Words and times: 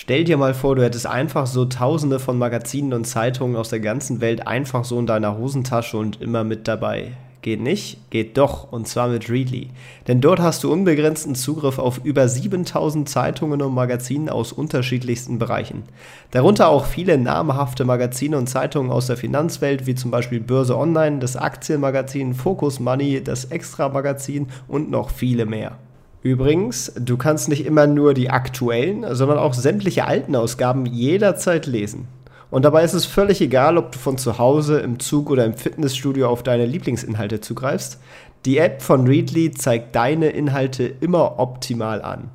Stell 0.00 0.22
dir 0.22 0.36
mal 0.36 0.54
vor, 0.54 0.76
du 0.76 0.84
hättest 0.84 1.08
einfach 1.08 1.48
so 1.48 1.64
tausende 1.64 2.20
von 2.20 2.38
Magazinen 2.38 2.92
und 2.92 3.04
Zeitungen 3.04 3.56
aus 3.56 3.70
der 3.70 3.80
ganzen 3.80 4.20
Welt 4.20 4.46
einfach 4.46 4.84
so 4.84 4.96
in 4.96 5.08
deiner 5.08 5.36
Hosentasche 5.36 5.96
und 5.96 6.20
immer 6.22 6.44
mit 6.44 6.68
dabei. 6.68 7.16
Geht 7.42 7.60
nicht? 7.60 8.08
Geht 8.08 8.38
doch, 8.38 8.70
und 8.70 8.86
zwar 8.86 9.08
mit 9.08 9.28
Readly. 9.28 9.70
Denn 10.06 10.20
dort 10.20 10.38
hast 10.38 10.62
du 10.62 10.72
unbegrenzten 10.72 11.34
Zugriff 11.34 11.80
auf 11.80 12.00
über 12.04 12.28
7000 12.28 13.08
Zeitungen 13.08 13.60
und 13.60 13.74
Magazinen 13.74 14.28
aus 14.28 14.52
unterschiedlichsten 14.52 15.40
Bereichen. 15.40 15.82
Darunter 16.30 16.68
auch 16.68 16.84
viele 16.86 17.18
namhafte 17.18 17.84
Magazine 17.84 18.38
und 18.38 18.46
Zeitungen 18.46 18.92
aus 18.92 19.08
der 19.08 19.16
Finanzwelt, 19.16 19.86
wie 19.86 19.96
zum 19.96 20.12
Beispiel 20.12 20.38
Börse 20.38 20.78
Online, 20.78 21.18
das 21.18 21.36
Aktienmagazin 21.36 22.34
Focus 22.34 22.78
Money, 22.78 23.20
das 23.24 23.46
Extra 23.46 23.88
Magazin 23.88 24.46
und 24.68 24.92
noch 24.92 25.10
viele 25.10 25.44
mehr. 25.44 25.76
Übrigens, 26.22 26.92
du 26.98 27.16
kannst 27.16 27.48
nicht 27.48 27.64
immer 27.64 27.86
nur 27.86 28.12
die 28.12 28.30
aktuellen, 28.30 29.06
sondern 29.14 29.38
auch 29.38 29.54
sämtliche 29.54 30.06
alten 30.06 30.34
Ausgaben 30.34 30.84
jederzeit 30.84 31.66
lesen. 31.66 32.08
Und 32.50 32.64
dabei 32.64 32.82
ist 32.82 32.94
es 32.94 33.04
völlig 33.04 33.40
egal, 33.40 33.76
ob 33.76 33.92
du 33.92 33.98
von 33.98 34.18
zu 34.18 34.38
Hause, 34.38 34.80
im 34.80 34.98
Zug 34.98 35.30
oder 35.30 35.44
im 35.44 35.54
Fitnessstudio 35.54 36.28
auf 36.28 36.42
deine 36.42 36.66
Lieblingsinhalte 36.66 37.40
zugreifst. 37.40 38.00
Die 38.46 38.58
App 38.58 38.82
von 38.82 39.06
Readly 39.06 39.52
zeigt 39.52 39.94
deine 39.94 40.30
Inhalte 40.30 40.84
immer 40.84 41.38
optimal 41.38 42.02
an. 42.02 42.30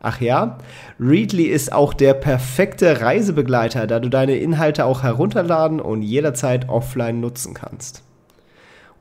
Ach 0.00 0.20
ja, 0.20 0.58
Readly 0.98 1.44
ist 1.44 1.72
auch 1.72 1.94
der 1.94 2.14
perfekte 2.14 3.02
Reisebegleiter, 3.02 3.86
da 3.86 4.00
du 4.00 4.08
deine 4.08 4.36
Inhalte 4.36 4.84
auch 4.84 5.04
herunterladen 5.04 5.80
und 5.80 6.02
jederzeit 6.02 6.68
offline 6.68 7.20
nutzen 7.20 7.54
kannst. 7.54 8.02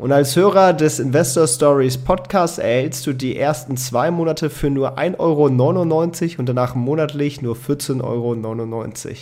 Und 0.01 0.11
als 0.11 0.35
Hörer 0.35 0.73
des 0.73 0.99
Investor 0.99 1.45
Stories 1.45 1.99
Podcasts 1.99 2.57
erhältst 2.57 3.05
du 3.05 3.13
die 3.13 3.37
ersten 3.37 3.77
zwei 3.77 4.09
Monate 4.09 4.49
für 4.49 4.71
nur 4.71 4.97
1,99 4.97 5.19
Euro 5.19 6.39
und 6.39 6.49
danach 6.49 6.73
monatlich 6.73 7.43
nur 7.43 7.55
14,99 7.55 8.01
Euro. 8.01 9.15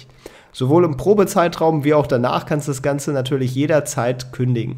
Sowohl 0.53 0.85
im 0.85 0.95
Probezeitraum 0.95 1.83
wie 1.83 1.93
auch 1.93 2.07
danach 2.07 2.45
kannst 2.45 2.69
du 2.69 2.71
das 2.71 2.81
Ganze 2.81 3.11
natürlich 3.11 3.53
jederzeit 3.53 4.31
kündigen. 4.31 4.77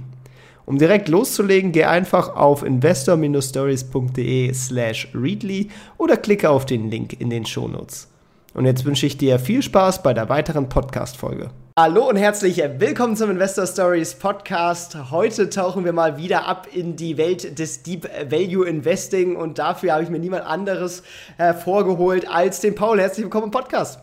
Um 0.65 0.79
direkt 0.79 1.07
loszulegen, 1.07 1.71
geh 1.71 1.83
einfach 1.83 2.35
auf 2.35 2.63
investor-stories.de 2.63 4.51
slash 4.55 5.07
readly 5.13 5.69
oder 5.99 6.17
klicke 6.17 6.49
auf 6.49 6.65
den 6.65 6.89
Link 6.89 7.21
in 7.21 7.29
den 7.29 7.45
Shownotes. 7.45 8.07
Und 8.55 8.65
jetzt 8.65 8.85
wünsche 8.85 9.05
ich 9.05 9.19
dir 9.19 9.37
viel 9.37 9.61
Spaß 9.61 10.01
bei 10.01 10.15
der 10.15 10.29
weiteren 10.29 10.67
Podcast-Folge. 10.67 11.51
Hallo 11.83 12.07
und 12.07 12.15
herzlich 12.15 12.57
willkommen 12.77 13.15
zum 13.15 13.31
Investor 13.31 13.65
Stories 13.65 14.13
Podcast. 14.13 15.09
Heute 15.09 15.49
tauchen 15.49 15.83
wir 15.83 15.93
mal 15.93 16.15
wieder 16.15 16.45
ab 16.45 16.67
in 16.71 16.95
die 16.95 17.17
Welt 17.17 17.57
des 17.57 17.81
Deep 17.81 18.07
Value 18.29 18.67
Investing 18.67 19.35
und 19.35 19.57
dafür 19.57 19.93
habe 19.93 20.03
ich 20.03 20.11
mir 20.11 20.19
niemand 20.19 20.45
anderes 20.45 21.01
hervorgeholt 21.37 22.29
als 22.29 22.59
den 22.59 22.75
Paul. 22.75 22.99
Herzlich 22.99 23.23
willkommen 23.23 23.45
im 23.45 23.51
Podcast. 23.51 23.99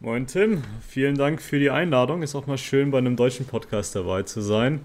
Moin 0.00 0.26
Tim, 0.26 0.64
vielen 0.86 1.16
Dank 1.16 1.40
für 1.40 1.58
die 1.58 1.70
Einladung. 1.70 2.22
Ist 2.22 2.34
auch 2.34 2.46
mal 2.46 2.58
schön, 2.58 2.90
bei 2.90 2.98
einem 2.98 3.16
deutschen 3.16 3.46
Podcast 3.46 3.96
dabei 3.96 4.24
zu 4.24 4.42
sein. 4.42 4.80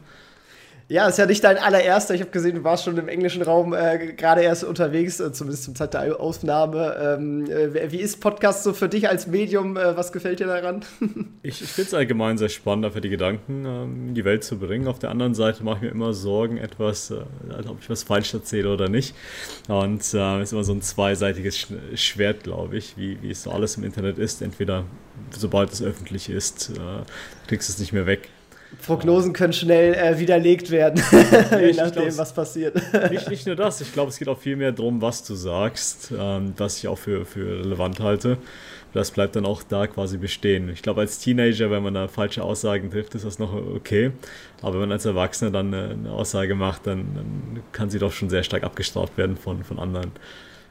Ja, 0.91 1.07
ist 1.07 1.19
ja 1.19 1.27
nicht 1.27 1.43
dein 1.43 1.59
allererster. 1.59 2.15
Ich 2.15 2.21
habe 2.21 2.31
gesehen, 2.31 2.55
du 2.55 2.63
warst 2.63 2.83
schon 2.83 2.97
im 2.97 3.07
englischen 3.07 3.43
Raum 3.43 3.75
äh, 3.75 4.11
gerade 4.13 4.41
erst 4.41 4.63
unterwegs, 4.63 5.19
äh, 5.19 5.31
zumindest 5.31 5.65
zum 5.65 5.75
Zeit 5.75 5.93
der 5.93 6.19
Aufnahme. 6.19 6.95
Ähm, 6.99 7.45
äh, 7.45 7.91
wie 7.91 7.99
ist 7.99 8.19
Podcast 8.19 8.63
so 8.63 8.73
für 8.73 8.89
dich 8.89 9.07
als 9.07 9.27
Medium? 9.27 9.77
Äh, 9.77 9.95
was 9.95 10.11
gefällt 10.11 10.39
dir 10.39 10.47
daran? 10.47 10.83
ich 11.43 11.61
ich 11.61 11.69
finde 11.69 11.89
es 11.89 11.93
allgemein 11.93 12.39
sehr 12.39 12.49
spannend, 12.49 12.85
dafür 12.85 13.01
die 13.01 13.09
Gedanken 13.09 13.65
ähm, 13.67 14.07
in 14.07 14.15
die 14.15 14.25
Welt 14.25 14.43
zu 14.43 14.57
bringen. 14.57 14.87
Auf 14.87 14.97
der 14.97 15.11
anderen 15.11 15.35
Seite 15.35 15.63
mache 15.63 15.75
ich 15.75 15.81
mir 15.83 15.89
immer 15.89 16.15
Sorgen, 16.15 16.57
etwas, 16.57 17.11
äh, 17.11 17.17
ob 17.67 17.77
ich 17.81 17.89
was 17.91 18.01
falsch 18.01 18.33
erzähle 18.33 18.73
oder 18.73 18.89
nicht. 18.89 19.13
Und 19.67 20.01
es 20.01 20.15
äh, 20.15 20.41
ist 20.41 20.53
immer 20.53 20.63
so 20.63 20.73
ein 20.73 20.81
zweiseitiges 20.81 21.67
Schwert, 21.93 22.41
glaube 22.41 22.77
ich, 22.77 22.97
wie, 22.97 23.21
wie 23.21 23.29
es 23.29 23.43
so 23.43 23.51
alles 23.51 23.77
im 23.77 23.83
Internet 23.83 24.17
ist. 24.17 24.41
Entweder 24.41 24.85
sobald 25.37 25.71
es 25.71 25.83
öffentlich 25.83 26.31
ist, 26.31 26.71
kriegst 27.45 27.69
du 27.69 27.73
es 27.73 27.79
nicht 27.79 27.93
mehr 27.93 28.07
weg. 28.07 28.29
Prognosen 28.85 29.33
können 29.33 29.53
schnell 29.53 29.93
äh, 29.93 30.19
widerlegt 30.19 30.69
werden, 30.69 31.01
je 31.11 31.73
nachdem, 31.73 32.03
glaub, 32.03 32.17
was 32.17 32.33
passiert. 32.33 32.75
nicht, 33.11 33.29
nicht, 33.29 33.47
nur 33.47 33.55
das, 33.55 33.81
ich 33.81 33.91
glaube, 33.93 34.09
es 34.09 34.19
geht 34.19 34.27
auch 34.27 34.37
viel 34.37 34.55
mehr 34.55 34.71
darum, 34.71 35.01
was 35.01 35.23
du 35.23 35.35
sagst, 35.35 36.11
ähm, 36.17 36.53
was 36.57 36.77
ich 36.77 36.87
auch 36.87 36.97
für, 36.97 37.25
für 37.25 37.61
relevant 37.63 37.99
halte. 37.99 38.37
Das 38.93 39.11
bleibt 39.11 39.35
dann 39.35 39.45
auch 39.45 39.61
da 39.61 39.85
quasi 39.85 40.17
bestehen. 40.17 40.69
Ich 40.69 40.81
glaube, 40.81 41.01
als 41.01 41.19
Teenager, 41.19 41.69
wenn 41.69 41.83
man 41.83 41.93
da 41.93 42.07
falsche 42.07 42.43
Aussagen 42.43 42.89
trifft, 42.89 43.13
ist 43.13 43.25
das 43.25 43.37
noch 43.37 43.53
okay. 43.53 44.11
Aber 44.61 44.73
wenn 44.73 44.81
man 44.81 44.93
als 44.93 45.05
Erwachsener 45.05 45.51
dann 45.51 45.73
eine, 45.73 45.89
eine 45.91 46.11
Aussage 46.11 46.55
macht, 46.55 46.87
dann, 46.87 47.05
dann, 47.15 47.63
kann 47.71 47.89
sie 47.91 47.99
doch 47.99 48.11
schon 48.11 48.29
sehr 48.29 48.43
stark 48.43 48.63
abgestraft 48.63 49.15
werden 49.17 49.37
von, 49.37 49.63
von 49.63 49.77
anderen. 49.77 50.11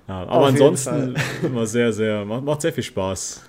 Ja, 0.09 0.23
aber 0.23 0.33
Auf 0.33 0.47
ansonsten 0.47 1.15
immer 1.43 1.67
sehr, 1.67 1.93
sehr, 1.93 2.25
macht, 2.25 2.43
macht 2.43 2.63
sehr 2.63 2.73
viel 2.73 2.83
Spaß. 2.83 3.43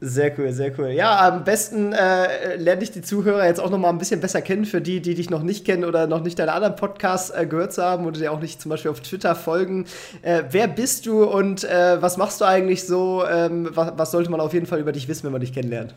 Sehr 0.00 0.38
cool, 0.38 0.52
sehr 0.52 0.78
cool. 0.78 0.88
Ja, 0.90 1.26
am 1.26 1.44
besten 1.44 1.92
äh, 1.92 2.56
lerne 2.56 2.82
ich 2.82 2.90
die 2.90 3.00
Zuhörer 3.00 3.46
jetzt 3.46 3.60
auch 3.60 3.70
noch 3.70 3.78
mal 3.78 3.88
ein 3.88 3.98
bisschen 3.98 4.20
besser 4.20 4.42
kennen, 4.42 4.66
für 4.66 4.80
die, 4.80 5.00
die 5.00 5.14
dich 5.14 5.30
noch 5.30 5.42
nicht 5.42 5.64
kennen 5.64 5.84
oder 5.84 6.06
noch 6.06 6.22
nicht 6.22 6.38
deine 6.38 6.52
anderen 6.52 6.76
Podcasts 6.76 7.30
äh, 7.30 7.46
gehört 7.46 7.76
haben 7.78 8.04
oder 8.06 8.18
dir 8.20 8.30
auch 8.30 8.40
nicht 8.40 8.60
zum 8.60 8.70
Beispiel 8.70 8.90
auf 8.90 9.00
Twitter 9.00 9.34
folgen. 9.34 9.86
Äh, 10.22 10.44
wer 10.50 10.68
bist 10.68 11.06
du 11.06 11.24
und 11.24 11.64
äh, 11.64 12.00
was 12.00 12.18
machst 12.18 12.40
du 12.40 12.44
eigentlich 12.44 12.84
so? 12.84 13.24
Ähm, 13.26 13.70
was, 13.72 13.92
was 13.96 14.10
sollte 14.10 14.30
man 14.30 14.40
auf 14.40 14.52
jeden 14.52 14.66
Fall 14.66 14.80
über 14.80 14.92
dich 14.92 15.08
wissen, 15.08 15.24
wenn 15.24 15.32
man 15.32 15.40
dich 15.40 15.54
kennenlernt? 15.54 15.94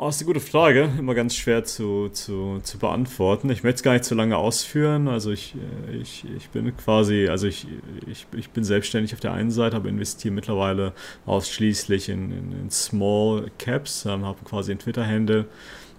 Oh, 0.00 0.08
ist 0.08 0.20
eine 0.20 0.26
gute 0.26 0.38
Frage, 0.38 0.92
immer 0.96 1.12
ganz 1.16 1.34
schwer 1.34 1.64
zu, 1.64 2.08
zu, 2.10 2.60
zu 2.62 2.78
beantworten. 2.78 3.50
Ich 3.50 3.64
möchte 3.64 3.78
es 3.78 3.82
gar 3.82 3.94
nicht 3.94 4.04
zu 4.04 4.14
lange 4.14 4.36
ausführen. 4.36 5.08
Also 5.08 5.32
ich, 5.32 5.56
äh, 5.88 5.96
ich, 5.96 6.24
ich 6.36 6.50
bin 6.50 6.76
quasi, 6.76 7.26
also 7.28 7.48
ich, 7.48 7.66
ich, 8.06 8.24
ich 8.36 8.50
bin 8.50 8.62
selbstständig 8.62 9.12
auf 9.12 9.18
der 9.18 9.32
einen 9.32 9.50
Seite, 9.50 9.74
aber 9.74 9.88
investiere 9.88 10.32
mittlerweile 10.32 10.92
ausschließlich 11.26 12.10
in, 12.10 12.30
in, 12.30 12.52
in 12.52 12.70
Small 12.70 13.50
Caps, 13.58 14.04
ähm, 14.04 14.24
habe 14.24 14.38
quasi 14.44 14.70
einen 14.70 14.78
Twitter-Handle 14.78 15.46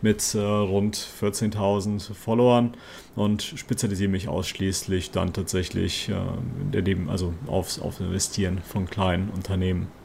mit 0.02 0.34
äh, 0.34 0.40
rund 0.40 0.96
14.000 0.96 2.14
Followern 2.14 2.76
und 3.18 3.44
spezialisiere 3.44 4.10
mich 4.10 4.30
ausschließlich 4.30 5.12
dann 5.12 5.34
tatsächlich 5.34 6.08
äh, 6.08 6.96
also 7.10 7.34
aufs, 7.48 7.80
aufs 7.80 8.00
Investieren 8.00 8.60
von 8.60 8.90
kleinen 8.90 9.30
Unternehmen. 9.30 9.99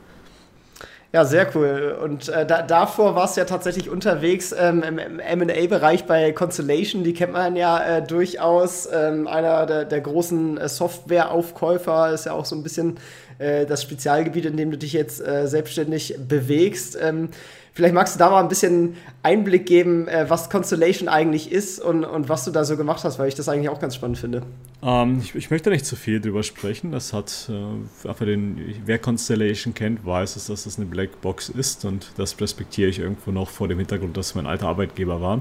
Ja, 1.15 1.25
sehr 1.25 1.47
cool. 1.55 1.97
Und 2.03 2.29
äh, 2.29 2.45
da, 2.45 2.63
davor 2.63 3.15
warst 3.15 3.37
du 3.37 3.41
ja 3.41 3.45
tatsächlich 3.45 3.89
unterwegs 3.89 4.53
ähm, 4.53 4.83
im, 4.83 4.99
im 4.99 5.39
MA-Bereich 5.39 6.07
bei 6.07 6.33
Constellation. 6.33 7.05
Die 7.05 7.15
kennt 7.15 7.33
man 7.33 7.55
ja 7.55 7.99
äh, 7.99 8.03
durchaus. 8.03 8.89
Ähm, 8.93 9.29
einer 9.29 9.65
der, 9.65 9.85
der 9.85 10.01
großen 10.01 10.59
äh, 10.59 10.69
Software-Aufkäufer 10.69 12.13
ist 12.13 12.27
ja 12.27 12.33
auch 12.33 12.45
so 12.45 12.57
ein 12.57 12.65
bisschen 12.65 12.97
äh, 13.39 13.65
das 13.65 13.85
Spezialgebiet, 13.85 14.45
in 14.47 14.57
dem 14.57 14.73
du 14.73 14.77
dich 14.77 14.93
jetzt 14.93 15.25
äh, 15.25 15.47
selbstständig 15.47 16.17
bewegst. 16.19 16.99
Ähm, 17.01 17.29
Vielleicht 17.75 17.93
magst 17.93 18.15
du 18.15 18.21
da 18.21 18.31
mal 18.31 18.41
ein 18.41 18.49
bisschen 18.49 18.95
Einblick 19.25 19.67
geben, 19.67 20.07
äh, 20.07 20.27
was 20.29 20.49
Constellation 20.49 21.09
eigentlich 21.09 21.51
ist 21.51 21.81
und, 21.81 22.05
und 22.05 22.29
was 22.29 22.45
du 22.45 22.53
da 22.53 22.65
so 22.65 22.77
gemacht 22.77 23.03
hast, 23.03 23.19
weil 23.19 23.27
ich 23.27 23.35
das 23.35 23.49
eigentlich 23.49 23.69
auch 23.69 23.81
ganz 23.81 23.97
spannend 23.97 24.17
finde. 24.17 24.43
Ähm, 24.81 25.19
ich, 25.21 25.35
ich, 25.35 25.51
möchte 25.51 25.71
nicht 25.71 25.85
zu 25.85 25.97
viel 25.97 26.21
drüber 26.21 26.45
sprechen. 26.45 26.93
Das 26.93 27.13
hat 27.13 27.51
äh, 27.51 28.09
einfach 28.09 28.27
den, 28.27 28.77
wer 28.85 29.01
Constellation 29.01 29.75
kennt, 29.75 30.07
weiß 30.07 30.37
es, 30.37 30.47
dass 30.47 30.65
das 30.65 30.77
eine 30.77 30.87
Blackbox 30.87 31.49
ist 31.49 31.85
und 31.85 32.13
das 32.17 32.41
respektiere 32.41 32.91
ich 32.91 33.01
irgendwo 33.01 33.33
noch 33.33 33.51
vor 33.51 33.67
dem 33.67 33.79
Hintergrund, 33.79 34.17
dass 34.17 34.37
mein 34.37 34.47
alter 34.47 34.69
Arbeitgeber 34.69 35.21
war. 35.21 35.41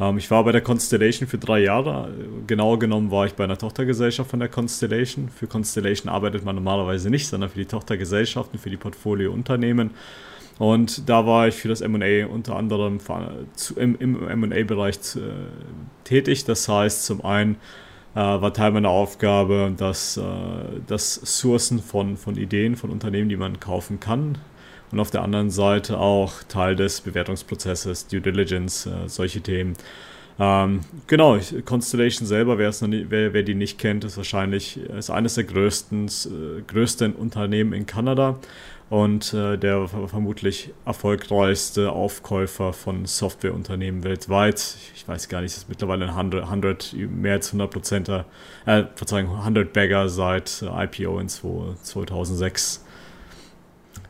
Ähm, 0.00 0.16
ich 0.16 0.30
war 0.30 0.44
bei 0.44 0.52
der 0.52 0.62
Constellation 0.62 1.28
für 1.28 1.36
drei 1.36 1.58
Jahre. 1.58 2.10
Genauer 2.46 2.78
genommen 2.78 3.10
war 3.10 3.26
ich 3.26 3.34
bei 3.34 3.44
einer 3.44 3.58
Tochtergesellschaft 3.58 4.30
von 4.30 4.40
der 4.40 4.48
Constellation. 4.48 5.28
Für 5.28 5.46
Constellation 5.46 6.10
arbeitet 6.10 6.42
man 6.42 6.54
normalerweise 6.54 7.10
nicht, 7.10 7.28
sondern 7.28 7.50
für 7.50 7.58
die 7.58 7.66
Tochtergesellschaften, 7.66 8.58
für 8.58 8.70
die 8.70 8.78
Portfoliounternehmen. 8.78 9.90
Und 10.58 11.08
da 11.08 11.26
war 11.26 11.48
ich 11.48 11.54
für 11.54 11.68
das 11.68 11.86
MA 11.86 12.26
unter 12.26 12.56
anderem 12.56 12.98
im, 13.76 14.40
MA-Bereich 14.40 14.96
äh, 15.16 15.20
tätig. 16.04 16.44
Das 16.44 16.68
heißt, 16.68 17.04
zum 17.04 17.24
einen 17.24 17.56
äh, 18.14 18.20
war 18.20 18.54
Teil 18.54 18.72
meiner 18.72 18.88
Aufgabe 18.88 19.72
das, 19.76 20.16
äh, 20.16 20.22
das 20.86 21.14
Sourcen 21.14 21.80
von, 21.80 22.16
von 22.16 22.36
Ideen 22.36 22.76
von 22.76 22.90
Unternehmen, 22.90 23.28
die 23.28 23.36
man 23.36 23.60
kaufen 23.60 24.00
kann. 24.00 24.38
Und 24.92 25.00
auf 25.00 25.10
der 25.10 25.22
anderen 25.22 25.50
Seite 25.50 25.98
auch 25.98 26.42
Teil 26.44 26.76
des 26.76 27.00
Bewertungsprozesses, 27.00 28.06
Due 28.06 28.20
Diligence, 28.20 28.88
solche 29.06 29.40
Themen. 29.40 29.74
Ähm, 30.38 30.80
genau, 31.06 31.38
Constellation 31.64 32.26
selber, 32.26 32.58
wer, 32.58 32.70
wer, 32.80 33.32
wer, 33.32 33.42
die 33.42 33.54
nicht 33.54 33.78
kennt, 33.78 34.04
ist 34.04 34.16
wahrscheinlich 34.16 34.76
ist 34.76 35.10
eines 35.10 35.34
der 35.34 35.44
größten, 35.44 36.06
äh, 36.06 36.62
größten 36.66 37.14
Unternehmen 37.14 37.72
in 37.72 37.86
Kanada 37.86 38.38
und 38.88 39.34
äh, 39.34 39.56
der 39.56 39.88
vermutlich 39.88 40.72
erfolgreichste 40.84 41.90
Aufkäufer 41.90 42.72
von 42.72 43.04
Softwareunternehmen 43.04 44.04
weltweit. 44.04 44.76
Ich 44.94 45.08
weiß 45.08 45.28
gar 45.28 45.40
nicht, 45.40 45.52
es 45.52 45.58
ist 45.58 45.68
mittlerweile 45.68 46.04
ein 46.04 46.10
100, 46.10 46.44
100 46.44 46.94
mehr 46.94 47.34
als 47.34 47.48
100 47.48 47.70
Prozent, 47.70 48.08
äh, 48.08 48.84
Verzeihung, 48.94 49.36
100 49.36 49.72
Bagger 49.72 50.08
seit 50.08 50.62
äh, 50.62 50.84
IPO 50.84 51.18
in 51.18 51.28
2006. 51.28 52.84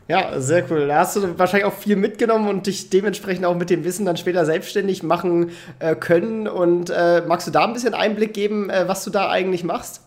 Ja, 0.07 0.39
sehr 0.39 0.63
cool. 0.71 0.87
Da 0.87 0.99
hast 0.99 1.17
du 1.17 1.37
wahrscheinlich 1.37 1.65
auch 1.65 1.73
viel 1.73 1.97
mitgenommen 1.97 2.47
und 2.47 2.65
dich 2.65 2.89
dementsprechend 2.89 3.45
auch 3.45 3.55
mit 3.55 3.69
dem 3.69 3.83
Wissen 3.83 4.05
dann 4.05 4.15
später 4.15 4.45
selbstständig 4.45 5.03
machen 5.03 5.51
äh, 5.79 5.95
können. 5.95 6.47
Und 6.47 6.89
äh, 6.89 7.23
magst 7.27 7.47
du 7.47 7.51
da 7.51 7.65
ein 7.65 7.73
bisschen 7.73 7.93
Einblick 7.93 8.33
geben, 8.33 8.69
äh, 8.69 8.87
was 8.87 9.03
du 9.03 9.09
da 9.09 9.29
eigentlich 9.29 9.65
machst? 9.65 10.06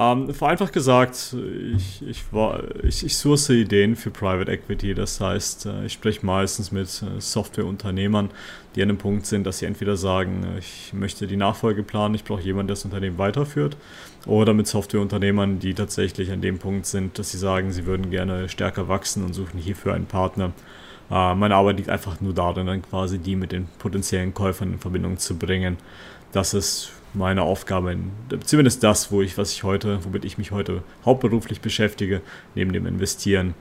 Ähm, 0.00 0.32
vereinfacht 0.32 0.72
gesagt, 0.72 1.34
ich, 1.74 2.02
ich, 2.08 2.22
ich, 2.84 3.04
ich 3.04 3.16
source 3.16 3.50
Ideen 3.50 3.96
für 3.96 4.12
Private 4.12 4.48
Equity. 4.52 4.94
Das 4.94 5.20
heißt, 5.20 5.66
äh, 5.66 5.86
ich 5.86 5.94
spreche 5.94 6.24
meistens 6.24 6.70
mit 6.70 7.02
äh, 7.02 7.20
Softwareunternehmern, 7.20 8.30
die 8.76 8.82
an 8.82 8.88
dem 8.88 8.98
Punkt 8.98 9.26
sind, 9.26 9.44
dass 9.44 9.58
sie 9.58 9.66
entweder 9.66 9.96
sagen, 9.96 10.44
äh, 10.44 10.60
ich 10.60 10.92
möchte 10.92 11.26
die 11.26 11.36
Nachfolge 11.36 11.82
planen, 11.82 12.14
ich 12.14 12.22
brauche 12.22 12.42
jemanden, 12.42 12.68
der 12.68 12.76
das 12.76 12.84
Unternehmen 12.84 13.18
weiterführt, 13.18 13.76
oder 14.24 14.54
mit 14.54 14.68
Softwareunternehmern, 14.68 15.58
die 15.58 15.74
tatsächlich 15.74 16.30
an 16.30 16.42
dem 16.42 16.60
Punkt 16.60 16.86
sind, 16.86 17.18
dass 17.18 17.32
sie 17.32 17.38
sagen, 17.38 17.72
sie 17.72 17.84
würden 17.84 18.08
gerne 18.08 18.48
stärker 18.48 18.86
wachsen 18.86 19.24
und 19.24 19.32
suchen 19.32 19.58
hierfür 19.58 19.94
einen 19.94 20.06
Partner. 20.06 20.52
Meine 21.10 21.54
Arbeit 21.54 21.78
liegt 21.78 21.88
einfach 21.88 22.20
nur 22.20 22.34
darin, 22.34 22.66
dann 22.66 22.82
quasi 22.82 23.18
die 23.18 23.34
mit 23.34 23.52
den 23.52 23.66
potenziellen 23.78 24.34
Käufern 24.34 24.74
in 24.74 24.78
Verbindung 24.78 25.18
zu 25.18 25.36
bringen. 25.36 25.78
Das 26.32 26.52
ist 26.52 26.92
meine 27.14 27.42
Aufgabe, 27.42 27.96
zumindest 28.44 28.84
das, 28.84 29.10
wo 29.10 29.22
ich, 29.22 29.38
was 29.38 29.52
ich 29.52 29.64
heute, 29.64 30.04
womit 30.04 30.24
ich 30.24 30.36
mich 30.36 30.50
heute 30.50 30.82
hauptberuflich 31.06 31.60
beschäftige, 31.60 32.20
neben 32.54 32.72
dem 32.72 32.86
Investieren. 32.86 33.54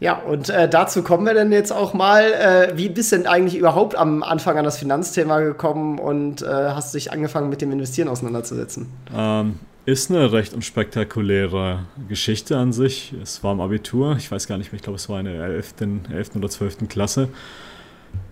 Ja, 0.00 0.16
und 0.16 0.48
äh, 0.48 0.68
dazu 0.68 1.02
kommen 1.02 1.24
wir 1.24 1.34
dann 1.34 1.52
jetzt 1.52 1.72
auch 1.72 1.94
mal. 1.94 2.24
Äh, 2.24 2.76
wie 2.76 2.88
bist 2.88 3.12
du 3.12 3.16
denn 3.16 3.28
eigentlich 3.28 3.56
überhaupt 3.56 3.94
am 3.94 4.24
Anfang 4.24 4.58
an 4.58 4.64
das 4.64 4.76
Finanzthema 4.76 5.38
gekommen 5.38 6.00
und 6.00 6.42
äh, 6.42 6.46
hast 6.46 6.94
dich 6.94 7.12
angefangen 7.12 7.50
mit 7.50 7.60
dem 7.60 7.70
Investieren 7.70 8.08
auseinanderzusetzen? 8.08 8.88
Ähm, 9.16 9.60
ist 9.84 10.10
eine 10.10 10.32
recht 10.32 10.54
unspektakuläre 10.54 11.80
Geschichte 12.08 12.56
an 12.56 12.72
sich. 12.72 13.14
Es 13.20 13.42
war 13.42 13.52
im 13.52 13.60
Abitur, 13.60 14.16
ich 14.16 14.30
weiß 14.30 14.46
gar 14.46 14.58
nicht 14.58 14.72
mehr, 14.72 14.76
ich 14.76 14.82
glaube, 14.82 14.96
es 14.96 15.08
war 15.08 15.18
in 15.18 15.26
der 15.26 15.42
11. 15.42 15.74
11. 16.10 16.36
oder 16.36 16.48
12. 16.48 16.88
Klasse. 16.88 17.28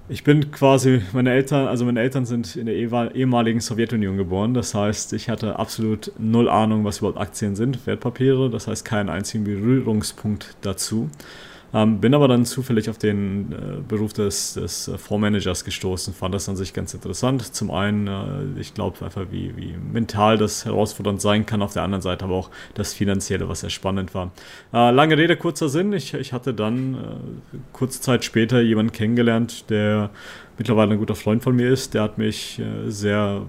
Ich 0.09 0.25
bin 0.25 0.51
quasi, 0.51 1.03
meine 1.13 1.33
Eltern, 1.33 1.69
also 1.69 1.85
meine 1.85 2.01
Eltern 2.01 2.27
sind 2.27 2.57
in 2.57 2.67
der 2.67 2.75
ehemaligen 2.75 3.61
Sowjetunion 3.61 4.17
geboren. 4.17 4.55
Das 4.55 4.75
heißt, 4.75 5.13
ich 5.13 5.29
hatte 5.29 5.59
absolut 5.59 6.13
null 6.19 6.49
Ahnung, 6.49 6.85
was 6.85 6.99
überhaupt 6.99 7.19
Aktien 7.19 7.55
sind, 7.55 7.87
Wertpapiere. 7.87 8.51
Das 8.51 8.67
heißt, 8.67 8.85
keinen 8.85 9.09
einzigen 9.09 9.45
Berührungspunkt 9.45 10.57
dazu. 10.63 11.11
Ähm, 11.73 12.01
bin 12.01 12.15
aber 12.15 12.27
dann 12.27 12.45
zufällig 12.45 12.91
auf 12.91 12.99
den 12.99 13.53
äh, 13.53 13.57
Beruf 13.87 14.13
des, 14.13 14.55
des 14.55 14.89
äh, 14.89 14.99
Fondsmanagers 14.99 15.65
gestoßen, 15.65 16.15
fand 16.15 16.35
das 16.35 16.49
an 16.49 16.57
sich 16.57 16.73
ganz 16.73 16.95
interessant. 16.95 17.55
Zum 17.55 17.71
einen, 17.71 18.07
äh, 18.07 18.61
ich 18.61 18.75
glaube 18.75 19.05
einfach, 19.05 19.27
wie, 19.31 19.57
wie 19.57 19.77
mental 19.77 20.37
das 20.37 20.65
herausfordernd 20.65 21.21
sein 21.21 21.47
kann, 21.47 21.63
auf 21.63 21.73
der 21.73 21.83
anderen 21.83 22.03
Seite 22.03 22.25
aber 22.25 22.35
auch 22.35 22.51
das 22.75 22.93
Finanzielle, 22.93 23.49
was 23.49 23.61
sehr 23.61 23.71
spannend 23.71 24.15
war. 24.15 24.33
Äh, 24.73 24.91
lange 24.91 25.17
Rede, 25.17 25.37
kurzer 25.37 25.69
Sinn. 25.69 25.93
Ich, 25.93 26.15
ich 26.15 26.33
hatte 26.33 26.55
dann 26.55 26.95
äh, 26.95 27.57
kurze 27.73 28.01
Zeit 28.01 28.25
später 28.25 28.61
jemanden 28.61 28.93
kennengelernt, 28.93 29.71
der 29.71 30.11
mittlerweile 30.59 30.93
ein 30.93 30.99
guter 30.99 31.15
Freund 31.15 31.43
von 31.43 31.55
mir 31.55 31.71
ist. 31.71 31.95
Der 31.95 32.03
hat 32.03 32.19
mich 32.19 32.59
äh, 32.59 32.91
sehr 32.91 33.43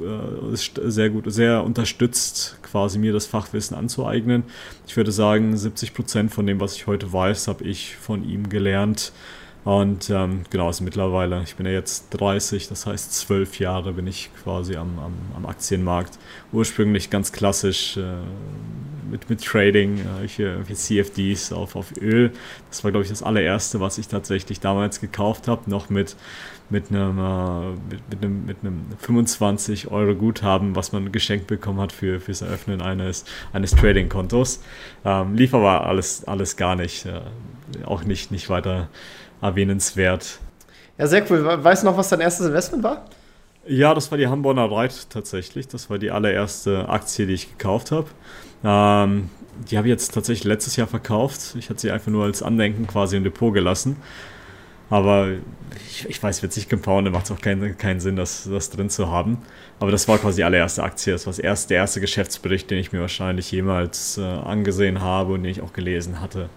äh, 0.00 0.56
sehr 0.90 1.10
gut, 1.10 1.24
sehr 1.32 1.64
unterstützt, 1.64 2.58
quasi 2.62 2.98
mir 2.98 3.12
das 3.12 3.26
Fachwissen 3.26 3.76
anzueignen. 3.76 4.44
Ich 4.86 4.96
würde 4.96 5.12
sagen, 5.12 5.56
70 5.56 5.94
Prozent 5.94 6.32
von 6.32 6.46
dem, 6.46 6.60
was 6.60 6.76
ich 6.76 6.86
heute 6.86 7.12
weiß, 7.12 7.48
habe 7.48 7.64
ich 7.64 7.96
von 7.96 8.28
ihm 8.28 8.48
gelernt. 8.48 9.12
Und 9.66 10.10
ähm, 10.10 10.44
genau, 10.48 10.68
also 10.68 10.84
mittlerweile, 10.84 11.42
ich 11.42 11.56
bin 11.56 11.66
ja 11.66 11.72
jetzt 11.72 12.10
30, 12.10 12.68
das 12.68 12.86
heißt 12.86 13.12
zwölf 13.12 13.58
Jahre 13.58 13.94
bin 13.94 14.06
ich 14.06 14.30
quasi 14.44 14.76
am, 14.76 14.96
am, 15.00 15.12
am 15.34 15.44
Aktienmarkt. 15.44 16.20
Ursprünglich 16.52 17.10
ganz 17.10 17.32
klassisch 17.32 17.96
äh, 17.96 18.20
mit, 19.10 19.28
mit 19.28 19.44
Trading, 19.44 19.98
äh, 19.98 20.28
hier, 20.28 20.62
CFDs 20.72 21.52
auf, 21.52 21.74
auf 21.74 21.88
Öl. 22.00 22.30
Das 22.70 22.84
war, 22.84 22.92
glaube 22.92 23.02
ich, 23.02 23.10
das 23.10 23.24
allererste, 23.24 23.80
was 23.80 23.98
ich 23.98 24.06
tatsächlich 24.06 24.60
damals 24.60 25.00
gekauft 25.00 25.48
habe, 25.48 25.68
noch 25.68 25.90
mit 25.90 26.14
mit 26.68 26.90
einem, 26.90 27.18
äh, 27.18 27.70
mit, 27.90 28.10
mit, 28.10 28.22
einem, 28.22 28.46
mit 28.46 28.56
einem 28.62 28.86
25 28.98 29.90
Euro 29.90 30.14
Guthaben, 30.14 30.74
was 30.74 30.92
man 30.92 31.12
geschenkt 31.12 31.46
bekommen 31.46 31.80
hat 31.80 31.92
für 31.92 32.20
fürs 32.20 32.42
Eröffnen 32.42 32.82
eines, 32.82 33.24
eines 33.52 33.72
Trading-Kontos. 33.72 34.62
Ähm, 35.04 35.36
lief 35.36 35.54
aber 35.54 35.86
alles, 35.86 36.24
alles 36.24 36.56
gar 36.56 36.74
nicht, 36.74 37.06
äh, 37.06 37.20
auch 37.84 38.04
nicht, 38.04 38.30
nicht 38.30 38.48
weiter 38.48 38.88
erwähnenswert. 39.40 40.38
Ja, 40.98 41.06
sehr 41.06 41.30
cool. 41.30 41.44
Weißt 41.62 41.82
du 41.82 41.86
noch, 41.86 41.96
was 41.96 42.08
dein 42.08 42.20
erstes 42.20 42.46
Investment 42.46 42.82
war? 42.82 43.04
Ja, 43.66 43.94
das 43.94 44.10
war 44.10 44.18
die 44.18 44.28
Hamburger 44.28 44.70
Reit 44.70 45.10
tatsächlich. 45.10 45.68
Das 45.68 45.90
war 45.90 45.98
die 45.98 46.10
allererste 46.10 46.88
Aktie, 46.88 47.26
die 47.26 47.34
ich 47.34 47.58
gekauft 47.58 47.90
habe. 47.90 48.06
Ähm, 48.64 49.28
die 49.68 49.76
habe 49.76 49.88
ich 49.88 49.92
jetzt 49.92 50.14
tatsächlich 50.14 50.44
letztes 50.44 50.76
Jahr 50.76 50.86
verkauft. 50.86 51.56
Ich 51.58 51.68
hatte 51.68 51.80
sie 51.80 51.90
einfach 51.90 52.10
nur 52.10 52.24
als 52.24 52.42
Andenken 52.42 52.86
quasi 52.86 53.16
im 53.16 53.24
Depot 53.24 53.52
gelassen. 53.52 53.96
Aber 54.88 55.30
ich, 55.88 56.08
ich 56.08 56.22
weiß, 56.22 56.42
wird 56.42 56.52
sich 56.52 56.68
compounden, 56.68 57.12
macht 57.12 57.24
es 57.24 57.32
auch 57.32 57.40
keinen, 57.40 57.76
keinen 57.76 57.98
Sinn, 57.98 58.14
das, 58.14 58.48
das 58.48 58.70
drin 58.70 58.88
zu 58.88 59.10
haben. 59.10 59.38
Aber 59.80 59.90
das 59.90 60.06
war 60.06 60.18
quasi 60.18 60.36
die 60.36 60.44
allererste 60.44 60.82
Aktie. 60.84 61.12
Das 61.12 61.26
war 61.26 61.32
das 61.32 61.40
erste, 61.40 61.68
der 61.68 61.78
erste 61.78 62.00
Geschäftsbericht, 62.00 62.70
den 62.70 62.78
ich 62.78 62.92
mir 62.92 63.00
wahrscheinlich 63.00 63.50
jemals 63.50 64.16
äh, 64.16 64.22
angesehen 64.22 65.00
habe 65.00 65.32
und 65.32 65.42
den 65.42 65.50
ich 65.50 65.60
auch 65.60 65.72
gelesen 65.72 66.20
hatte. 66.20 66.48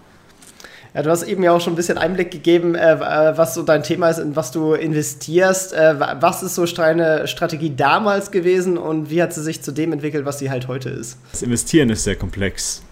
Ja, 0.94 1.02
du 1.02 1.10
hast 1.10 1.22
eben 1.22 1.42
ja 1.42 1.52
auch 1.52 1.60
schon 1.60 1.74
ein 1.74 1.76
bisschen 1.76 1.98
Einblick 1.98 2.30
gegeben, 2.30 2.74
äh, 2.74 2.94
äh 2.94 3.36
was 3.36 3.54
so 3.54 3.62
dein 3.62 3.82
Thema 3.82 4.08
ist, 4.08 4.18
in 4.18 4.36
was 4.36 4.50
du 4.50 4.74
investierst. 4.74 5.72
Äh, 5.72 6.00
was 6.20 6.42
ist 6.42 6.54
so 6.54 6.64
deine 6.66 7.28
Strategie 7.28 7.74
damals 7.74 8.30
gewesen 8.30 8.78
und 8.78 9.10
wie 9.10 9.22
hat 9.22 9.32
sie 9.32 9.42
sich 9.42 9.62
zu 9.62 9.72
dem 9.72 9.92
entwickelt, 9.92 10.24
was 10.24 10.38
sie 10.38 10.50
halt 10.50 10.68
heute 10.68 10.90
ist? 10.90 11.18
Das 11.32 11.42
Investieren 11.42 11.90
ist 11.90 12.04
sehr 12.04 12.16
komplex. 12.16 12.82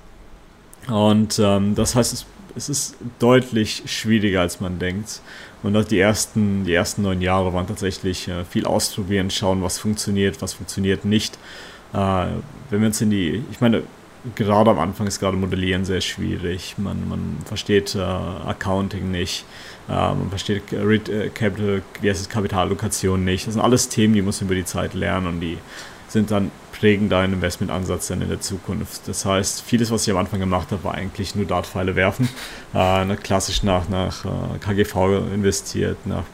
Und 0.89 1.39
ähm, 1.39 1.75
das 1.75 1.95
heißt, 1.95 2.12
es 2.12 2.27
es 2.59 2.69
ist 2.69 2.97
deutlich 3.19 3.85
schwieriger, 3.87 4.41
als 4.41 4.61
man 4.61 4.79
denkt. 4.79 5.21
Und 5.62 5.77
auch 5.77 5.85
die 5.85 5.99
ersten, 5.99 6.65
die 6.65 6.75
ersten 6.75 7.03
neun 7.03 7.21
Jahre 7.21 7.53
waren 7.55 7.67
tatsächlich 7.67 8.29
äh, 8.29 8.45
viel 8.45 8.67
ausprobieren, 8.67 9.31
schauen, 9.31 9.62
was 9.62 9.79
funktioniert, 9.79 10.43
was 10.43 10.55
funktioniert 10.55 11.05
nicht. 11.05 11.39
Äh, 11.93 12.27
wenn 12.71 12.81
wir 12.81 12.89
uns 12.89 13.00
in 13.00 13.11
die, 13.11 13.43
ich 13.50 13.61
meine, 13.61 13.83
gerade 14.35 14.70
am 14.70 14.79
Anfang 14.79 15.06
ist 15.06 15.20
gerade 15.20 15.37
Modellieren 15.37 15.85
sehr 15.85 16.00
schwierig. 16.00 16.75
Man, 16.79 17.09
man 17.09 17.38
versteht 17.44 17.94
äh, 17.94 18.00
Accounting 18.00 19.11
nicht, 19.11 19.44
äh, 19.88 19.93
man 19.93 20.29
versteht 20.29 20.73
äh, 20.73 21.31
Capital, 21.31 21.83
wie 22.00 22.11
heißt 22.11 22.21
es, 22.21 22.28
Kapitallokation 22.28 23.25
nicht. 23.25 23.47
Das 23.47 23.54
sind 23.54 23.62
alles 23.62 23.88
Themen, 23.88 24.14
die 24.14 24.23
muss 24.23 24.40
man 24.40 24.49
über 24.49 24.54
die 24.54 24.64
Zeit 24.64 24.95
lernen 24.95 25.26
und 25.26 25.40
die 25.40 25.59
sind 26.09 26.31
dann 26.31 26.50
prägen 26.78 27.08
deinen 27.08 27.35
Investmentansatz 27.35 28.08
dann 28.08 28.23
in 28.23 28.28
der 28.28 28.40
Zukunft. 28.40 29.02
Das 29.06 29.25
heißt, 29.25 29.62
vieles, 29.62 29.90
was 29.90 30.06
ich 30.06 30.12
am 30.12 30.18
Anfang 30.18 30.40
gemacht 30.40 30.70
habe, 30.70 30.85
war 30.85 30.94
eigentlich 30.94 31.35
nur 31.35 31.44
Dartpfeile 31.44 31.97
werfen. 31.97 32.28
Äh, 32.75 33.16
klassisch 33.16 33.62
nach, 33.62 33.88
nach 33.88 34.25
äh, 34.25 34.58
KGV 34.61 35.35
investiert, 35.35 35.99
nach 36.06 36.25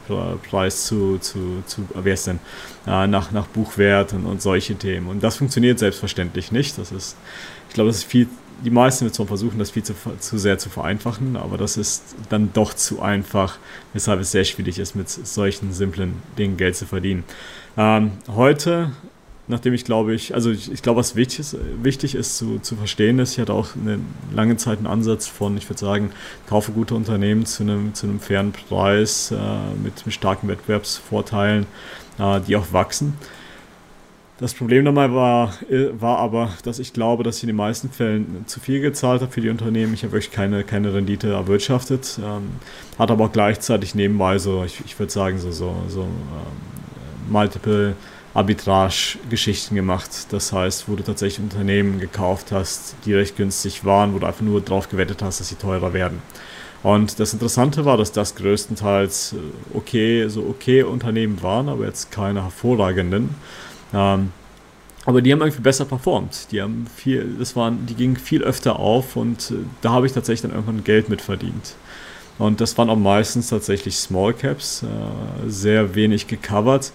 Preis 0.49 0.85
zu, 0.85 1.17
zu, 1.17 1.63
zu 1.65 1.87
wer 1.93 2.13
ist 2.13 2.27
denn, 2.27 2.39
äh, 2.85 3.07
nach, 3.07 3.31
nach 3.31 3.47
Buchwert 3.47 4.13
und, 4.13 4.25
und 4.25 4.41
solche 4.41 4.75
Themen. 4.75 5.07
Und 5.07 5.23
das 5.23 5.37
funktioniert 5.37 5.79
selbstverständlich 5.79 6.51
nicht. 6.51 6.77
Das 6.77 6.91
ist, 6.91 7.17
ich 7.67 7.73
glaube, 7.73 7.89
das 7.89 7.97
ist 7.97 8.05
viel 8.05 8.27
die 8.63 8.69
meisten 8.69 9.11
zwar 9.11 9.27
versuchen, 9.27 9.59
das 9.59 9.71
viel 9.71 9.83
zu, 9.83 9.93
zu 10.19 10.37
sehr 10.37 10.57
zu 10.57 10.69
vereinfachen, 10.69 11.35
aber 11.35 11.57
das 11.57 11.77
ist 11.77 12.15
dann 12.29 12.51
doch 12.53 12.73
zu 12.73 13.01
einfach, 13.01 13.57
weshalb 13.93 14.21
es 14.21 14.31
sehr 14.31 14.45
schwierig 14.45 14.79
ist, 14.79 14.95
mit 14.95 15.09
solchen 15.09 15.73
simplen 15.73 16.21
Dingen 16.37 16.57
Geld 16.57 16.75
zu 16.75 16.85
verdienen. 16.85 17.23
Ähm, 17.77 18.13
heute 18.27 18.91
nachdem 19.47 19.73
ich 19.73 19.85
glaube 19.85 20.13
ich, 20.13 20.33
also 20.33 20.51
ich, 20.51 20.71
ich 20.71 20.81
glaube, 20.81 20.99
was 20.99 21.15
wichtig 21.15 21.39
ist, 21.39 21.57
wichtig 21.81 22.15
ist 22.15 22.37
zu, 22.37 22.59
zu 22.59 22.75
verstehen 22.75 23.19
ist, 23.19 23.33
ich 23.33 23.39
hatte 23.39 23.53
auch 23.53 23.69
eine 23.75 23.99
lange 24.33 24.57
Zeit 24.57 24.79
einen 24.79 24.87
Ansatz 24.87 25.27
von, 25.27 25.55
ich 25.57 25.69
würde 25.69 25.79
sagen, 25.79 26.11
kaufe 26.47 26.71
gute 26.71 26.95
Unternehmen 26.95 27.45
zu 27.45 27.63
einem, 27.63 27.93
zu 27.93 28.07
einem 28.07 28.19
fairen 28.19 28.51
Preis 28.51 29.31
äh, 29.31 29.35
mit, 29.83 30.13
starken 30.13 30.47
Wettbewerbsvorteilen, 30.47 31.67
äh, 32.19 32.41
die 32.41 32.55
auch 32.55 32.71
wachsen. 32.71 33.13
Das 34.37 34.53
Problem 34.53 34.83
dabei 34.83 35.13
war, 35.13 35.53
äh, 35.69 35.89
war 35.97 36.17
aber, 36.17 36.49
dass 36.63 36.79
ich 36.79 36.91
glaube, 36.91 37.23
dass 37.23 37.37
ich 37.37 37.43
in 37.43 37.47
den 37.47 37.55
meisten 37.55 37.89
Fällen 37.89 38.43
zu 38.47 38.59
viel 38.59 38.81
gezahlt 38.81 39.21
habe 39.21 39.31
für 39.31 39.41
die 39.41 39.49
Unternehmen. 39.49 39.93
Ich 39.93 40.03
habe 40.03 40.11
wirklich 40.11 40.31
keine, 40.31 40.63
keine 40.63 40.93
Rendite 40.93 41.31
erwirtschaftet, 41.31 42.19
ähm, 42.21 42.49
hat 42.97 43.11
aber 43.11 43.25
auch 43.25 43.31
gleichzeitig 43.31 43.95
nebenbei 43.95 44.37
so, 44.39 44.63
ich, 44.65 44.81
ich 44.85 44.97
würde 44.99 45.11
sagen, 45.11 45.37
so, 45.37 45.51
so, 45.51 45.75
so 45.87 46.01
ähm, 46.01 47.31
Multiple 47.31 47.95
Arbitrage-Geschichten 48.35 49.75
gemacht. 49.75 50.27
Das 50.29 50.51
heißt, 50.53 50.87
wo 50.87 50.95
du 50.95 51.03
tatsächlich 51.03 51.39
Unternehmen 51.39 51.99
gekauft 51.99 52.51
hast, 52.51 52.95
die 53.05 53.13
recht 53.13 53.37
günstig 53.37 53.85
waren, 53.85 54.13
wo 54.13 54.19
du 54.19 54.27
einfach 54.27 54.41
nur 54.41 54.61
darauf 54.61 54.89
gewettet 54.89 55.23
hast, 55.23 55.39
dass 55.39 55.49
sie 55.49 55.55
teurer 55.55 55.93
werden. 55.93 56.21
Und 56.83 57.19
das 57.19 57.33
Interessante 57.33 57.85
war, 57.85 57.97
dass 57.97 58.11
das 58.11 58.35
größtenteils 58.35 59.33
äh, 59.33 59.77
okay, 59.77 60.27
so 60.27 60.41
okay 60.43 60.83
Unternehmen 60.83 61.41
waren, 61.41 61.69
aber 61.69 61.85
jetzt 61.85 62.11
keine 62.11 62.43
hervorragenden. 62.43 63.33
Ähm, 63.93 64.31
aber 65.05 65.21
die 65.21 65.31
haben 65.31 65.41
irgendwie 65.41 65.61
besser 65.61 65.85
performt. 65.85 66.51
Die 66.51 66.61
haben 66.61 66.87
viel, 66.93 67.37
das 67.39 67.55
waren, 67.55 67.85
die 67.85 67.95
gingen 67.95 68.17
viel 68.17 68.43
öfter 68.43 68.77
auf 68.77 69.15
und 69.15 69.51
äh, 69.51 69.55
da 69.81 69.91
habe 69.91 70.05
ich 70.05 70.11
tatsächlich 70.11 70.41
dann 70.41 70.51
irgendwann 70.51 70.83
Geld 70.83 71.09
mit 71.09 71.21
verdient. 71.21 71.75
Und 72.37 72.59
das 72.59 72.77
waren 72.77 72.89
auch 72.89 72.97
meistens 72.97 73.49
tatsächlich 73.49 73.95
Small 73.95 74.33
Caps, 74.33 74.83
äh, 74.83 75.49
sehr 75.49 75.95
wenig 75.95 76.27
gecovert. 76.27 76.91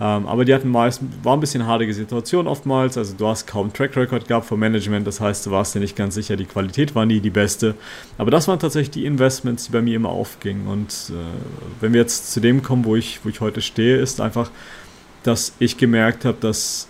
Ähm, 0.00 0.26
aber 0.26 0.46
die 0.46 0.54
hatten 0.54 0.70
meist, 0.70 1.02
war 1.22 1.36
ein 1.36 1.40
bisschen 1.40 1.66
haarige 1.66 1.92
Situation 1.92 2.46
oftmals. 2.46 2.96
Also 2.96 3.14
du 3.16 3.26
hast 3.26 3.46
kaum 3.46 3.70
Track 3.72 3.96
Record 3.96 4.26
gehabt 4.26 4.46
vom 4.46 4.58
Management, 4.58 5.06
das 5.06 5.20
heißt, 5.20 5.44
du 5.44 5.50
warst 5.50 5.74
dir 5.74 5.80
nicht 5.80 5.94
ganz 5.94 6.14
sicher, 6.14 6.36
die 6.36 6.46
Qualität 6.46 6.94
war 6.94 7.04
nie 7.04 7.20
die 7.20 7.30
beste. 7.30 7.74
Aber 8.16 8.30
das 8.30 8.48
waren 8.48 8.58
tatsächlich 8.58 8.90
die 8.90 9.04
Investments, 9.04 9.66
die 9.66 9.72
bei 9.72 9.82
mir 9.82 9.96
immer 9.96 10.08
aufgingen. 10.08 10.68
Und 10.68 10.90
äh, 11.10 11.82
wenn 11.82 11.92
wir 11.92 12.00
jetzt 12.00 12.32
zu 12.32 12.40
dem 12.40 12.62
kommen, 12.62 12.86
wo 12.86 12.96
ich, 12.96 13.20
wo 13.24 13.28
ich 13.28 13.42
heute 13.42 13.60
stehe, 13.60 13.98
ist 13.98 14.22
einfach, 14.22 14.50
dass 15.22 15.52
ich 15.58 15.76
gemerkt 15.76 16.24
habe, 16.24 16.38
dass, 16.40 16.88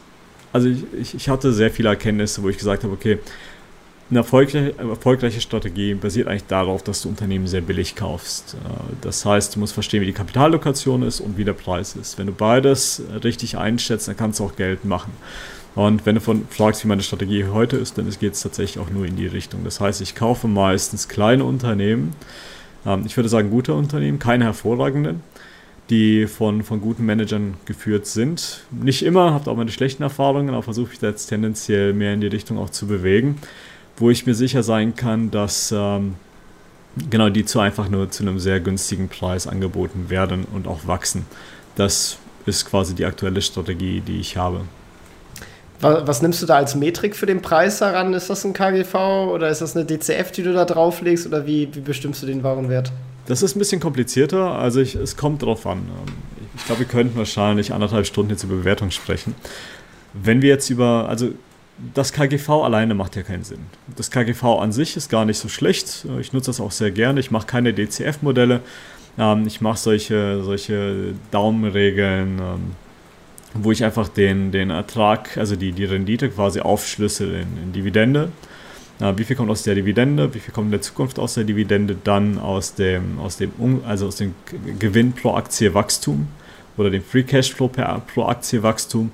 also 0.53 0.69
ich, 0.69 1.15
ich 1.15 1.29
hatte 1.29 1.53
sehr 1.53 1.73
viele 1.73 1.89
Erkenntnisse, 1.89 2.45
wo 2.45 2.49
ich 2.49 2.59
gesagt 2.59 2.85
habe, 2.85 2.93
okay, 2.93 3.19
eine 4.11 4.21
erfolgreiche, 4.21 4.77
erfolgreiche 4.77 5.41
Strategie 5.41 5.95
basiert 5.95 6.27
eigentlich 6.27 6.47
darauf, 6.47 6.83
dass 6.83 7.03
du 7.03 7.09
Unternehmen 7.09 7.47
sehr 7.47 7.61
billig 7.61 7.95
kaufst. 7.95 8.55
Äh, 8.55 8.69
das 9.01 9.25
heißt, 9.25 9.55
du 9.55 9.61
musst 9.61 9.73
verstehen, 9.73 10.03
wie 10.03 10.07
die 10.07 10.13
Kapitallokation 10.13 11.03
ist 11.03 11.21
und 11.21 11.39
wie 11.39 11.45
der 11.45 11.53
Preis 11.53 11.95
ist. 11.95 12.19
Wenn 12.19 12.27
du 12.27 12.33
beides 12.33 13.03
richtig 13.23 13.57
einschätzt, 13.57 14.09
dann 14.09 14.17
kannst 14.17 14.41
du 14.41 14.45
auch 14.45 14.57
Geld 14.57 14.85
machen. 14.85 15.13
Und 15.77 16.05
wenn 16.05 16.17
du 16.17 16.21
von, 16.21 16.47
fragst, 16.51 16.83
wie 16.83 16.89
meine 16.89 17.03
Strategie 17.03 17.45
heute 17.45 17.77
ist, 17.77 17.97
dann 17.97 18.11
geht 18.19 18.33
es 18.33 18.43
tatsächlich 18.43 18.83
auch 18.85 18.91
nur 18.91 19.07
in 19.07 19.15
die 19.15 19.29
Richtung. 19.29 19.63
Das 19.63 19.81
heißt, 19.81 20.01
ich 20.01 20.17
kaufe 20.17 20.49
meistens 20.49 21.09
kleine 21.09 21.45
Unternehmen, 21.45 22.13
ähm, 22.85 23.05
ich 23.07 23.17
würde 23.17 23.29
sagen 23.29 23.51
gute 23.51 23.75
Unternehmen, 23.75 24.19
keine 24.19 24.45
hervorragenden, 24.45 25.23
die 25.89 26.27
von, 26.27 26.65
von 26.65 26.81
guten 26.81 27.07
Managern 27.07 27.55
geführt 27.65 28.07
sind. 28.07 28.65
Nicht 28.73 29.05
immer, 29.05 29.33
habt 29.35 29.47
auch 29.47 29.57
meine 29.57 29.71
schlechten 29.71 30.03
Erfahrungen, 30.03 30.51
aber 30.51 30.65
versuche 30.65 30.93
ich 30.93 30.99
da 30.99 31.09
jetzt 31.09 31.27
tendenziell 31.27 31.93
mehr 31.93 32.15
in 32.15 32.21
die 32.21 32.27
Richtung 32.27 32.59
auch 32.59 32.71
zu 32.71 32.89
bewegen 32.89 33.37
wo 34.01 34.11
ich 34.11 34.27
mir 34.27 34.35
sicher 34.35 34.63
sein 34.63 34.97
kann, 34.97 35.31
dass 35.31 35.73
ähm, 35.77 36.15
genau 37.11 37.29
die 37.29 37.45
zu 37.45 37.61
einfach 37.61 37.89
nur 37.89 38.11
zu 38.11 38.25
einem 38.25 38.41
sehr 38.41 38.59
günstigen 38.59 39.09
Preis 39.09 39.47
angeboten 39.47 40.07
werden 40.09 40.47
und 40.53 40.67
auch 40.67 40.87
wachsen. 40.87 41.27
Das 41.77 42.19
ist 42.47 42.65
quasi 42.65 42.95
die 42.95 43.05
aktuelle 43.05 43.43
Strategie, 43.43 44.01
die 44.01 44.19
ich 44.19 44.37
habe. 44.37 44.63
Was, 45.81 46.07
was, 46.07 46.23
nimmst 46.23 46.43
du 46.43 46.47
da 46.47 46.57
als 46.57 46.75
Metrik 46.75 47.15
für 47.15 47.27
den 47.27 47.43
Preis 47.43 47.81
heran? 47.81 48.13
Ist 48.13 48.29
das 48.29 48.45
ein 48.45 48.53
KGV 48.53 48.95
oder 49.33 49.49
ist 49.49 49.61
das 49.61 49.77
eine 49.77 49.85
DCF, 49.85 50.33
die 50.33 50.43
du 50.43 50.53
da 50.53 50.65
drauflegst 50.65 51.27
oder 51.27 51.47
wie, 51.47 51.69
wie 51.75 51.81
bestimmst 51.81 52.23
du 52.23 52.27
den 52.27 52.43
Warenwert? 52.43 52.93
Das 53.27 53.43
ist 53.43 53.55
ein 53.55 53.59
bisschen 53.59 53.81
komplizierter, 53.81 54.53
also 54.59 54.81
ich, 54.81 54.95
es 54.95 55.17
kommt 55.17 55.43
drauf 55.43 55.67
an. 55.67 55.83
Ich 56.57 56.67
glaube, 56.67 56.81
wir 56.81 56.87
könnten 56.87 57.17
wahrscheinlich 57.17 57.73
anderthalb 57.73 58.07
Stunden 58.07 58.31
jetzt 58.31 58.43
über 58.45 58.57
Bewertung 58.57 58.91
sprechen. 58.91 59.35
Wenn 60.13 60.43
wir 60.43 60.49
jetzt 60.49 60.69
über, 60.69 61.09
also 61.09 61.31
das 61.95 62.13
KGV 62.13 62.49
alleine 62.51 62.95
macht 62.95 63.17
ja 63.17 63.23
keinen 63.23 63.45
Sinn. 63.45 63.61
Das 63.97 64.11
KGV 64.11 64.45
an 64.61 64.73
sich 64.73 64.97
ist 64.97 65.09
gar 65.11 65.25
nicht 65.25 65.39
so 65.39 65.49
schlecht. 65.49 66.07
Ich 66.21 66.33
nutze 66.33 66.51
das 66.51 66.61
auch 66.61 66.73
sehr 66.73 66.91
gerne. 66.91 67.21
Ich 67.21 67.31
mache 67.31 67.47
keine 67.47 67.73
DCF-Modelle. 67.73 68.61
Ähm, 69.19 69.47
ich 69.47 69.61
mache 69.61 69.79
solche, 69.79 70.43
solche 70.43 71.15
Daumenregeln, 71.31 72.39
ähm, 72.39 72.61
wo 73.55 73.73
ich 73.73 73.85
einfach 73.85 74.09
den, 74.09 74.53
den 74.53 74.71
Ertrag, 74.71 75.37
also 75.37 75.57
die, 75.57 75.73
die 75.73 75.85
Rendite 75.85 76.29
quasi 76.31 76.61
aufschlüssel 76.61 77.35
in, 77.35 77.63
in 77.63 77.73
Dividende. 77.73 78.31
Wie 79.17 79.25
viel 79.25 79.35
kommt 79.35 79.51
aus 79.51 79.63
der 79.63 79.75
Dividende? 79.75 80.35
Wie 80.35 80.41
viel 80.41 80.53
kommt 80.53 80.67
in 80.67 80.73
der 80.73 80.83
Zukunft 80.83 81.19
aus 81.19 81.33
der 81.33 81.45
Dividende? 81.45 81.97
Dann 82.05 82.39
aus 82.39 82.75
dem, 82.75 83.19
aus 83.19 83.39
dem, 83.39 83.51
also 83.89 84.07
aus 84.07 84.17
dem 84.17 84.35
Gewinn 84.79 85.15
pro 85.15 85.37
Aktie 85.37 85.73
Wachstum 85.73 86.29
oder 86.77 86.91
dem 86.91 87.03
Free 87.03 87.23
Cashflow 87.23 87.69
per, 87.69 88.03
pro 88.13 88.27
Aktie 88.27 88.63
Wachstum 88.63 89.11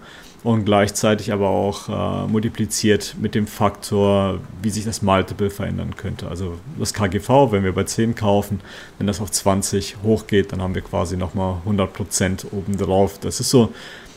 und 0.46 0.64
gleichzeitig 0.64 1.32
aber 1.32 1.48
auch 1.48 1.88
äh, 1.88 2.28
multipliziert 2.28 3.16
mit 3.20 3.34
dem 3.34 3.48
Faktor, 3.48 4.38
wie 4.62 4.70
sich 4.70 4.84
das 4.84 5.02
Multiple 5.02 5.50
verändern 5.50 5.96
könnte. 5.96 6.28
Also 6.28 6.56
das 6.78 6.94
KGV, 6.94 7.50
wenn 7.50 7.64
wir 7.64 7.72
bei 7.72 7.82
10 7.82 8.14
kaufen, 8.14 8.60
wenn 8.98 9.08
das 9.08 9.20
auf 9.20 9.32
20 9.32 9.96
hochgeht, 10.04 10.52
dann 10.52 10.62
haben 10.62 10.76
wir 10.76 10.82
quasi 10.82 11.16
nochmal 11.16 11.56
100% 11.66 12.52
obendrauf. 12.52 13.18
Das 13.18 13.40
ist 13.40 13.50
so, 13.50 13.72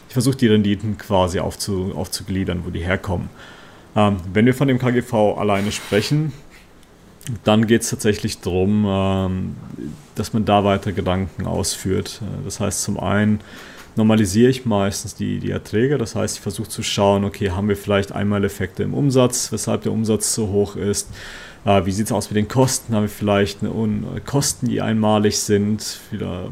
ich 0.07 0.13
versuche 0.13 0.37
die 0.37 0.45
Renditen 0.45 0.99
quasi 0.99 1.39
aufzu, 1.39 1.93
aufzugliedern, 1.95 2.61
wo 2.63 2.69
die 2.69 2.81
herkommen. 2.81 3.29
Ähm, 3.95 4.17
wenn 4.31 4.45
wir 4.45 4.53
von 4.53 4.67
dem 4.67 4.77
KGV 4.77 5.35
alleine 5.35 5.71
sprechen, 5.71 6.31
dann 7.43 7.65
geht 7.65 7.81
es 7.81 7.89
tatsächlich 7.89 8.39
darum, 8.39 8.85
ähm, 8.87 9.55
dass 10.13 10.33
man 10.33 10.45
da 10.45 10.63
weiter 10.63 10.91
Gedanken 10.91 11.47
ausführt. 11.47 12.21
Äh, 12.21 12.45
das 12.45 12.59
heißt 12.59 12.83
zum 12.83 12.99
einen, 12.99 13.39
normalisiere 13.95 14.49
ich 14.49 14.65
meistens 14.65 15.15
die, 15.15 15.39
die 15.39 15.51
Erträge. 15.51 15.97
Das 15.97 16.15
heißt, 16.15 16.37
ich 16.37 16.41
versuche 16.41 16.69
zu 16.69 16.83
schauen, 16.83 17.23
okay, 17.23 17.51
haben 17.51 17.67
wir 17.67 17.75
vielleicht 17.75 18.11
einmal 18.11 18.43
Effekte 18.43 18.83
im 18.83 18.93
Umsatz, 18.93 19.51
weshalb 19.51 19.83
der 19.83 19.91
Umsatz 19.91 20.33
so 20.33 20.47
hoch 20.49 20.75
ist. 20.75 21.09
Äh, 21.65 21.85
wie 21.85 21.91
sieht 21.91 22.05
es 22.05 22.11
aus 22.11 22.29
mit 22.29 22.37
den 22.37 22.47
Kosten? 22.47 22.95
Haben 22.95 23.03
wir 23.03 23.09
vielleicht 23.09 23.59
Kosten, 24.25 24.67
die 24.67 24.81
einmalig 24.81 25.39
sind? 25.39 25.99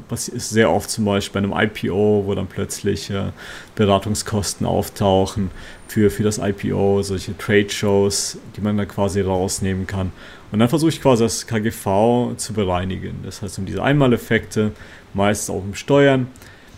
Was 0.09 0.27
ist 0.27 0.49
sehr 0.49 0.71
oft 0.71 0.89
zum 0.89 1.05
Beispiel 1.05 1.41
bei 1.41 1.47
einem 1.47 1.69
IPO, 1.69 2.23
wo 2.25 2.35
dann 2.35 2.47
plötzlich 2.47 3.09
äh, 3.09 3.31
Beratungskosten 3.75 4.65
auftauchen 4.65 5.51
für, 5.87 6.09
für 6.09 6.23
das 6.23 6.39
IPO, 6.39 7.01
solche 7.03 7.37
Trade-Shows, 7.37 8.37
die 8.55 8.61
man 8.61 8.77
dann 8.77 8.87
quasi 8.87 9.21
rausnehmen 9.21 9.87
kann. 9.87 10.11
Und 10.51 10.59
dann 10.59 10.69
versuche 10.69 10.89
ich 10.89 11.01
quasi 11.01 11.23
das 11.23 11.47
KGV 11.47 12.35
zu 12.37 12.53
bereinigen. 12.53 13.19
Das 13.23 13.41
heißt, 13.41 13.59
um 13.59 13.65
diese 13.65 13.83
Einmaleffekte, 13.83 14.71
meistens 15.13 15.53
auch 15.53 15.61
um 15.61 15.75
Steuern, 15.75 16.27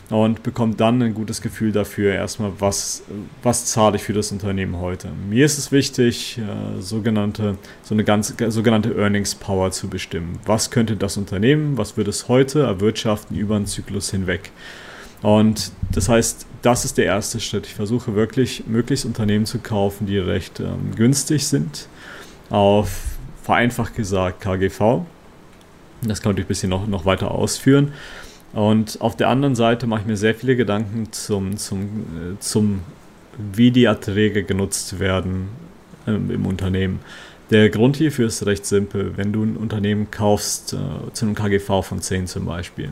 und 0.10 0.42
bekommt 0.42 0.80
dann 0.80 1.02
ein 1.02 1.14
gutes 1.14 1.42
Gefühl 1.42 1.72
dafür, 1.72 2.14
erstmal, 2.14 2.52
was, 2.60 3.04
was 3.44 3.66
zahle 3.66 3.98
ich 3.98 4.04
für 4.04 4.14
das 4.14 4.32
Unternehmen 4.32 4.80
heute. 4.80 5.10
Mir 5.30 5.46
ist 5.46 5.60
es 5.60 5.72
wichtig, 5.72 6.40
äh, 6.40 6.82
sogenannte, 6.82 7.58
so 7.84 7.94
eine 7.94 8.04
ganz, 8.04 8.34
sogenannte 8.48 8.96
Earnings 8.96 9.36
Power 9.36 9.72
zu 9.72 9.88
bestimmen. 9.88 10.40
Was 10.46 10.72
könnte 10.72 10.96
das 10.96 11.18
Unternehmen, 11.18 11.78
was 11.78 11.96
wird 11.96 12.08
es 12.08 12.28
heute 12.28 12.62
erwirtschaften 12.62 13.38
über 13.38 13.56
einen 13.56 13.68
Zyklus 13.68 14.10
hinweg? 14.10 14.52
Und 15.22 15.72
das 15.92 16.10
heißt, 16.10 16.48
das 16.62 16.86
ist 16.86 16.98
der 16.98 17.06
erste 17.06 17.40
Schritt. 17.40 17.68
Ich 17.68 17.74
versuche 17.74 18.16
wirklich, 18.16 18.64
möglichst 18.68 19.06
Unternehmen 19.06 19.46
zu 19.46 19.60
kaufen, 19.60 20.08
die 20.08 20.18
recht 20.18 20.60
ähm, 20.60 20.96
günstig 20.96 21.46
sind, 21.46 21.88
auf 22.50 23.02
vereinfacht 23.44 23.96
gesagt 23.96 24.42
KGV. 24.42 25.02
Das 26.02 26.22
kann 26.22 26.32
natürlich 26.32 26.46
ein 26.46 26.48
bisschen 26.48 26.70
noch, 26.70 26.88
noch 26.88 27.06
weiter 27.06 27.32
ausführen. 27.32 27.94
Und 28.54 29.00
auf 29.02 29.16
der 29.16 29.30
anderen 29.30 29.56
Seite 29.56 29.86
mache 29.86 30.02
ich 30.02 30.08
mir 30.08 30.18
sehr 30.18 30.34
viele 30.34 30.56
Gedanken 30.56 31.12
zum, 31.12 31.58
zum, 31.58 31.84
äh, 31.84 32.40
zum 32.40 32.82
wie 33.38 33.72
die 33.72 33.86
Erträge 33.86 34.44
genutzt 34.44 35.00
werden 35.00 35.50
ähm, 36.08 36.32
im 36.32 36.46
Unternehmen. 36.46 37.00
Der 37.52 37.70
Grund 37.70 37.98
hierfür 37.98 38.28
ist 38.28 38.46
recht 38.46 38.66
simpel. 38.66 39.14
Wenn 39.18 39.34
du 39.34 39.44
ein 39.44 39.56
Unternehmen 39.56 40.12
kaufst, 40.12 40.74
äh, 40.74 40.78
zu 41.14 41.26
einem 41.26 41.36
KGV 41.36 41.84
von 41.84 42.02
10 42.02 42.28
zum 42.28 42.46
Beispiel, 42.46 42.92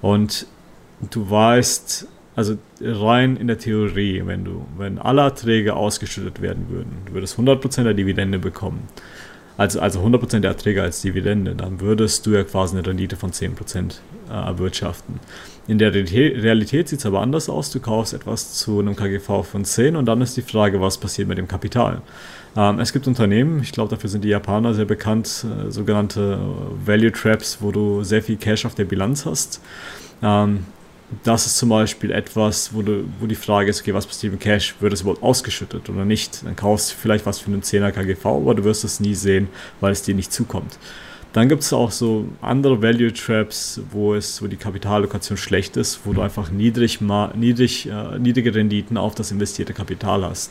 und 0.00 0.46
du 1.10 1.30
weißt, 1.30 2.06
also 2.36 2.56
rein 2.80 3.36
in 3.36 3.46
der 3.46 3.58
Theorie, 3.58 4.22
wenn 4.26 4.44
du, 4.44 4.66
wenn 4.76 4.98
alle 4.98 5.22
Erträge 5.22 5.74
ausgeschüttet 5.74 6.42
werden 6.42 6.66
würden, 6.68 6.92
du 7.06 7.14
würdest 7.14 7.38
100% 7.38 7.84
der 7.84 7.94
Dividende 7.94 8.38
bekommen, 8.38 8.88
also, 9.56 9.80
also 9.80 10.00
100% 10.00 10.40
der 10.40 10.50
Erträge 10.50 10.82
als 10.82 11.02
Dividende, 11.02 11.54
dann 11.54 11.80
würdest 11.80 12.26
du 12.26 12.30
ja 12.30 12.42
quasi 12.42 12.76
eine 12.76 12.86
Rendite 12.86 13.16
von 13.16 13.30
10% 13.30 13.94
äh, 14.28 14.32
erwirtschaften. 14.32 15.20
In 15.66 15.78
der 15.78 15.94
Realität 15.94 16.88
sieht 16.88 16.98
es 16.98 17.06
aber 17.06 17.20
anders 17.20 17.48
aus. 17.48 17.70
Du 17.70 17.80
kaufst 17.80 18.12
etwas 18.12 18.54
zu 18.54 18.80
einem 18.80 18.96
KGV 18.96 19.44
von 19.44 19.64
10 19.64 19.96
und 19.96 20.06
dann 20.06 20.20
ist 20.20 20.36
die 20.36 20.42
Frage, 20.42 20.80
was 20.80 20.98
passiert 20.98 21.28
mit 21.28 21.38
dem 21.38 21.48
Kapital. 21.48 22.02
Ähm, 22.56 22.80
es 22.80 22.92
gibt 22.92 23.06
Unternehmen, 23.06 23.60
ich 23.62 23.72
glaube, 23.72 23.90
dafür 23.90 24.10
sind 24.10 24.24
die 24.24 24.28
Japaner 24.28 24.74
sehr 24.74 24.84
bekannt, 24.84 25.44
äh, 25.44 25.70
sogenannte 25.70 26.38
Value 26.84 27.12
Traps, 27.12 27.58
wo 27.60 27.72
du 27.72 28.04
sehr 28.04 28.22
viel 28.22 28.36
Cash 28.36 28.66
auf 28.66 28.74
der 28.74 28.84
Bilanz 28.84 29.24
hast. 29.24 29.60
Ähm, 30.22 30.66
das 31.22 31.46
ist 31.46 31.58
zum 31.58 31.68
Beispiel 31.68 32.10
etwas, 32.10 32.72
wo, 32.74 32.82
du, 32.82 33.04
wo 33.20 33.26
die 33.26 33.34
Frage 33.34 33.70
ist, 33.70 33.80
okay, 33.80 33.94
was 33.94 34.06
passiert 34.06 34.32
mit 34.32 34.40
Cash? 34.40 34.74
Wird 34.80 34.92
es 34.92 35.02
überhaupt 35.02 35.22
ausgeschüttet 35.22 35.88
oder 35.88 36.04
nicht? 36.04 36.44
Dann 36.44 36.56
kaufst 36.56 36.92
du 36.92 36.96
vielleicht 36.96 37.26
was 37.26 37.38
für 37.38 37.50
einen 37.50 37.62
10er 37.62 37.92
KGV, 37.92 38.24
aber 38.26 38.54
du 38.54 38.64
wirst 38.64 38.84
es 38.84 39.00
nie 39.00 39.14
sehen, 39.14 39.48
weil 39.80 39.92
es 39.92 40.02
dir 40.02 40.14
nicht 40.14 40.32
zukommt. 40.32 40.78
Dann 41.34 41.48
gibt 41.48 41.62
es 41.62 41.72
auch 41.72 41.90
so 41.90 42.28
andere 42.40 42.80
Value 42.80 43.12
Traps, 43.12 43.80
wo 43.90 44.14
es, 44.14 44.40
wo 44.40 44.46
die 44.46 44.56
Kapitallokation 44.56 45.36
schlecht 45.36 45.76
ist, 45.76 46.00
wo 46.04 46.12
du 46.12 46.20
einfach 46.20 46.50
niedrig, 46.50 47.00
niedrig, 47.00 47.88
äh, 47.88 48.18
niedrige 48.20 48.54
Renditen 48.54 48.96
auf 48.96 49.16
das 49.16 49.32
investierte 49.32 49.74
Kapital 49.74 50.24
hast. 50.24 50.50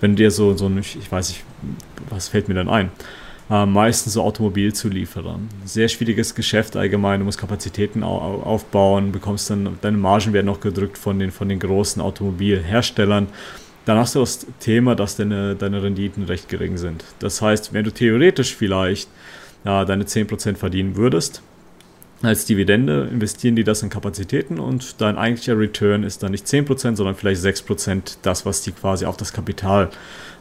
Wenn 0.00 0.16
dir 0.16 0.32
so, 0.32 0.56
so 0.56 0.66
ein, 0.66 0.78
ich 0.78 1.10
weiß 1.10 1.28
nicht, 1.28 1.44
was 2.08 2.28
fällt 2.28 2.48
mir 2.48 2.54
denn 2.54 2.68
ein? 2.68 2.90
Äh, 3.50 3.66
meistens 3.66 4.12
so 4.14 4.22
Automobilzulieferer. 4.22 5.38
Sehr 5.64 5.88
schwieriges 5.88 6.34
Geschäft 6.34 6.76
allgemein, 6.76 7.20
du 7.20 7.24
musst 7.24 7.38
Kapazitäten 7.38 8.02
au 8.02 8.42
aufbauen, 8.42 9.12
bekommst 9.12 9.50
dann, 9.50 9.78
deine 9.80 9.96
Margen 9.96 10.32
werden 10.32 10.46
noch 10.46 10.60
gedrückt 10.60 10.96
von 10.96 11.18
den, 11.18 11.30
von 11.30 11.48
den 11.48 11.58
großen 11.58 12.00
Automobilherstellern. 12.00 13.26
Dann 13.86 13.98
hast 13.98 14.14
du 14.14 14.20
das 14.20 14.46
Thema, 14.60 14.94
dass 14.94 15.16
deine, 15.16 15.56
deine 15.56 15.82
Renditen 15.82 16.24
recht 16.24 16.48
gering 16.48 16.76
sind. 16.76 17.04
Das 17.18 17.42
heißt, 17.42 17.72
wenn 17.72 17.84
du 17.84 17.92
theoretisch 17.92 18.54
vielleicht 18.54 19.08
äh, 19.64 19.84
deine 19.84 20.04
10% 20.04 20.56
verdienen 20.56 20.96
würdest. 20.96 21.42
Als 22.22 22.44
Dividende 22.44 23.08
investieren 23.10 23.56
die 23.56 23.64
das 23.64 23.82
in 23.82 23.88
Kapazitäten 23.88 24.58
und 24.58 25.00
dein 25.00 25.16
eigentlicher 25.16 25.58
Return 25.58 26.02
ist 26.02 26.22
dann 26.22 26.32
nicht 26.32 26.46
10%, 26.46 26.96
sondern 26.96 27.14
vielleicht 27.14 27.40
6% 27.40 28.18
das, 28.20 28.44
was 28.44 28.60
die 28.60 28.72
quasi 28.72 29.06
auf 29.06 29.16
das 29.16 29.32
Kapital 29.32 29.86
äh, 29.86 29.90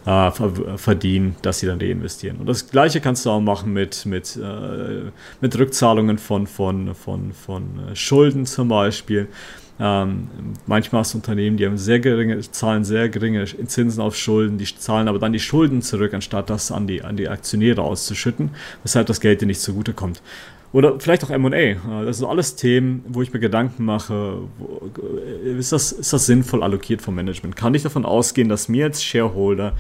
verdienen, 0.06 1.36
das 1.41 1.60
sie 1.60 1.68
dann 1.68 1.79
reinvestieren. 1.79 2.38
Und 2.38 2.48
das 2.48 2.70
gleiche 2.70 3.01
kannst 3.01 3.25
du 3.25 3.29
auch 3.29 3.41
machen 3.41 3.74
mit, 3.74 4.06
mit, 4.06 4.38
äh, 4.38 5.12
mit 5.41 5.60
Rückzahlungen 5.60 6.18
von, 6.18 6.48
von, 6.48 6.96
von, 6.96 7.34
von 7.34 7.63
äh, 7.91 7.96
Schulden 7.96 8.46
zum 8.46 8.70
Beispiel. 8.70 9.27
Ähm, 9.79 10.27
manchmal 10.65 11.01
hast 11.01 11.13
du 11.13 11.20
Unternehmen, 11.20 11.56
die 11.56 11.65
haben 11.65 11.77
sehr 11.77 12.00
geringe, 12.00 12.39
zahlen 12.39 12.84
sehr 12.84 13.08
geringe 13.08 13.46
Zinsen 13.46 14.01
auf 14.01 14.15
Schulden, 14.15 14.58
die 14.58 14.65
zahlen 14.65 15.08
aber 15.08 15.20
dann 15.20 15.32
die 15.32 15.39
Schulden 15.39 15.82
zurück, 15.82 16.13
anstatt 16.13 16.50
das 16.50 16.72
an 16.72 16.86
die, 16.86 17.01
an 17.01 17.15
die 17.15 17.29
Aktionäre 17.29 17.82
auszuschütten, 17.82 18.50
weshalb 18.84 19.08
das 19.08 19.22
Geld 19.22 19.41
dir 19.41 19.46
nicht 19.46 19.62
zugutekommt. 19.62 20.22
Oder 20.71 20.99
vielleicht 20.99 21.23
auch 21.23 21.35
MA. 21.35 22.03
Das 22.05 22.19
sind 22.19 22.27
alles 22.27 22.55
Themen, 22.55 23.03
wo 23.07 23.21
ich 23.21 23.33
mir 23.33 23.39
Gedanken 23.39 23.85
mache, 23.85 24.39
wo, 24.57 24.89
ist, 25.43 25.71
das, 25.71 25.91
ist 25.91 26.13
das 26.13 26.25
sinnvoll 26.25 26.61
allokiert 26.61 27.01
vom 27.01 27.15
Management? 27.15 27.55
Kann 27.55 27.73
ich 27.73 27.83
davon 27.83 28.05
ausgehen, 28.05 28.49
dass 28.49 28.69
mir 28.69 28.85
als 28.85 29.03
Shareholder 29.03 29.73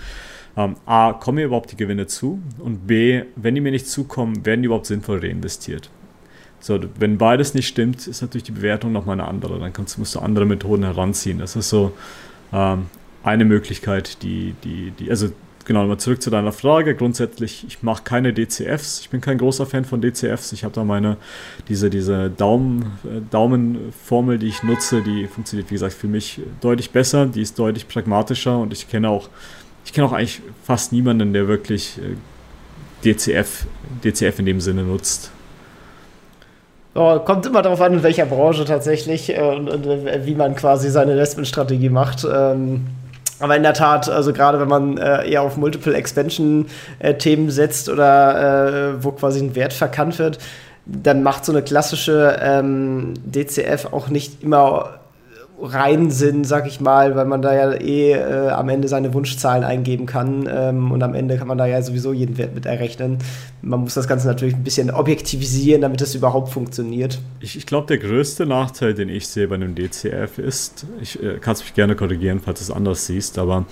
ähm, 0.57 0.75
A, 0.85 1.13
kommen 1.13 1.35
mir 1.35 1.45
überhaupt 1.45 1.71
die 1.71 1.77
Gewinne 1.77 2.07
zu? 2.07 2.41
Und 2.57 2.87
B, 2.87 3.23
wenn 3.35 3.53
die 3.53 3.61
mir 3.61 3.71
nicht 3.71 3.87
zukommen, 3.87 4.45
werden 4.45 4.63
die 4.63 4.65
überhaupt 4.65 4.87
sinnvoll 4.87 5.19
reinvestiert? 5.19 5.91
So, 6.59 6.79
wenn 6.97 7.17
beides 7.17 7.53
nicht 7.53 7.67
stimmt, 7.67 8.07
ist 8.07 8.21
natürlich 8.21 8.43
die 8.43 8.51
Bewertung 8.51 8.91
nochmal 8.91 9.19
eine 9.19 9.27
andere. 9.27 9.59
Dann 9.59 9.71
kannst, 9.71 9.97
musst 9.97 10.15
du 10.15 10.19
andere 10.19 10.45
Methoden 10.45 10.83
heranziehen. 10.83 11.37
Das 11.37 11.55
ist 11.55 11.69
so 11.69 11.93
ähm, 12.51 12.87
eine 13.23 13.45
Möglichkeit, 13.45 14.23
die, 14.23 14.55
die, 14.63 14.91
die, 14.91 15.09
also 15.09 15.29
genau, 15.69 15.85
mal 15.85 15.99
zurück 15.99 16.19
zu 16.19 16.31
deiner 16.31 16.51
Frage. 16.51 16.95
Grundsätzlich, 16.95 17.63
ich 17.67 17.83
mache 17.83 18.01
keine 18.03 18.33
DCFs. 18.33 19.01
Ich 19.01 19.11
bin 19.11 19.21
kein 19.21 19.37
großer 19.37 19.67
Fan 19.67 19.85
von 19.85 20.01
DCFs. 20.01 20.51
Ich 20.51 20.63
habe 20.63 20.73
da 20.73 20.83
meine, 20.83 21.17
diese, 21.67 21.91
diese 21.91 22.31
Daumen, 22.31 22.97
äh, 23.05 23.21
Daumenformel, 23.29 24.39
die 24.39 24.47
ich 24.47 24.63
nutze, 24.63 25.03
die 25.03 25.27
funktioniert, 25.27 25.69
wie 25.69 25.75
gesagt, 25.75 25.93
für 25.93 26.07
mich 26.07 26.41
deutlich 26.59 26.89
besser. 26.89 27.27
Die 27.27 27.43
ist 27.43 27.59
deutlich 27.59 27.87
pragmatischer 27.87 28.57
und 28.57 28.73
ich 28.73 28.89
kenne 28.89 29.09
auch, 29.09 29.29
ich 29.85 29.93
kenne 29.93 30.07
auch 30.07 30.11
eigentlich 30.11 30.41
fast 30.63 30.91
niemanden, 30.91 31.33
der 31.33 31.47
wirklich 31.47 31.99
äh, 31.99 32.15
DCF, 33.05 33.67
DCF 34.03 34.39
in 34.39 34.47
dem 34.47 34.61
Sinne 34.61 34.81
nutzt. 34.81 35.29
Oh, 36.95 37.19
kommt 37.19 37.45
immer 37.45 37.61
darauf 37.61 37.79
an, 37.81 37.93
in 37.93 38.01
welcher 38.01 38.25
Branche 38.25 38.65
tatsächlich 38.65 39.37
äh, 39.37 39.39
und, 39.39 39.69
und, 39.69 39.85
äh, 39.85 40.25
wie 40.25 40.33
man 40.33 40.55
quasi 40.55 40.89
seine 40.89 41.11
Investmentstrategie 41.11 41.89
macht. 41.89 42.25
Ähm, 42.25 42.87
aber 43.39 43.55
in 43.55 43.63
der 43.63 43.73
Tat, 43.73 44.09
also 44.09 44.33
gerade 44.33 44.59
wenn 44.59 44.67
man 44.67 44.97
äh, 44.97 45.29
eher 45.29 45.41
auf 45.41 45.57
Multiple 45.57 45.93
Expansion-Themen 45.93 47.47
äh, 47.47 47.51
setzt 47.51 47.89
oder 47.89 48.93
äh, 48.93 49.03
wo 49.03 49.11
quasi 49.11 49.39
ein 49.39 49.55
Wert 49.55 49.73
verkannt 49.73 50.19
wird, 50.19 50.39
dann 50.85 51.23
macht 51.23 51.45
so 51.45 51.51
eine 51.51 51.61
klassische 51.61 52.37
ähm, 52.41 53.13
DCF 53.25 53.87
auch 53.91 54.09
nicht 54.09 54.43
immer 54.43 54.98
rein 55.61 56.11
Sinn, 56.11 56.43
sag 56.43 56.67
ich 56.67 56.79
mal, 56.79 57.15
weil 57.15 57.25
man 57.25 57.41
da 57.41 57.53
ja 57.53 57.73
eh 57.73 58.13
äh, 58.13 58.49
am 58.49 58.69
Ende 58.69 58.87
seine 58.87 59.13
Wunschzahlen 59.13 59.63
eingeben 59.63 60.05
kann 60.05 60.49
ähm, 60.51 60.91
und 60.91 61.03
am 61.03 61.13
Ende 61.13 61.37
kann 61.37 61.47
man 61.47 61.57
da 61.57 61.65
ja 61.65 61.81
sowieso 61.81 62.13
jeden 62.13 62.37
Wert 62.37 62.55
mit 62.55 62.65
errechnen. 62.65 63.17
Man 63.61 63.81
muss 63.81 63.93
das 63.93 64.07
Ganze 64.07 64.27
natürlich 64.27 64.55
ein 64.55 64.63
bisschen 64.63 64.91
objektivisieren, 64.91 65.81
damit 65.81 66.01
es 66.01 66.15
überhaupt 66.15 66.49
funktioniert. 66.49 67.19
Ich, 67.39 67.57
ich 67.57 67.65
glaube, 67.65 67.87
der 67.87 67.97
größte 67.97 68.45
Nachteil, 68.45 68.93
den 68.93 69.09
ich 69.09 69.27
sehe 69.27 69.47
bei 69.47 69.55
einem 69.55 69.75
DCF 69.75 70.37
ist, 70.37 70.85
ich 71.01 71.21
äh, 71.21 71.39
kann 71.39 71.53
es 71.53 71.61
mich 71.61 71.73
gerne 71.73 71.95
korrigieren, 71.95 72.39
falls 72.43 72.59
du 72.59 72.63
es 72.63 72.71
anders 72.71 73.05
siehst, 73.05 73.37
aber 73.37 73.65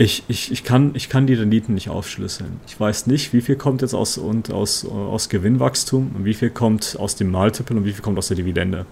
ich, 0.00 0.24
ich, 0.28 0.50
ich, 0.50 0.64
kann, 0.64 0.92
ich 0.94 1.10
kann 1.10 1.26
die 1.26 1.34
Renditen 1.34 1.74
nicht 1.74 1.90
aufschlüsseln. 1.90 2.58
Ich 2.66 2.80
weiß 2.80 3.06
nicht, 3.06 3.34
wie 3.34 3.42
viel 3.42 3.56
kommt 3.56 3.82
jetzt 3.82 3.92
aus, 3.92 4.16
und 4.16 4.50
aus, 4.50 4.86
aus 4.86 5.28
Gewinnwachstum 5.28 6.12
und 6.16 6.24
wie 6.24 6.32
viel 6.32 6.48
kommt 6.48 6.96
aus 6.98 7.16
dem 7.16 7.30
Multiple 7.30 7.76
und 7.76 7.84
wie 7.84 7.92
viel 7.92 8.00
kommt 8.00 8.16
aus 8.16 8.28
der 8.28 8.38
Dividende. 8.38 8.86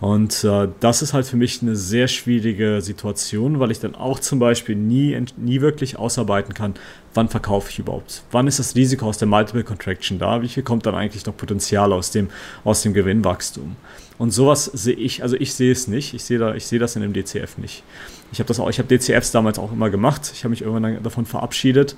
Und 0.00 0.44
äh, 0.44 0.68
das 0.78 1.02
ist 1.02 1.12
halt 1.12 1.26
für 1.26 1.36
mich 1.36 1.60
eine 1.60 1.74
sehr 1.74 2.06
schwierige 2.06 2.80
Situation, 2.80 3.58
weil 3.58 3.72
ich 3.72 3.80
dann 3.80 3.96
auch 3.96 4.20
zum 4.20 4.38
Beispiel 4.38 4.76
nie, 4.76 5.20
nie 5.36 5.60
wirklich 5.60 5.98
ausarbeiten 5.98 6.54
kann, 6.54 6.74
wann 7.14 7.28
verkaufe 7.28 7.70
ich 7.70 7.80
überhaupt? 7.80 8.22
Wann 8.30 8.46
ist 8.46 8.60
das 8.60 8.76
Risiko 8.76 9.06
aus 9.06 9.18
der 9.18 9.26
Multiple 9.26 9.64
Contraction 9.64 10.20
da? 10.20 10.40
Wie 10.40 10.48
viel 10.48 10.62
kommt 10.62 10.86
dann 10.86 10.94
eigentlich 10.94 11.26
noch 11.26 11.36
Potenzial 11.36 11.92
aus 11.92 12.12
dem, 12.12 12.28
aus 12.62 12.82
dem 12.82 12.94
Gewinnwachstum? 12.94 13.74
Und 14.18 14.30
sowas 14.30 14.66
sehe 14.66 14.94
ich, 14.94 15.22
also 15.22 15.36
ich 15.36 15.54
sehe 15.54 15.72
es 15.72 15.88
nicht. 15.88 16.14
Ich 16.14 16.22
sehe, 16.22 16.38
da, 16.38 16.54
ich 16.54 16.66
sehe 16.66 16.78
das 16.78 16.94
in 16.94 17.02
dem 17.02 17.12
DCF 17.12 17.58
nicht. 17.58 17.82
Ich 18.30 18.38
habe 18.38 18.46
das 18.46 18.60
auch, 18.60 18.68
ich 18.70 18.78
habe 18.78 18.88
DCFs 18.88 19.32
damals 19.32 19.58
auch 19.58 19.72
immer 19.72 19.90
gemacht. 19.90 20.30
Ich 20.32 20.44
habe 20.44 20.50
mich 20.50 20.62
irgendwann 20.62 21.02
davon 21.02 21.26
verabschiedet. 21.26 21.96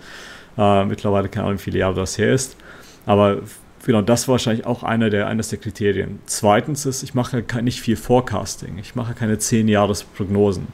Äh, 0.56 0.84
mittlerweile 0.86 1.28
keine 1.28 1.46
Ahnung, 1.46 1.58
wie 1.58 1.62
viele 1.62 1.78
Jahre 1.78 1.94
das 1.96 2.16
her 2.16 2.32
ist. 2.32 2.56
Aber 3.04 3.42
genau, 3.84 4.02
das 4.02 4.28
war 4.28 4.32
wahrscheinlich 4.32 4.66
auch 4.66 4.82
einer 4.82 5.10
der, 5.10 5.26
eines 5.26 5.48
der 5.48 5.58
Kriterien. 5.58 6.20
Zweitens 6.26 6.86
ist, 6.86 7.02
ich 7.02 7.14
mache 7.14 7.44
nicht 7.62 7.80
viel 7.80 7.96
Forecasting. 7.96 8.78
Ich 8.78 8.94
mache 8.94 9.14
keine 9.14 9.36
10-Jahres-Prognosen. 9.36 10.68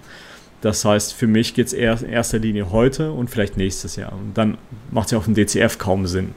Das 0.61 0.85
heißt, 0.85 1.13
für 1.13 1.27
mich 1.27 1.55
geht 1.55 1.69
es 1.69 1.73
eher 1.73 2.01
in 2.01 2.09
erster 2.09 2.39
Linie 2.39 2.71
heute 2.71 3.13
und 3.13 3.31
vielleicht 3.31 3.57
nächstes 3.57 3.97
Jahr. 3.97 4.13
Und 4.13 4.37
dann 4.37 4.59
macht 4.91 5.07
es 5.07 5.13
ja 5.13 5.19
auf 5.19 5.27
dem 5.27 5.35
DCF 5.35 5.79
kaum 5.79 6.07
Sinn. 6.07 6.35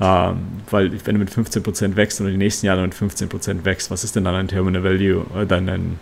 Ähm, 0.00 0.38
weil 0.70 0.92
wenn 1.04 1.14
du 1.14 1.18
mit 1.18 1.30
15% 1.30 1.96
wächst 1.96 2.20
und 2.20 2.26
in 2.26 2.34
den 2.34 2.38
nächsten 2.38 2.66
Jahren 2.66 2.82
mit 2.82 2.94
15% 2.94 3.64
wächst, 3.64 3.90
was 3.90 4.04
ist 4.04 4.14
denn 4.14 4.24
dann 4.24 4.34
ein 4.34 4.46
Terminal 4.46 4.84
Value, 4.84 5.26
äh, 5.36 5.44
dein, 5.44 5.66
dein, 5.66 5.98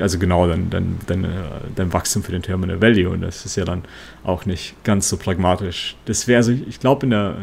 also 0.00 0.18
genau, 0.18 0.48
dein, 0.48 0.68
dein, 0.68 0.98
dein, 1.06 1.24
äh, 1.24 1.28
dein 1.76 1.92
Wachstum 1.92 2.24
für 2.24 2.32
den 2.32 2.42
Terminal 2.42 2.82
Value 2.82 3.08
und 3.08 3.20
das 3.20 3.46
ist 3.46 3.54
ja 3.54 3.64
dann 3.64 3.84
auch 4.24 4.46
nicht 4.46 4.74
ganz 4.82 5.08
so 5.08 5.16
pragmatisch. 5.16 5.96
Das 6.06 6.26
wäre, 6.26 6.38
also 6.38 6.50
ich 6.50 6.80
glaube 6.80 7.06
in 7.06 7.10
der, 7.10 7.36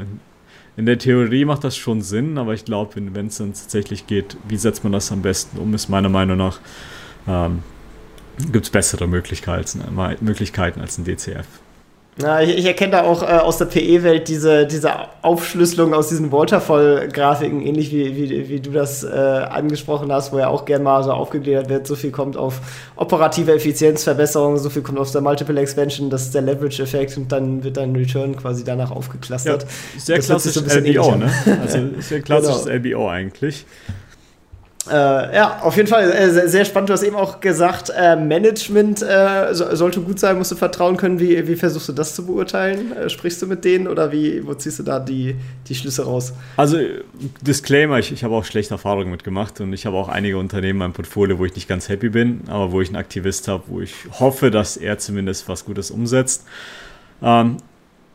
in 0.76 0.86
der 0.86 0.98
Theorie 0.98 1.46
macht 1.46 1.64
das 1.64 1.78
schon 1.78 2.02
Sinn, 2.02 2.38
aber 2.38 2.54
ich 2.54 2.66
glaube, 2.66 2.96
wenn 2.96 3.28
es 3.28 3.38
dann 3.38 3.54
tatsächlich 3.54 4.08
geht, 4.08 4.38
wie 4.48 4.58
setzt 4.58 4.84
man 4.84 4.94
das 4.94 5.12
am 5.12 5.22
besten 5.22 5.58
um, 5.60 5.74
ist 5.74 5.90
meiner 5.90 6.10
Meinung 6.10 6.38
nach, 6.38 6.60
ähm, 7.28 7.64
gibt 8.52 8.66
es 8.66 8.72
bessere 8.72 9.08
Möglichkeiten, 9.08 9.82
äh, 9.82 10.18
Möglichkeiten 10.22 10.82
als 10.82 10.98
ein 10.98 11.06
DCF. 11.06 11.46
Ja, 12.22 12.42
ich, 12.42 12.58
ich 12.58 12.66
erkenne 12.66 12.92
da 12.92 13.04
auch 13.04 13.24
äh, 13.24 13.26
aus 13.26 13.58
der 13.58 13.66
PE-Welt 13.66 14.28
diese, 14.28 14.68
diese 14.68 14.92
Aufschlüsselung 15.24 15.96
aus 15.96 16.10
diesen 16.10 16.32
Waterfall-Grafiken, 16.32 17.62
ähnlich 17.62 17.92
wie, 17.92 18.16
wie, 18.16 18.50
wie 18.50 18.60
du 18.60 18.72
das 18.72 19.04
äh, 19.04 19.08
angesprochen 19.10 20.12
hast, 20.12 20.32
wo 20.32 20.38
ja 20.38 20.48
auch 20.48 20.66
gerne 20.66 20.84
mal 20.84 21.04
so 21.04 21.12
aufgegliedert 21.12 21.70
wird, 21.70 21.88
so 21.88 21.96
viel 21.96 22.12
kommt 22.12 22.38
auf 22.38 22.62
operative 22.98 23.54
Effizienzverbesserung, 23.54 24.58
so 24.58 24.70
viel 24.70 24.84
kommt 24.84 25.00
auf 25.00 25.12
der 25.12 25.22
Multiple 25.22 25.60
Expansion, 25.60 26.12
das 26.12 26.24
ist 26.24 26.36
der 26.36 26.44
Leverage-Effekt 26.44 27.18
und 27.18 27.32
dann 27.32 27.64
wird 27.64 27.78
dein 27.78 27.96
Return 27.96 28.36
quasi 28.36 28.64
danach 28.64 28.92
aufgeklustert. 28.92 29.64
Ja, 29.64 30.00
sehr 30.00 30.20
klassisch 30.20 30.54
so 30.54 30.62
LBO, 30.62 31.16
ne? 31.16 31.32
Also 31.62 31.80
sehr 32.00 32.22
klassisches 32.22 32.66
genau. 32.66 32.76
LBO 32.76 33.10
eigentlich. 33.10 33.66
Äh, 34.90 34.94
ja, 35.36 35.62
auf 35.62 35.78
jeden 35.78 35.88
Fall 35.88 36.12
äh, 36.12 36.30
sehr, 36.30 36.50
sehr, 36.50 36.66
spannend. 36.66 36.90
Du 36.90 36.94
hast 36.94 37.04
eben 37.04 37.16
auch 37.16 37.40
gesagt, 37.40 37.90
äh, 37.96 38.18
Management 38.18 39.02
äh, 39.02 39.54
so, 39.54 39.74
sollte 39.76 40.02
gut 40.02 40.20
sein, 40.20 40.38
musst 40.38 40.52
du 40.52 40.56
vertrauen 40.58 40.98
können. 40.98 41.22
Wie, 41.22 41.48
wie 41.48 41.56
versuchst 41.56 41.88
du 41.88 41.94
das 41.94 42.16
zu 42.16 42.26
beurteilen? 42.26 42.92
Äh, 42.92 43.10
sprichst 43.10 43.42
du 43.42 43.48
mit 43.48 43.64
denen 43.64 43.88
oder 43.88 44.12
wie, 44.12 44.46
wo 44.46 44.54
ziehst 44.54 44.80
du 44.80 44.84
da 44.84 45.00
die, 45.00 45.36
die 45.70 45.76
Schlüsse 45.76 46.04
raus? 46.04 46.34
Also, 46.58 46.78
Disclaimer, 47.42 48.00
ich, 48.00 48.12
ich 48.12 48.26
habe 48.26 48.36
auch 48.36 48.44
schlechte 48.44 48.74
Erfahrungen 48.74 49.10
mitgemacht 49.10 49.62
und 49.62 49.72
ich 49.72 49.86
habe 49.86 49.96
auch 49.96 50.10
einige 50.10 50.38
Unternehmen 50.38 50.72
in 50.72 50.78
meinem 50.80 50.94
Portfolio, 50.94 51.40
wo 51.40 51.46
ich 51.46 51.56
nicht 51.56 51.70
ganz 51.70 51.88
happy 51.88 52.10
bin, 52.10 52.42
aber 52.48 52.74
wo 52.74 52.82
ich 52.82 52.90
einen 52.90 52.98
Aktivist 52.98 53.48
habe, 53.48 53.64
wo 53.68 53.80
ich 53.80 53.94
hoffe, 54.20 54.52
dass 54.52 54.76
er 54.76 54.98
zumindest 54.98 55.48
was 55.48 55.64
Gutes 55.64 55.92
umsetzt. 55.92 56.46
Ähm, 57.22 57.56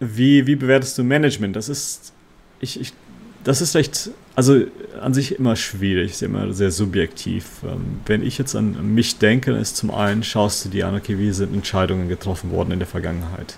wie, 0.01 0.47
wie 0.47 0.57
bewertest 0.57 0.99
du 0.99 1.03
Management? 1.03 1.57
Das 1.57 1.71
ist, 1.71 2.13
ich, 2.61 2.79
ich 2.79 2.93
das 3.49 3.63
ist 3.63 3.75
recht, 3.75 4.11
also 4.35 4.61
an 5.01 5.15
sich 5.15 5.39
immer 5.39 5.57
schwierig, 5.57 6.11
ist 6.11 6.23
immer 6.23 6.53
sehr 6.53 6.71
subjektiv. 6.71 7.47
Ähm, 7.65 8.01
wenn 8.05 8.23
ich 8.23 8.37
jetzt 8.37 8.55
an 8.55 8.95
mich 8.95 9.17
denke, 9.17 9.53
ist 9.53 9.79
zum 9.79 9.91
einen, 9.91 10.23
schaust 10.23 10.67
du 10.67 10.69
dir 10.69 10.87
an, 10.87 10.95
okay, 10.95 11.19
wie 11.19 11.33
sind 11.33 11.55
Entscheidungen 11.55 12.11
getroffen 12.11 12.51
worden 12.51 12.73
in 12.73 12.79
der 12.79 12.87
Vergangenheit? 12.87 13.57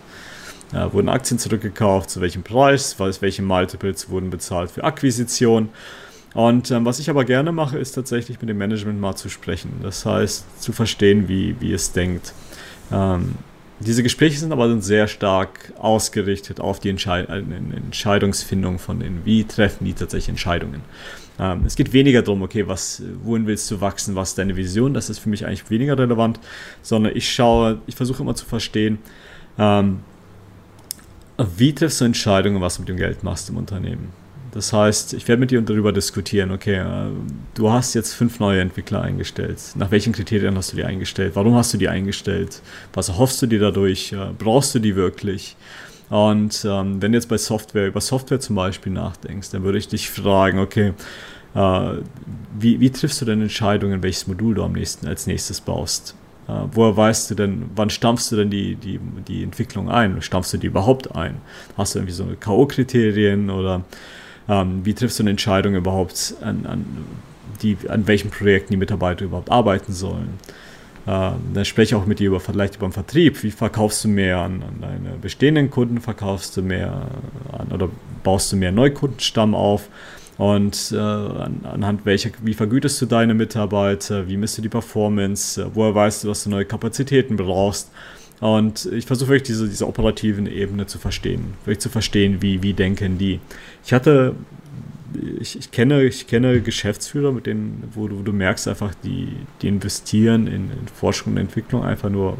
Ja, 0.73 0.93
wurden 0.93 1.09
Aktien 1.09 1.41
zurückgekauft, 1.41 2.09
zu 2.09 2.21
welchem 2.21 2.45
Preis, 2.45 2.95
welche 3.01 3.43
Multiples 3.43 4.09
wurden 4.11 4.31
bezahlt 4.31 4.71
für 4.71 4.85
Akquisition? 4.85 5.71
Und 6.35 6.71
ähm, 6.71 6.85
was 6.85 7.01
ich 7.01 7.11
aber 7.11 7.25
gerne 7.25 7.51
mache, 7.51 7.77
ist 7.77 7.91
tatsächlich 7.93 8.41
mit 8.41 8.49
dem 8.49 8.59
Management 8.59 9.01
mal 9.01 9.17
zu 9.17 9.29
sprechen. 9.29 9.73
Das 9.83 10.07
heißt, 10.07 10.63
zu 10.63 10.71
verstehen, 10.71 11.27
wie, 11.27 11.57
wie 11.59 11.73
es 11.73 11.91
denkt. 11.91 12.33
Ähm, 12.93 13.35
diese 13.81 14.03
Gespräche 14.03 14.39
sind 14.39 14.53
aber 14.53 14.81
sehr 14.81 15.09
stark 15.09 15.73
ausgerichtet 15.79 16.61
auf 16.61 16.81
die 16.81 16.91
Entscheid 16.91 17.29
Entscheidungsfindung 17.29 18.79
von 18.79 19.01
denen. 19.01 19.25
Wie 19.25 19.45
treffen 19.45 19.87
die 19.87 19.95
tatsächlich 19.95 20.29
Entscheidungen? 20.29 20.83
Ähm, 21.39 21.65
es 21.65 21.77
geht 21.77 21.95
weniger 21.95 22.21
darum, 22.21 22.43
okay, 22.43 22.69
was, 22.69 23.03
wohin 23.23 23.47
willst 23.47 23.71
du 23.71 23.81
wachsen, 23.81 24.15
was 24.15 24.31
ist 24.31 24.39
deine 24.39 24.57
Vision? 24.57 24.93
Das 24.93 25.09
ist 25.09 25.19
für 25.19 25.31
mich 25.31 25.47
eigentlich 25.47 25.69
weniger 25.71 25.99
relevant, 25.99 26.39
sondern 26.83 27.17
ich 27.17 27.33
schaue, 27.33 27.79
ich 27.87 27.97
versuche 27.97 28.23
immer 28.23 28.35
zu 28.35 28.45
verstehen, 28.45 28.99
ähm, 29.59 30.01
wie 31.57 31.75
triffst 31.75 32.03
du 32.03 32.05
Entscheidungen, 32.05 32.61
was 32.61 32.77
du 32.77 32.83
mit 32.83 32.91
dem 32.91 32.99
Geld 32.99 33.23
machst 33.23 33.49
im 33.49 33.57
Unternehmen? 33.57 34.20
Das 34.53 34.73
heißt, 34.73 35.15
ich 35.15 35.29
werde 35.29 35.41
mit 35.41 35.51
dir 35.51 35.61
darüber 35.61 35.93
diskutieren, 35.93 36.51
okay, 36.51 36.79
äh, 36.79 37.11
du 37.55 37.71
hast 37.71 37.95
jetzt 37.95 38.15
fünf 38.15 38.41
neue 38.41 38.61
Entwickler 38.61 39.03
eingestellt. 39.03 39.61
Nach 39.77 39.91
welchen 39.91 40.13
Kriterien 40.13 40.57
hast 40.57 40.73
du 40.73 40.77
die 40.77 40.85
eingestellt? 40.85 41.33
Warum 41.35 41.55
hast 41.55 41.73
du 41.73 41.79
die 41.79 41.89
eingestellt? 41.89 42.63
Was 42.93 43.09
erhoffst 43.09 43.41
du 43.43 43.47
dir 43.47 43.61
dadurch? 43.61 44.15
Brauchst 44.39 44.75
du 44.75 44.79
die 44.79 44.97
wirklich? 44.97 45.57
Und 46.11 46.65
ähm, 46.69 47.01
wenn 47.01 47.13
du 47.13 47.19
jetzt 47.19 47.29
bei 47.29 47.39
Software, 47.39 47.87
über 47.87 48.01
Software 48.01 48.41
zum 48.41 48.57
Beispiel 48.57 48.93
nachdenkst, 48.93 49.51
dann 49.51 49.63
würde 49.63 49.79
ich 49.79 49.87
dich 49.87 50.11
fragen, 50.11 50.59
okay, 50.59 50.93
äh, 51.55 51.93
wie, 52.59 52.81
wie, 52.81 52.91
triffst 52.91 53.21
du 53.21 53.25
denn 53.25 53.41
Entscheidungen, 53.41 54.03
welches 54.03 54.27
Modul 54.27 54.55
du 54.55 54.65
am 54.65 54.73
nächsten, 54.73 55.07
als 55.07 55.29
nächstes 55.29 55.61
baust? 55.61 56.17
Äh, 56.49 56.53
woher 56.73 56.97
weißt 56.97 57.31
du 57.31 57.37
denn, 57.37 57.71
wann 57.77 57.91
stampfst 57.91 58.33
du 58.33 58.37
denn 58.37 58.51
die, 58.51 58.75
die, 58.75 58.99
die 59.29 59.45
Entwicklung 59.45 59.89
ein? 59.89 60.21
Stampfst 60.21 60.53
du 60.53 60.59
die 60.59 60.67
überhaupt 60.67 61.15
ein? 61.15 61.37
Hast 61.77 61.95
du 61.95 62.01
irgendwie 62.01 62.15
so 62.15 62.27
K.O.-Kriterien 62.39 63.53
oder 63.53 63.85
ähm, 64.51 64.81
wie 64.85 64.95
triffst 64.95 65.19
du 65.19 65.23
eine 65.23 65.31
Entscheidung 65.31 65.75
überhaupt, 65.75 66.35
an, 66.43 66.67
an, 66.67 66.85
die, 67.63 67.77
an 67.89 68.07
welchen 68.09 68.31
Projekten 68.31 68.73
die 68.73 68.77
Mitarbeiter 68.77 69.25
überhaupt 69.25 69.51
arbeiten 69.51 69.93
sollen? 69.93 70.35
Äh, 71.07 71.31
dann 71.55 71.65
spreche 71.65 71.95
ich 71.95 72.01
auch 72.01 72.07
mit 72.07 72.19
dir 72.19 72.27
über, 72.27 72.41
vielleicht 72.41 72.77
über 72.77 72.89
den 72.89 72.93
Vertrieb. 72.93 73.43
Wie 73.45 73.53
verkaufst 73.53 74.05
du 74.05 74.09
mehr 74.09 74.39
an, 74.39 74.63
an 74.63 74.81
deine 74.81 75.17
bestehenden 75.17 75.71
Kunden? 75.71 76.01
Verkaufst 76.01 76.57
du 76.57 76.63
mehr 76.63 77.07
an, 77.53 77.69
oder 77.73 77.89
baust 78.25 78.53
du 78.53 78.57
mehr 78.57 78.73
Neukundenstamm 78.73 79.55
auf? 79.55 79.89
Und 80.37 80.93
äh, 80.93 80.97
an, 80.97 81.61
anhand 81.71 82.05
welcher, 82.07 82.31
wie 82.43 82.55
vergütest 82.55 83.01
du 83.03 83.07
deine 83.07 83.35
Mitarbeiter? 83.35 84.27
Wie 84.27 84.37
misst 84.37 84.59
du 84.59 84.63
die 84.63 84.69
Performance? 84.69 85.71
Woher 85.75 85.95
weißt 85.95 86.25
du, 86.25 86.29
dass 86.29 86.45
du 86.45 86.51
neue 86.51 86.65
Kapazitäten 86.65 87.37
brauchst? 87.37 87.91
Und 88.41 88.87
ich 88.87 89.05
versuche 89.05 89.31
wirklich 89.31 89.49
diese, 89.49 89.69
diese 89.69 89.87
operativen 89.87 90.47
Ebene 90.47 90.87
zu 90.87 90.99
verstehen, 90.99 91.55
wirklich 91.65 91.81
zu 91.81 91.91
verstehen, 91.91 92.41
wie, 92.41 92.63
wie 92.63 92.73
denken 92.73 93.19
die. 93.19 93.39
Ich 93.85 93.93
hatte 93.93 94.35
ich, 95.41 95.59
ich, 95.59 95.71
kenne, 95.71 96.05
ich 96.05 96.27
kenne 96.27 96.61
Geschäftsführer, 96.61 97.33
mit 97.33 97.47
denen, 97.47 97.85
wo 97.95 98.09
du, 98.09 98.19
wo 98.19 98.23
du 98.23 98.33
merkst 98.33 98.69
einfach, 98.69 98.95
die, 99.03 99.29
die 99.63 99.69
investieren 99.69 100.47
in, 100.47 100.71
in, 100.71 100.89
Forschung 100.95 101.33
und 101.33 101.39
Entwicklung 101.39 101.85
einfach 101.85 102.11
nur, 102.11 102.39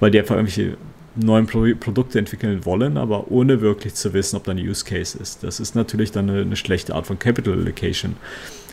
weil 0.00 0.10
die 0.10 0.18
einfach 0.18 0.36
irgendwelche 0.36 0.76
neuen 1.16 1.46
Pro 1.46 1.66
Produkte 1.78 2.18
entwickeln 2.18 2.64
wollen, 2.64 2.96
aber 2.96 3.30
ohne 3.30 3.60
wirklich 3.60 3.94
zu 3.94 4.12
wissen, 4.12 4.36
ob 4.36 4.44
da 4.44 4.52
ein 4.52 4.58
Use 4.58 4.84
Case 4.84 5.18
ist. 5.18 5.42
Das 5.42 5.58
ist 5.58 5.74
natürlich 5.74 6.12
dann 6.12 6.30
eine, 6.30 6.42
eine 6.42 6.56
schlechte 6.56 6.94
Art 6.94 7.06
von 7.06 7.18
Capital 7.18 7.54
Allocation. 7.54 8.16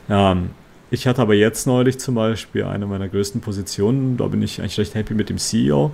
Ähm, 0.09 0.51
ich 0.91 1.07
hatte 1.07 1.21
aber 1.21 1.33
jetzt 1.33 1.67
neulich 1.67 1.99
zum 1.99 2.15
Beispiel 2.15 2.63
eine 2.63 2.85
meiner 2.85 3.07
größten 3.07 3.41
Positionen, 3.41 4.17
da 4.17 4.27
bin 4.27 4.41
ich 4.41 4.59
eigentlich 4.59 4.77
recht 4.77 4.95
happy 4.95 5.13
mit 5.13 5.29
dem 5.29 5.37
CEO 5.37 5.91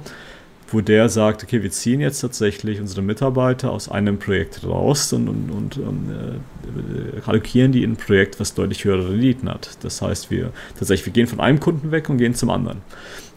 wo 0.73 0.81
der 0.81 1.09
sagt, 1.09 1.43
okay, 1.43 1.63
wir 1.63 1.71
ziehen 1.71 2.01
jetzt 2.01 2.21
tatsächlich 2.21 2.79
unsere 2.79 3.01
Mitarbeiter 3.01 3.71
aus 3.71 3.89
einem 3.89 4.19
Projekt 4.19 4.63
raus 4.63 5.11
und, 5.13 5.27
und, 5.27 5.77
und 5.77 5.77
äh, 5.77 7.21
allokieren 7.25 7.71
die 7.71 7.83
in 7.83 7.93
ein 7.93 7.97
Projekt, 7.97 8.39
was 8.39 8.53
deutlich 8.53 8.85
höhere 8.85 9.09
Renditen 9.09 9.49
hat. 9.49 9.77
Das 9.81 10.01
heißt, 10.01 10.31
wir 10.31 10.51
tatsächlich, 10.77 11.07
wir 11.07 11.13
gehen 11.13 11.27
von 11.27 11.39
einem 11.39 11.59
Kunden 11.59 11.91
weg 11.91 12.09
und 12.09 12.17
gehen 12.17 12.35
zum 12.35 12.49
anderen. 12.49 12.79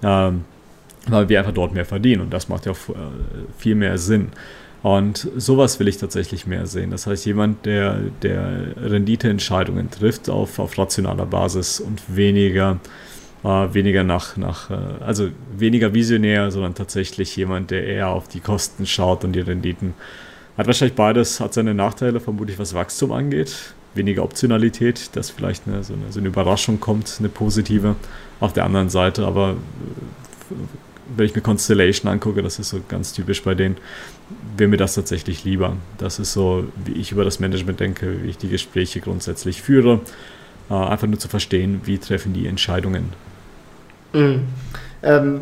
Ähm, 0.02 0.44
weil 1.06 1.28
wir 1.28 1.38
einfach 1.38 1.52
dort 1.52 1.74
mehr 1.74 1.84
verdienen 1.84 2.22
und 2.22 2.32
das 2.32 2.48
macht 2.48 2.66
ja 2.66 2.72
äh, 2.72 2.74
viel 3.58 3.74
mehr 3.74 3.98
Sinn. 3.98 4.28
Und 4.84 5.30
sowas 5.38 5.80
will 5.80 5.88
ich 5.88 5.96
tatsächlich 5.96 6.46
mehr 6.46 6.66
sehen. 6.66 6.90
Das 6.90 7.06
heißt, 7.06 7.24
jemand, 7.24 7.64
der, 7.64 8.00
der 8.20 8.76
Renditeentscheidungen 8.76 9.90
trifft 9.90 10.28
auf, 10.28 10.58
auf 10.58 10.76
rationaler 10.76 11.24
Basis 11.24 11.80
und 11.80 12.02
weniger 12.14 12.78
war 13.42 13.72
weniger 13.72 14.04
nach, 14.04 14.36
nach, 14.36 14.70
äh, 14.70 14.74
also 15.00 15.30
weniger 15.56 15.94
visionär, 15.94 16.50
sondern 16.50 16.74
tatsächlich 16.74 17.34
jemand, 17.34 17.70
der 17.70 17.86
eher 17.86 18.08
auf 18.08 18.28
die 18.28 18.40
Kosten 18.40 18.84
schaut 18.84 19.24
und 19.24 19.32
die 19.32 19.40
Renditen. 19.40 19.94
Hat 20.58 20.66
wahrscheinlich 20.66 20.96
beides, 20.96 21.40
hat 21.40 21.54
seine 21.54 21.72
Nachteile, 21.72 22.20
vermutlich 22.20 22.58
was 22.58 22.74
Wachstum 22.74 23.10
angeht. 23.10 23.74
Weniger 23.94 24.22
Optionalität, 24.22 25.16
dass 25.16 25.30
vielleicht 25.30 25.66
eine, 25.66 25.82
so, 25.82 25.94
eine, 25.94 26.12
so 26.12 26.20
eine 26.20 26.28
Überraschung 26.28 26.78
kommt, 26.78 27.16
eine 27.20 27.30
positive 27.30 27.96
auf 28.38 28.52
der 28.52 28.64
anderen 28.64 28.90
Seite. 28.90 29.26
Aber 29.26 29.52
äh, 29.52 30.54
wenn 31.16 31.24
ich 31.24 31.34
mir 31.34 31.40
Constellation 31.40 32.10
angucke, 32.10 32.42
das 32.42 32.58
ist 32.58 32.68
so 32.68 32.80
ganz 32.86 33.14
typisch 33.14 33.42
bei 33.42 33.54
denen, 33.54 33.76
wäre 34.56 34.68
mir 34.68 34.76
das 34.76 34.94
tatsächlich 34.94 35.44
lieber. 35.44 35.76
Das 35.98 36.18
ist 36.18 36.32
so, 36.32 36.64
wie 36.84 36.92
ich 36.92 37.12
über 37.12 37.24
das 37.24 37.40
Management 37.40 37.80
denke, 37.80 38.22
wie 38.22 38.30
ich 38.30 38.38
die 38.38 38.48
Gespräche 38.48 39.00
grundsätzlich 39.00 39.62
führe. 39.62 40.00
Äh, 40.70 40.74
einfach 40.74 41.06
nur 41.06 41.18
zu 41.18 41.28
verstehen, 41.28 41.82
wie 41.84 41.98
treffen 41.98 42.32
die 42.32 42.46
Entscheidungen 42.46 43.12
Mhm. 44.14 44.44
Ähm, 45.02 45.40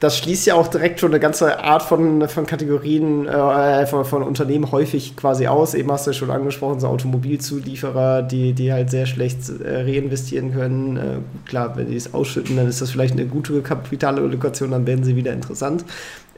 das 0.00 0.18
schließt 0.18 0.46
ja 0.46 0.54
auch 0.54 0.68
direkt 0.68 1.00
schon 1.00 1.10
eine 1.10 1.20
ganze 1.20 1.62
Art 1.62 1.82
von, 1.82 2.28
von 2.28 2.46
Kategorien 2.46 3.26
äh, 3.26 3.86
von, 3.86 4.04
von, 4.04 4.22
Unternehmen 4.22 4.70
häufig 4.72 5.16
quasi 5.16 5.46
aus. 5.46 5.74
Eben 5.74 5.90
hast 5.92 6.06
du 6.06 6.10
ja 6.10 6.14
schon 6.14 6.30
angesprochen, 6.30 6.80
so 6.80 6.88
Automobilzulieferer, 6.88 8.22
die, 8.22 8.52
die 8.52 8.72
halt 8.72 8.90
sehr 8.90 9.06
schlecht 9.06 9.48
äh, 9.48 9.82
reinvestieren 9.82 10.52
können. 10.52 10.96
Äh, 10.96 11.48
klar, 11.48 11.76
wenn 11.76 11.90
die 11.90 11.96
es 11.96 12.14
ausschütten, 12.14 12.56
dann 12.56 12.68
ist 12.68 12.80
das 12.80 12.90
vielleicht 12.90 13.12
eine 13.12 13.26
gute 13.26 13.60
Kapitalallocation, 13.62 14.70
dann 14.70 14.86
werden 14.86 15.04
sie 15.04 15.16
wieder 15.16 15.32
interessant. 15.32 15.84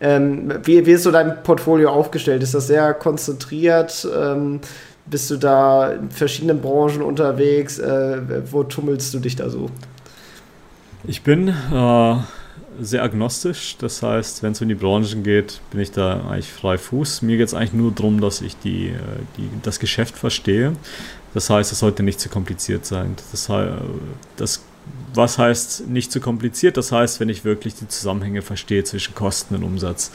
Ähm, 0.01 0.53
wie, 0.65 0.87
wie 0.87 0.93
ist 0.93 1.03
so 1.03 1.11
dein 1.11 1.43
Portfolio 1.43 1.91
aufgestellt? 1.91 2.43
Ist 2.43 2.55
das 2.55 2.67
sehr 2.67 2.95
konzentriert? 2.95 4.07
Ähm, 4.17 4.61
bist 5.07 5.31
du 5.31 5.37
da 5.37 5.93
in 5.93 6.11
verschiedenen 6.11 6.61
Branchen 6.61 7.03
unterwegs? 7.03 7.79
Äh, 7.79 8.21
wo 8.51 8.63
tummelst 8.63 9.13
du 9.15 9.19
dich 9.19 9.37
da 9.37 9.49
so? 9.49 9.71
Ich 11.05 11.23
bin 11.23 11.49
äh, 11.49 12.17
sehr 12.81 13.03
agnostisch, 13.03 13.77
das 13.79 14.03
heißt, 14.03 14.43
wenn 14.43 14.53
es 14.53 14.61
um 14.61 14.69
die 14.69 14.75
Branchen 14.75 15.23
geht, 15.23 15.61
bin 15.71 15.81
ich 15.81 15.91
da 15.91 16.21
eigentlich 16.29 16.53
frei 16.53 16.79
Fuß. 16.79 17.23
Mir 17.23 17.37
geht 17.37 17.49
es 17.49 17.55
eigentlich 17.55 17.73
nur 17.73 17.93
darum, 17.93 18.21
dass 18.21 18.41
ich 18.41 18.57
die, 18.59 18.89
äh, 18.89 18.99
die, 19.37 19.49
das 19.63 19.81
Geschäft 19.81 20.17
verstehe. 20.17 20.73
Das 21.35 21.51
heißt, 21.51 21.73
es 21.73 21.79
sollte 21.81 22.03
nicht 22.03 22.21
zu 22.21 22.29
kompliziert 22.29 22.87
sein. 22.87 23.15
Das, 23.31 23.51
das, 24.37 24.65
was 25.15 25.39
heißt 25.39 25.89
nicht 25.89 26.13
zu 26.13 26.21
kompliziert? 26.21 26.77
Das 26.77 26.93
heißt, 26.93 27.21
wenn 27.21 27.29
ich 27.29 27.45
wirklich 27.45 27.75
die 27.75 27.89
Zusammenhänge 27.89 28.43
verstehe 28.43 28.85
zwischen 28.85 29.15
Kosten 29.15 29.55
und 29.55 29.63
Umsatz, 29.63 30.13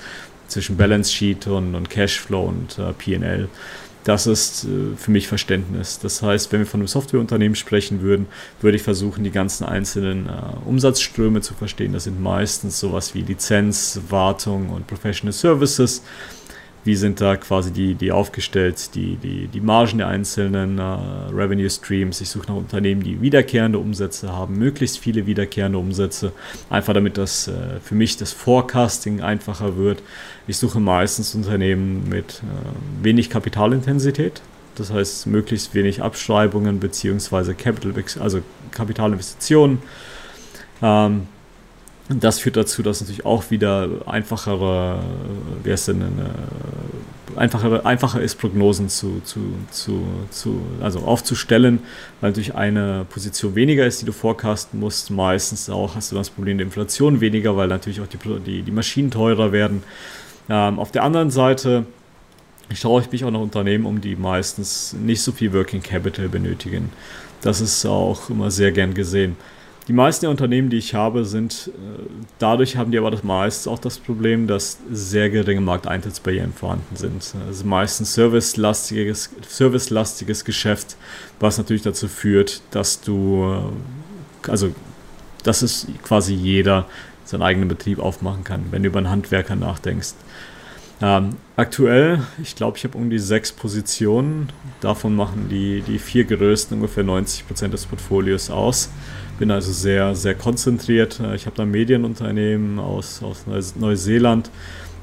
zwischen 0.48 0.78
Balance 0.78 1.12
Sheet 1.12 1.48
und, 1.48 1.76
und 1.76 1.90
Cashflow 1.90 2.44
und 2.44 2.78
äh, 2.78 2.94
PL 2.94 3.50
das 4.04 4.28
ist 4.28 4.66
äh, 4.66 4.96
für 4.98 5.12
mich 5.12 5.28
Verständnis. 5.28 6.00
Das 6.00 6.22
heißt, 6.22 6.52
wenn 6.52 6.60
wir 6.60 6.66
von 6.66 6.82
einem 6.82 6.88
Softwareunternehmen 6.88 7.56
sprechen 7.56 8.02
würden, 8.02 8.28
würde 8.62 8.76
ich 8.76 8.84
versuchen, 8.84 9.24
die 9.24 9.32
ganzen 9.32 9.66
einzelnen 9.66 10.28
äh, 10.28 10.32
Umsatzströme 10.66 11.42
zu 11.42 11.54
verstehen. 11.54 11.94
Das 11.94 12.04
sind 12.04 12.22
meistens 12.22 12.80
sowas 12.80 13.16
wie 13.16 13.22
Lizenz, 13.22 14.00
Wartung 14.10 14.70
und 14.70 14.88
Professional 14.88 15.34
Services 15.34 16.04
wie 16.84 16.96
sind 16.96 17.22
da 17.22 17.38
quasi 17.38 17.72
die, 17.72 17.96
die 17.96 18.12
aufgestellt, 18.12 18.94
die, 18.96 19.16
die, 19.16 19.48
die 19.48 19.62
Margen 19.62 20.00
der 20.00 20.08
einzelnen 20.08 20.80
äh, 20.80 20.84
Revenue 21.32 21.70
Streams. 21.70 22.20
Ich 22.22 22.30
suche 22.30 22.48
nach 22.48 22.56
Unternehmen, 22.56 23.04
die 23.04 23.22
wiederkehrende 23.22 23.80
Umsätze 23.80 24.34
haben, 24.34 24.58
möglichst 24.58 25.00
viele 25.00 25.26
wiederkehrende 25.26 25.78
Umsätze, 25.78 26.34
einfach 26.70 26.94
damit 26.94 27.18
das 27.18 27.48
äh, 27.48 27.80
für 27.82 27.96
mich 27.96 28.18
das 28.18 28.34
Forecasting 28.34 29.22
einfacher 29.22 29.78
wird. 29.78 30.04
Ich 30.48 30.58
suche 30.58 30.80
meistens 30.80 31.36
Unternehmen 31.36 32.10
mit 32.10 32.42
äh, 32.44 33.04
wenig 33.04 33.30
Kapitalintensität, 33.30 34.42
das 34.76 34.92
heißt 34.92 35.28
möglichst 35.28 35.74
wenig 35.74 36.02
Abschreibungen 36.02 36.80
bzw. 36.80 37.54
Capital, 37.54 37.94
also 38.20 38.42
Kapitalinvestitionen. 38.72 39.80
Ähm, 40.82 41.28
das 42.10 42.40
führt 42.40 42.58
dazu, 42.58 42.84
dass 42.84 43.00
natürlich 43.02 43.26
auch 43.26 43.50
wieder 43.50 43.90
einfachere, 44.06 45.04
wie 45.64 45.72
heißt 45.72 45.88
denn, 45.88 46.02
eine, 46.02 46.30
einfachere, 47.38 47.86
einfacher 47.86 48.22
ist, 48.22 48.36
Prognosen 48.36 48.90
zu, 48.90 49.22
zu, 49.24 49.40
zu, 49.72 50.06
zu, 50.30 50.62
also 50.82 51.00
aufzustellen, 51.00 51.80
weil 52.20 52.32
natürlich 52.32 52.56
eine 52.56 53.06
Position 53.10 53.56
weniger 53.56 53.86
ist, 53.86 54.02
die 54.02 54.06
du 54.06 54.12
forecasten 54.12 54.80
musst. 54.80 55.12
Meistens 55.12 55.70
auch 55.70 55.96
hast 55.96 56.12
du 56.12 56.16
das 56.16 56.30
Problem 56.30 56.58
der 56.58 56.66
Inflation 56.66 57.22
weniger, 57.22 57.56
weil 57.56 57.68
natürlich 57.70 58.02
auch 58.02 58.08
die, 58.08 58.18
die, 58.46 58.62
die 58.64 58.72
Maschinen 58.72 59.10
teurer 59.10 59.52
werden. 59.52 59.84
Ähm, 60.50 60.80
auf 60.80 60.92
der 60.92 61.04
anderen 61.04 61.32
Seite 61.32 61.86
schaue 62.74 63.02
ich 63.02 63.12
mich 63.12 63.24
auch 63.24 63.32
nach 63.32 63.40
Unternehmen 63.40 63.86
um, 63.86 64.02
die 64.02 64.16
meistens 64.16 64.94
nicht 64.94 65.22
so 65.22 65.32
viel 65.32 65.54
Working 65.54 65.82
Capital 65.82 66.28
benötigen. 66.28 66.90
Das 67.42 67.62
ist 67.62 67.86
auch 67.86 68.30
immer 68.30 68.52
sehr 68.52 68.72
gern 68.72 68.94
gesehen. 68.94 69.36
Die 69.88 69.94
meisten 69.94 70.22
der 70.24 70.30
Unternehmen, 70.30 70.70
die 70.70 70.78
ich 70.78 70.94
habe, 70.94 71.26
sind, 71.26 71.70
äh, 71.74 72.04
dadurch 72.40 72.78
haben 72.78 72.92
die 72.92 72.98
aber 72.98 73.12
das 73.12 73.24
meist 73.24 73.68
auch 73.68 73.80
das 73.80 74.00
Problem, 74.00 74.48
dass 74.48 74.78
sehr 74.90 75.30
geringe 75.30 75.60
Markteintrittsbarrieren 75.60 76.54
vorhanden 76.54 76.96
sind. 76.96 77.34
Also 77.46 77.66
meistens 77.66 78.14
servicelastiges, 78.14 79.32
servicelastiges 79.46 80.46
Geschäft, 80.46 80.96
was 81.40 81.58
natürlich 81.58 81.82
dazu 81.82 82.08
führt, 82.08 82.62
dass 82.72 83.02
du, 83.02 83.44
äh, 84.46 84.50
also, 84.50 84.74
dass 85.44 85.62
es 85.62 85.88
quasi 86.04 86.34
jeder 86.34 86.86
seinen 87.26 87.42
eigenen 87.42 87.68
Betrieb 87.68 88.00
aufmachen 88.00 88.46
kann, 88.46 88.66
wenn 88.72 88.84
du 88.84 88.88
über 88.88 89.00
einen 89.00 89.10
Handwerker 89.10 89.56
nachdenkst. 89.58 90.14
Ähm, 91.02 91.32
aktuell, 91.58 92.22
ich 92.42 92.56
glaube, 92.56 92.78
ich 92.78 92.86
habe 92.86 92.98
um 92.98 93.10
die 93.10 93.20
sechs 93.20 93.52
Positionen. 93.52 94.50
Davon 94.80 95.16
machen 95.16 95.48
die, 95.50 95.82
die 95.82 96.00
vier 96.00 96.24
größten 96.24 96.78
ungefähr 96.78 97.04
90% 97.04 97.70
des 97.70 97.86
Portfolios 97.86 98.50
aus 98.50 98.90
bin 99.40 99.52
also 99.52 99.72
sehr, 99.72 100.16
sehr 100.16 100.36
konzentriert. 100.36 101.20
Ich 101.36 101.46
habe 101.46 101.56
da 101.56 101.66
Medienunternehmen 101.66 102.80
aus, 102.80 103.22
aus 103.24 103.46
Neuseeland. 103.76 104.50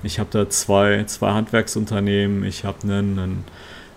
Ich 0.02 0.18
habe 0.18 0.30
da 0.32 0.48
zwei, 0.48 1.04
zwei 1.04 1.32
Handwerksunternehmen. 1.32 2.44
Ich 2.44 2.64
habe 2.64 2.78
einen, 2.82 3.44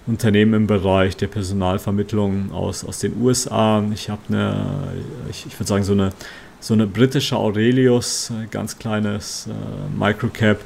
Unternehmen 0.05 0.53
im 0.53 0.67
Bereich 0.67 1.15
der 1.15 1.27
Personalvermittlung 1.27 2.51
aus, 2.51 2.83
aus 2.83 2.99
den 2.99 3.21
USA. 3.21 3.83
Ich 3.93 4.09
habe 4.09 4.21
eine, 4.27 4.87
ich, 5.29 5.45
ich 5.45 5.57
würde 5.57 5.67
sagen, 5.67 5.83
so 5.83 5.93
eine, 5.93 6.11
so 6.59 6.73
eine 6.73 6.87
britische 6.87 7.37
Aurelius, 7.37 8.31
ganz 8.51 8.77
kleines 8.77 9.47
äh, 9.47 9.97
Microcap. 9.97 10.59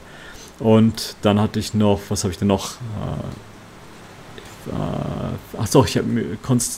und 0.60 1.16
dann 1.22 1.40
hatte 1.40 1.60
ich 1.60 1.74
noch, 1.76 2.02
was 2.10 2.24
habe 2.24 2.32
ich 2.32 2.40
denn 2.40 2.48
noch? 2.48 2.76
Äh, 2.76 3.47
äh, 4.68 5.62
achso, 5.62 5.84
ich 5.86 5.98
habe 5.98 6.08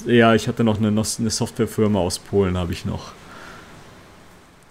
ja, 0.06 0.34
ich 0.34 0.48
hatte 0.48 0.64
noch 0.64 0.78
eine, 0.78 0.88
eine 0.88 1.30
Softwarefirma 1.30 2.00
aus 2.00 2.20
Polen, 2.20 2.58
habe 2.58 2.74
ich 2.74 2.86
noch. 2.86 3.14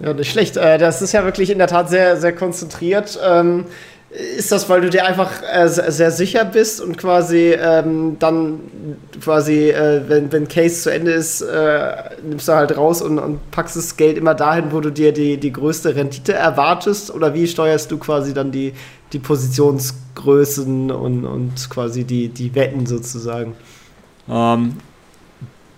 Ja, 0.01 0.13
nicht 0.15 0.31
schlecht. 0.31 0.57
Äh, 0.57 0.79
das 0.79 1.03
ist 1.03 1.13
ja 1.13 1.25
wirklich 1.25 1.51
in 1.51 1.59
der 1.59 1.67
Tat 1.67 1.91
sehr, 1.91 2.17
sehr 2.17 2.33
konzentriert. 2.33 3.19
Ähm, 3.25 3.67
ist 4.11 4.53
das, 4.53 4.71
weil 4.71 4.81
du 4.81 4.89
dir 4.89 5.05
einfach 5.05 5.43
äh, 5.43 5.69
sehr 5.69 6.11
sicher 6.11 6.47
bist 6.47 6.81
und 6.81 6.97
quasi 6.97 7.55
ähm, 7.61 8.17
dann 8.19 8.61
quasi, 9.23 9.69
äh, 9.69 10.01
wenn, 10.09 10.33
wenn 10.33 10.49
Case 10.49 10.83
zu 10.83 10.91
Ende 10.91 11.11
ist, 11.11 11.45
nimmst 12.23 12.49
du 12.49 12.53
halt 12.53 12.75
raus 12.75 13.03
und, 13.03 13.19
und, 13.19 13.51
packst 13.51 13.77
das 13.77 13.97
Geld 13.99 14.17
immer 14.17 14.35
dahin, 14.35 14.73
wo 14.73 14.81
du 14.81 14.91
dir 14.91 15.13
die, 15.13 15.37
die 15.37 15.53
größte 15.53 15.95
Rendite 15.95 16.33
erwartest? 16.33 17.13
Oder 17.13 17.35
wie 17.35 17.47
steuerst 17.47 17.91
du 17.91 17.99
quasi 17.99 18.33
dann 18.33 18.51
die, 18.51 18.73
die 19.13 19.19
Positionsgrößen 19.19 20.91
und, 20.91 21.25
und 21.25 21.71
quasi 21.71 22.05
die, 22.05 22.29
die 22.29 22.55
Wetten 22.55 22.87
sozusagen? 22.87 23.55
Ähm, 24.29 24.77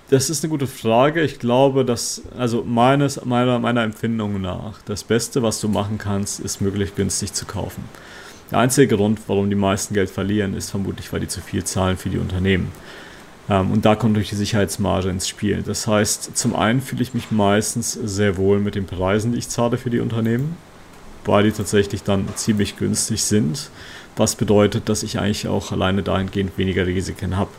das 0.09 0.29
ist 0.29 0.43
eine 0.43 0.51
gute 0.51 0.67
Frage. 0.67 1.23
Ich 1.23 1.39
glaube, 1.39 1.85
dass, 1.85 2.23
also 2.37 2.65
meines, 2.65 3.25
meiner, 3.25 3.61
meiner 3.61 3.85
Empfindung 3.85 4.41
nach, 4.41 4.83
das 4.83 5.05
Beste, 5.05 5.43
was 5.43 5.61
du 5.61 5.69
machen 5.69 5.99
kannst, 5.99 6.41
ist 6.41 6.61
möglichst 6.61 6.97
günstig 6.97 7.33
zu 7.33 7.47
kaufen. 7.47 7.85
Der 8.51 8.59
einzige 8.59 8.97
Grund, 8.97 9.21
warum 9.29 9.49
die 9.49 9.57
meisten 9.57 9.95
Geld 9.95 10.11
verlieren, 10.11 10.55
ist 10.55 10.71
vermutlich, 10.71 11.13
weil 11.13 11.21
die 11.21 11.29
zu 11.29 11.41
viel 11.41 11.63
zahlen 11.63 11.97
für 11.97 12.11
die 12.11 12.19
Unternehmen. 12.19 12.73
Ähm, 13.49 13.71
und 13.71 13.85
da 13.85 13.95
kommt 13.95 14.17
durch 14.17 14.31
die 14.31 14.35
Sicherheitsmarge 14.35 15.11
ins 15.11 15.29
Spiel. 15.29 15.63
Das 15.63 15.87
heißt, 15.87 16.37
zum 16.37 16.57
einen 16.57 16.81
fühle 16.81 17.03
ich 17.03 17.15
mich 17.15 17.31
meistens 17.31 17.93
sehr 17.93 18.37
wohl 18.37 18.59
mit 18.59 18.75
den 18.75 18.87
Preisen, 18.87 19.33
die 19.33 19.39
ich 19.39 19.49
zahle 19.49 19.79
für 19.79 19.91
die 19.91 20.01
Unternehmen, 20.01 20.57
weil 21.25 21.45
die 21.45 21.53
tatsächlich 21.53 22.03
dann 22.03 22.27
ziemlich 22.35 22.77
günstig 22.77 23.23
sind, 23.23 23.71
was 24.17 24.37
bedeutet, 24.37 24.89
dass 24.89 25.03
ich 25.03 25.19
eigentlich 25.19 25.49
auch 25.49 25.73
alleine 25.73 26.03
dahingehend 26.03 26.57
weniger 26.59 26.87
Risiken 26.87 27.37
habe. 27.37 27.51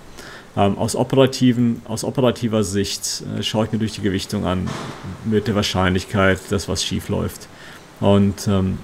Ähm, 0.57 0.77
aus, 0.77 0.95
operativen, 0.95 1.81
aus 1.85 2.03
operativer 2.03 2.63
Sicht 2.63 3.23
äh, 3.37 3.41
schaue 3.41 3.65
ich 3.65 3.71
mir 3.71 3.79
durch 3.79 3.93
die 3.93 4.01
Gewichtung 4.01 4.45
an 4.45 4.69
mit 5.23 5.47
der 5.47 5.55
Wahrscheinlichkeit, 5.55 6.39
dass 6.49 6.67
was 6.67 6.83
schief 6.83 7.07
läuft. 7.07 7.47
Und 8.01 8.47
ähm, 8.47 8.77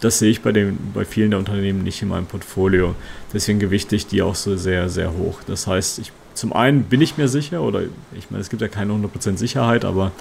das 0.00 0.18
sehe 0.18 0.30
ich 0.30 0.42
bei, 0.42 0.52
den, 0.52 0.78
bei 0.94 1.04
vielen 1.04 1.30
der 1.30 1.38
Unternehmen 1.38 1.82
nicht 1.82 2.02
in 2.02 2.08
meinem 2.08 2.26
Portfolio. 2.26 2.94
Deswegen 3.32 3.58
gewichte 3.58 3.94
ich 3.96 4.06
die 4.06 4.22
auch 4.22 4.34
so 4.34 4.56
sehr, 4.56 4.88
sehr 4.88 5.12
hoch. 5.12 5.40
Das 5.46 5.66
heißt, 5.66 5.98
ich, 5.98 6.12
zum 6.34 6.52
einen 6.52 6.84
bin 6.84 7.00
ich 7.00 7.16
mir 7.16 7.28
sicher, 7.28 7.62
oder 7.62 7.82
ich 8.12 8.30
meine, 8.30 8.40
es 8.40 8.48
gibt 8.48 8.62
ja 8.62 8.68
keine 8.68 8.92
100% 8.92 9.36
Sicherheit, 9.36 9.84
aber 9.84 10.12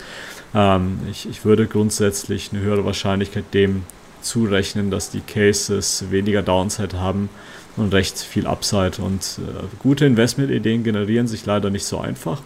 ähm, 0.57 0.99
ich, 1.09 1.29
ich 1.29 1.45
würde 1.45 1.67
grundsätzlich 1.67 2.49
eine 2.51 2.61
höhere 2.61 2.83
Wahrscheinlichkeit 2.83 3.53
dem 3.53 3.83
zurechnen, 4.21 4.89
dass 4.89 5.11
die 5.11 5.21
Cases 5.21 6.05
weniger 6.09 6.41
Downside 6.41 6.99
haben 6.99 7.29
und 7.77 7.93
recht 7.93 8.17
viel 8.17 8.47
Upside. 8.47 9.01
Und 9.01 9.39
äh, 9.39 9.63
gute 9.79 10.05
Investmentideen 10.05 10.83
generieren 10.83 11.27
sich 11.27 11.45
leider 11.45 11.69
nicht 11.69 11.85
so 11.85 11.99
einfach. 11.99 12.41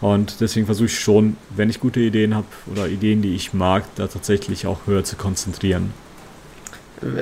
Und 0.00 0.40
deswegen 0.40 0.66
versuche 0.66 0.86
ich 0.86 0.98
schon, 0.98 1.36
wenn 1.50 1.68
ich 1.68 1.80
gute 1.80 2.00
Ideen 2.00 2.34
habe 2.34 2.46
oder 2.70 2.88
Ideen, 2.88 3.22
die 3.22 3.34
ich 3.34 3.52
mag, 3.52 3.84
da 3.96 4.06
tatsächlich 4.06 4.66
auch 4.66 4.86
höher 4.86 5.04
zu 5.04 5.16
konzentrieren. 5.16 5.92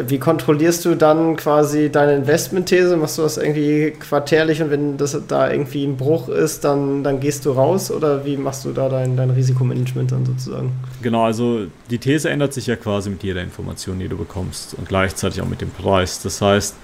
Wie 0.06 0.18
kontrollierst 0.18 0.84
du 0.84 0.94
dann 0.94 1.36
quasi 1.36 1.90
deine 1.90 2.14
Investmentthese? 2.14 2.96
Machst 2.96 3.16
du 3.18 3.22
das 3.22 3.38
irgendwie 3.38 3.92
quartärlich 3.98 4.62
und 4.62 4.70
wenn 4.70 4.96
das 4.96 5.18
da 5.26 5.50
irgendwie 5.50 5.84
ein 5.84 5.96
Bruch 5.96 6.28
ist, 6.28 6.64
dann, 6.64 7.02
dann 7.02 7.20
gehst 7.20 7.46
du 7.46 7.52
raus 7.52 7.90
oder 7.90 8.24
wie 8.26 8.36
machst 8.36 8.64
du 8.64 8.72
da 8.72 8.88
dein, 8.88 9.16
dein 9.16 9.30
Risikomanagement 9.30 10.12
dann 10.12 10.26
sozusagen? 10.26 10.72
Genau, 11.00 11.24
also 11.24 11.66
die 11.90 11.98
These 11.98 12.28
ändert 12.28 12.52
sich 12.52 12.66
ja 12.66 12.76
quasi 12.76 13.08
mit 13.08 13.22
jeder 13.22 13.42
Information, 13.42 13.98
die 13.98 14.08
du 14.08 14.18
bekommst 14.18 14.74
und 14.74 14.86
gleichzeitig 14.86 15.40
auch 15.40 15.48
mit 15.48 15.62
dem 15.62 15.70
Preis. 15.70 16.20
Das 16.22 16.42
heißt, 16.42 16.76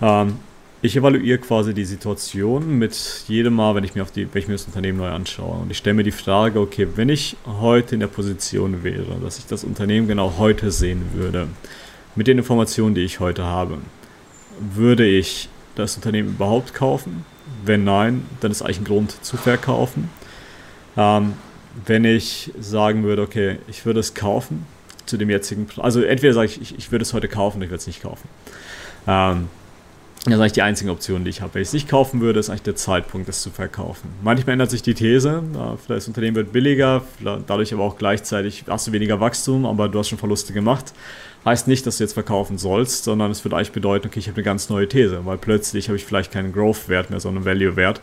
ähm, 0.00 0.36
ich 0.80 0.96
evaluiere 0.96 1.38
quasi 1.38 1.74
die 1.74 1.84
Situation 1.84 2.78
mit 2.78 3.24
jedem 3.26 3.54
Mal, 3.54 3.74
wenn 3.74 3.84
ich 3.84 3.94
mir, 3.94 4.02
auf 4.02 4.12
die, 4.12 4.32
wenn 4.32 4.42
ich 4.42 4.48
mir 4.48 4.54
das 4.54 4.66
Unternehmen 4.66 4.98
neu 4.98 5.08
anschaue. 5.08 5.60
Und 5.62 5.70
ich 5.70 5.78
stelle 5.78 5.94
mir 5.94 6.04
die 6.04 6.12
Frage, 6.12 6.60
okay, 6.60 6.86
wenn 6.94 7.08
ich 7.08 7.36
heute 7.60 7.94
in 7.94 8.00
der 8.00 8.06
Position 8.06 8.84
wäre, 8.84 9.16
dass 9.22 9.38
ich 9.38 9.46
das 9.46 9.64
Unternehmen 9.64 10.06
genau 10.06 10.34
heute 10.38 10.70
sehen 10.70 11.02
würde, 11.14 11.48
mit 12.18 12.26
den 12.26 12.36
Informationen, 12.36 12.96
die 12.96 13.02
ich 13.02 13.20
heute 13.20 13.44
habe, 13.44 13.78
würde 14.58 15.06
ich 15.06 15.48
das 15.76 15.94
Unternehmen 15.94 16.30
überhaupt 16.30 16.74
kaufen? 16.74 17.24
Wenn 17.64 17.84
nein, 17.84 18.26
dann 18.40 18.50
ist 18.50 18.60
eigentlich 18.60 18.80
ein 18.80 18.84
Grund 18.84 19.24
zu 19.24 19.36
verkaufen. 19.36 20.10
Ähm, 20.96 21.34
wenn 21.86 22.04
ich 22.04 22.52
sagen 22.58 23.04
würde, 23.04 23.22
okay, 23.22 23.58
ich 23.68 23.86
würde 23.86 24.00
es 24.00 24.14
kaufen 24.14 24.66
zu 25.06 25.16
dem 25.16 25.30
jetzigen, 25.30 25.68
also 25.76 26.02
entweder 26.02 26.34
sage 26.34 26.46
ich, 26.46 26.60
ich, 26.60 26.76
ich 26.76 26.90
würde 26.90 27.04
es 27.04 27.14
heute 27.14 27.28
kaufen 27.28 27.58
oder 27.58 27.66
ich 27.66 27.70
würde 27.70 27.80
es 27.82 27.86
nicht 27.86 28.02
kaufen. 28.02 28.28
Ähm, 29.06 29.48
das 30.24 30.34
ist 30.34 30.40
eigentlich 30.40 30.52
die 30.54 30.62
einzige 30.62 30.90
Option, 30.90 31.22
die 31.22 31.30
ich 31.30 31.40
habe. 31.40 31.54
Wenn 31.54 31.62
ich 31.62 31.68
es 31.68 31.72
nicht 31.72 31.88
kaufen 31.88 32.20
würde, 32.20 32.40
ist 32.40 32.50
eigentlich 32.50 32.62
der 32.62 32.74
Zeitpunkt, 32.74 33.28
es 33.28 33.40
zu 33.42 33.50
verkaufen. 33.50 34.10
Manchmal 34.22 34.54
ändert 34.54 34.70
sich 34.70 34.82
die 34.82 34.94
These. 34.94 35.44
Vielleicht 35.52 35.88
das 35.88 36.08
Unternehmen 36.08 36.34
wird 36.34 36.52
billiger, 36.52 37.04
dadurch 37.46 37.72
aber 37.72 37.84
auch 37.84 37.96
gleichzeitig 37.96 38.64
hast 38.68 38.88
du 38.88 38.92
weniger 38.92 39.20
Wachstum, 39.20 39.64
aber 39.64 39.88
du 39.88 40.00
hast 40.00 40.08
schon 40.08 40.18
Verluste 40.18 40.52
gemacht. 40.52 40.92
Heißt 41.44 41.68
nicht, 41.68 41.86
dass 41.86 41.98
du 41.98 42.04
jetzt 42.04 42.14
verkaufen 42.14 42.58
sollst, 42.58 43.04
sondern 43.04 43.30
es 43.30 43.44
würde 43.44 43.56
eigentlich 43.56 43.72
bedeuten, 43.72 44.08
okay, 44.08 44.18
ich 44.18 44.26
habe 44.26 44.36
eine 44.36 44.44
ganz 44.44 44.68
neue 44.68 44.88
These, 44.88 45.24
weil 45.24 45.38
plötzlich 45.38 45.88
habe 45.88 45.96
ich 45.96 46.04
vielleicht 46.04 46.32
keinen 46.32 46.52
Growth-Wert 46.52 47.10
mehr, 47.10 47.20
sondern 47.20 47.44
Value-Wert, 47.44 48.00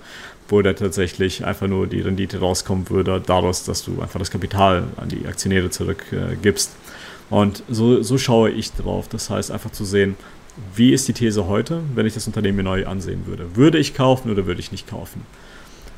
wo 0.48 0.62
da 0.62 0.74
tatsächlich 0.74 1.46
einfach 1.46 1.68
nur 1.68 1.86
die 1.86 2.02
Rendite 2.02 2.40
rauskommen 2.40 2.90
würde, 2.90 3.22
daraus, 3.24 3.64
dass 3.66 3.84
du 3.84 4.02
einfach 4.02 4.20
das 4.20 4.32
Kapital 4.32 4.86
an 4.98 5.10
die 5.10 5.28
Aktionäre 5.28 5.70
zurückgibst. 5.70 6.72
Äh, 6.72 7.34
Und 7.36 7.64
so, 7.68 8.02
so 8.02 8.18
schaue 8.18 8.52
ich 8.52 8.72
drauf. 8.72 9.08
Das 9.10 9.30
heißt, 9.30 9.52
einfach 9.52 9.72
zu 9.72 9.84
sehen, 9.84 10.16
wie 10.76 10.94
ist 10.94 11.08
die 11.08 11.14
These 11.14 11.48
heute, 11.48 11.82
wenn 11.94 12.06
ich 12.06 12.14
das 12.14 12.28
Unternehmen 12.28 12.58
mir 12.58 12.64
neu 12.64 12.88
ansehen 12.88 13.26
würde? 13.26 13.56
Würde 13.56 13.78
ich 13.78 13.94
kaufen 13.94 14.32
oder 14.32 14.46
würde 14.46 14.62
ich 14.62 14.72
nicht 14.72 14.88
kaufen? 14.88 15.26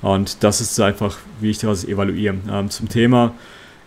Und 0.01 0.43
das 0.43 0.61
ist 0.61 0.79
einfach, 0.79 1.17
wie 1.39 1.49
ich 1.49 1.59
das 1.59 1.85
evaluiere. 1.85 2.35
Ähm, 2.49 2.69
zum 2.69 2.89
Thema, 2.89 3.33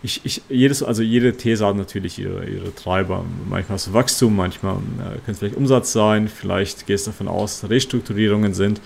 ich, 0.03 0.21
ich, 0.23 0.41
jedes, 0.49 0.81
also 0.81 1.03
jede 1.03 1.37
These 1.37 1.65
hat 1.65 1.75
natürlich 1.75 2.17
ihre, 2.17 2.45
ihre 2.45 2.73
Treiber. 2.73 3.23
Manchmal 3.49 3.75
hast 3.75 3.87
du 3.87 3.93
Wachstum, 3.93 4.35
manchmal 4.35 4.75
äh, 4.75 5.19
kann 5.25 5.33
es 5.33 5.39
vielleicht 5.39 5.55
Umsatz 5.55 5.93
sein, 5.93 6.27
vielleicht 6.27 6.87
gehst 6.87 7.07
du 7.07 7.11
davon 7.11 7.27
aus, 7.27 7.61
dass 7.61 7.69
Restrukturierungen 7.69 8.53
sind. 8.53 8.81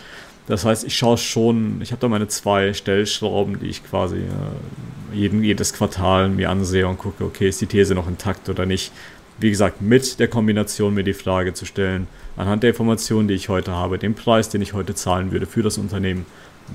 Das 0.47 0.65
heißt, 0.65 0.83
ich 0.83 0.95
schaue 0.95 1.17
schon, 1.17 1.81
ich 1.81 1.91
habe 1.91 2.01
da 2.01 2.07
meine 2.07 2.27
zwei 2.27 2.73
Stellschrauben, 2.73 3.59
die 3.59 3.67
ich 3.67 3.83
quasi 3.83 4.17
äh, 4.17 5.15
jeden, 5.15 5.43
jedes 5.43 5.73
Quartal 5.73 6.29
mir 6.29 6.49
ansehe 6.49 6.87
und 6.87 6.97
gucke, 6.97 7.23
okay, 7.23 7.49
ist 7.49 7.61
die 7.61 7.65
These 7.65 7.95
noch 7.95 8.07
intakt 8.07 8.49
oder 8.49 8.65
nicht 8.65 8.91
wie 9.37 9.49
gesagt, 9.49 9.81
mit 9.81 10.19
der 10.19 10.27
Kombination 10.27 10.93
mir 10.93 11.03
die 11.03 11.13
Frage 11.13 11.53
zu 11.53 11.65
stellen, 11.65 12.07
anhand 12.37 12.63
der 12.63 12.69
Informationen, 12.69 13.27
die 13.27 13.33
ich 13.33 13.49
heute 13.49 13.71
habe, 13.71 13.97
dem 13.97 14.15
Preis, 14.15 14.49
den 14.49 14.61
ich 14.61 14.73
heute 14.73 14.95
zahlen 14.95 15.31
würde 15.31 15.45
für 15.45 15.61
das 15.61 15.77
Unternehmen, 15.77 16.25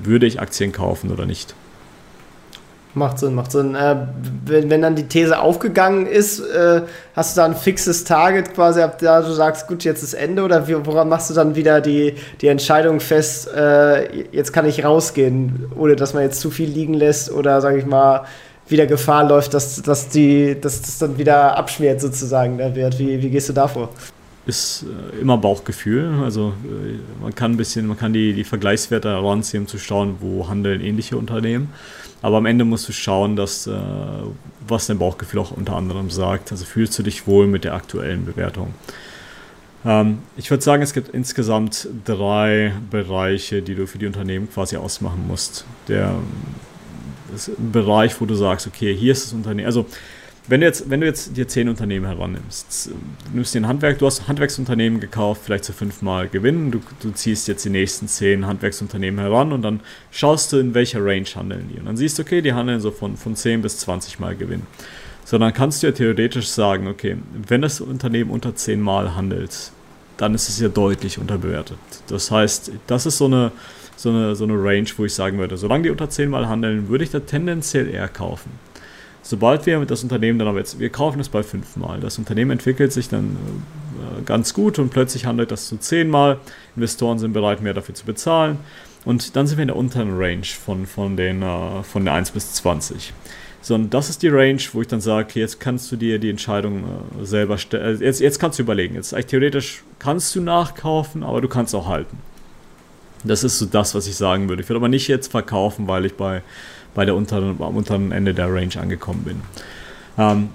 würde 0.03 0.27
ich 0.27 0.41
Aktien 0.41 0.73
kaufen 0.73 1.11
oder 1.11 1.27
nicht? 1.27 1.55
Macht 2.93 3.21
Sinn, 3.21 3.35
macht 3.35 3.53
Sinn. 3.53 3.77
Äh, 3.77 3.97
wenn, 4.47 4.69
wenn 4.69 4.83
dann 4.83 4.97
die 4.97 5.07
These 5.07 5.39
aufgegangen 5.39 6.07
ist, 6.07 6.41
äh, 6.41 6.83
hast 7.15 7.37
du 7.37 7.41
da 7.41 7.47
ein 7.47 7.55
fixes 7.55 8.03
Target 8.03 8.53
quasi, 8.55 8.81
ab 8.81 8.99
da 8.99 9.23
du 9.23 9.33
sagst, 9.33 9.69
gut, 9.69 9.85
jetzt 9.85 10.03
ist 10.03 10.15
Ende 10.15 10.43
oder 10.43 10.67
wie, 10.67 10.75
woran 10.85 11.09
machst 11.09 11.31
du 11.31 11.35
dann 11.35 11.55
wieder 11.55 11.81
die, 11.81 12.15
die 12.41 12.49
Entscheidung 12.49 12.99
fest, 12.99 13.49
äh, 13.55 14.25
jetzt 14.33 14.53
kann 14.53 14.67
ich 14.67 14.85
rausgehen, 14.85 15.71
ohne 15.77 15.95
dass 15.95 16.15
man 16.15 16.25
jetzt 16.25 16.41
zu 16.41 16.51
viel 16.51 16.69
liegen 16.69 16.95
lässt 16.95 17.31
oder, 17.31 17.61
sage 17.61 17.79
ich 17.79 17.87
mal, 17.87 18.25
wieder 18.67 18.87
Gefahr 18.87 19.29
läuft, 19.29 19.55
dass, 19.55 19.81
dass, 19.83 20.09
die, 20.09 20.61
dass 20.61 20.83
das 20.83 20.99
dann 20.99 21.17
wieder 21.19 21.57
abschmiert 21.57 22.01
sozusagen, 22.01 22.59
der 22.59 22.75
Wert. 22.75 22.99
Wie, 22.99 23.23
wie 23.23 23.31
gehst 23.31 23.49
du 23.49 23.53
davor? 23.53 23.91
Ist 24.47 24.85
äh, 25.15 25.21
immer 25.21 25.39
Bauchgefühl. 25.39 26.23
Also 26.25 26.55
äh, 26.65 26.99
man 27.23 27.35
kann 27.35 27.53
ein 27.53 27.57
bisschen, 27.57 27.87
man 27.87 27.99
kann 27.99 28.13
die, 28.13 28.33
die 28.33 28.45
Vergleichswerte 28.45 29.11
heranziehen, 29.11 29.65
um 29.65 29.69
zu 29.69 29.79
schauen, 29.79 30.17
wo 30.21 30.49
handeln 30.49 30.81
ähnliche 30.81 31.17
Unternehmen. 31.17 31.73
Aber 32.23 32.37
am 32.37 32.47
Ende 32.47 32.65
musst 32.65 32.89
du 32.89 32.93
schauen, 32.93 33.37
dass, 33.37 33.67
äh, 33.67 33.73
was 34.67 34.87
dein 34.87 34.99
Bauchgefühl 34.99 35.41
auch 35.41 35.53
unter 35.53 35.77
anderem 35.77 36.11
sagt. 36.11 36.53
Also 36.53 36.65
fühlst 36.65 36.99
du 36.99 37.03
dich 37.03 37.27
wohl 37.27 37.47
mit 37.47 37.65
der 37.65 37.75
aktuellen 37.75 38.25
Bewertung. 38.25 38.75
Ähm, 39.85 40.19
ich 40.37 40.51
würde 40.51 40.63
sagen, 40.63 40.83
es 40.83 40.93
gibt 40.93 41.09
insgesamt 41.09 41.89
drei 42.05 42.75
Bereiche, 42.91 43.63
die 43.63 43.75
du 43.75 43.87
für 43.87 43.99
die 43.99 44.07
Unternehmen 44.07 44.51
quasi 44.51 44.77
ausmachen 44.77 45.27
musst. 45.27 45.65
Der 45.89 46.15
Bereich, 47.59 48.21
wo 48.21 48.27
du 48.27 48.35
sagst, 48.35 48.67
okay, 48.67 48.95
hier 48.95 49.13
ist 49.13 49.27
das 49.27 49.33
Unternehmen. 49.33 49.67
Also, 49.67 49.87
wenn 50.51 50.63
du 50.63 50.67
jetzt, 50.67 50.91
wenn 50.91 51.01
du 51.01 51.07
jetzt 51.07 51.37
dir 51.37 51.47
zehn 51.47 51.69
Unternehmen 51.69 52.07
herannimmst, 52.07 52.91
du 52.91 53.35
nimmst 53.35 53.55
dir 53.55 53.61
ein 53.61 53.69
Handwerk, 53.69 54.01
du 54.01 54.07
hast 54.07 54.27
Handwerksunternehmen 54.27 54.99
gekauft, 54.99 55.43
vielleicht 55.45 55.63
zu 55.65 55.73
fünfmal 55.73 56.27
gewinnen, 56.27 56.73
du, 56.73 56.81
du 57.01 57.13
ziehst 57.13 57.47
jetzt 57.47 57.65
die 57.65 57.71
nächsten 57.71 58.09
zehn 58.09 58.45
Handwerksunternehmen 58.45 59.21
heran 59.21 59.53
und 59.53 59.63
dann 59.63 59.79
schaust 60.11 60.53
du, 60.53 60.57
in 60.57 60.75
welcher 60.75 61.05
Range 61.05 61.29
handeln 61.37 61.71
die. 61.73 61.79
Und 61.79 61.87
dann 61.87 61.97
siehst 61.97 62.19
du, 62.19 62.23
okay, 62.23 62.43
die 62.43 62.53
handeln 62.53 62.81
so 62.81 62.91
von, 62.91 63.17
von 63.17 63.37
10 63.37 63.63
bis 63.63 63.79
20 63.79 64.19
Mal 64.19 64.35
Gewinn. 64.35 64.63
So, 65.25 65.39
dann 65.39 65.55
kannst 65.55 65.85
du 65.85 65.87
ja 65.87 65.93
theoretisch 65.93 66.49
sagen, 66.49 66.89
okay, 66.89 67.17
wenn 67.47 67.63
das 67.63 67.81
Unternehmen 67.81 68.31
unter 68.33 68.57
10 68.57 68.81
Mal 68.81 69.15
handelt, 69.15 69.71
dann 70.17 70.35
ist 70.35 70.49
es 70.49 70.59
ja 70.59 70.69
deutlich 70.69 71.19
unterbewertet. 71.19 71.79
Das 72.09 72.33
heißt, 72.33 72.73
das 72.89 73.07
ist 73.07 73.19
so 73.19 73.27
eine, 73.27 73.53
so 73.95 74.11
eine, 74.11 74.35
so 74.35 74.43
eine 74.43 74.55
Range, 74.55 74.89
wo 74.97 75.05
ich 75.05 75.15
sagen 75.15 75.39
würde, 75.39 75.57
solange 75.57 75.85
die 75.85 75.91
unter 75.91 76.11
10 76.11 76.29
Mal 76.29 76.49
handeln, 76.49 76.89
würde 76.89 77.05
ich 77.05 77.11
da 77.11 77.21
tendenziell 77.21 77.89
eher 77.89 78.09
kaufen. 78.09 78.51
Sobald 79.23 79.67
wir 79.67 79.85
das 79.85 80.03
Unternehmen 80.03 80.39
dann 80.39 80.49
aber 80.49 80.59
jetzt, 80.59 80.79
wir 80.79 80.91
kaufen 80.91 81.21
es 81.21 81.29
bei 81.29 81.43
5 81.43 81.77
Mal, 81.77 82.01
das 82.01 82.19
Unternehmen 82.19 82.53
entwickelt 82.53 82.93
sich 82.93 83.09
dann 83.09 83.37
äh, 83.37 84.23
ganz 84.23 84.55
gut 84.55 84.79
und 84.79 84.91
plötzlich 84.91 85.27
handelt 85.27 85.51
das 85.51 85.69
zu 85.69 85.77
10 85.77 86.09
Mal. 86.09 86.39
Investoren 86.75 87.19
sind 87.19 87.33
bereit, 87.33 87.61
mehr 87.61 87.75
dafür 87.75 87.95
zu 87.95 88.07
bezahlen. 88.07 88.59
Und 89.05 89.37
dann 89.37 89.47
sind 89.47 89.59
wir 89.59 89.63
in 89.63 89.69
der 89.69 89.77
unteren 89.77 90.19
Range 90.19 90.45
von, 90.45 90.87
von, 90.87 91.17
den, 91.17 91.43
äh, 91.43 91.83
von 91.83 92.05
der 92.05 92.15
1 92.15 92.31
bis 92.33 92.55
20. 92.55 93.13
So, 93.63 93.75
und 93.75 93.93
das 93.93 94.09
ist 94.09 94.23
die 94.23 94.29
Range, 94.29 94.61
wo 94.73 94.81
ich 94.81 94.89
dann 94.89 95.01
sage, 95.01 95.39
jetzt 95.39 95.61
kannst 95.61 95.93
du 95.93 95.97
dir 95.97 96.19
die 96.19 96.31
Entscheidung 96.31 96.85
äh, 97.21 97.25
selber 97.25 97.59
stellen. 97.59 98.01
Jetzt, 98.01 98.21
jetzt 98.21 98.39
kannst 98.39 98.59
du 98.59 98.63
überlegen. 98.63 98.95
Jetzt 98.95 99.13
eigentlich 99.13 99.27
theoretisch 99.27 99.83
kannst 99.99 100.35
du 100.35 100.41
nachkaufen, 100.41 101.23
aber 101.23 101.41
du 101.41 101.49
kannst 101.49 101.75
auch 101.75 101.87
halten. 101.87 102.19
Das 103.23 103.45
ist 103.45 103.59
so 103.59 103.67
das, 103.67 103.95
was 103.95 104.07
ich 104.07 104.17
sagen 104.17 104.49
würde. 104.49 104.63
Ich 104.63 104.69
würde 104.69 104.79
aber 104.79 104.89
nicht 104.89 105.09
jetzt 105.09 105.31
verkaufen, 105.31 105.89
weil 105.89 106.07
ich 106.07 106.15
bei, 106.15 106.43
bei 106.95 107.05
der 107.05 107.15
unteren, 107.15 107.57
am 107.61 107.77
unteren 107.77 108.13
Ende 108.13 108.35
der 108.35 108.53
Range 108.53 108.77
angekommen 108.81 109.25
bin. 109.25 109.41
Ähm, 110.19 110.49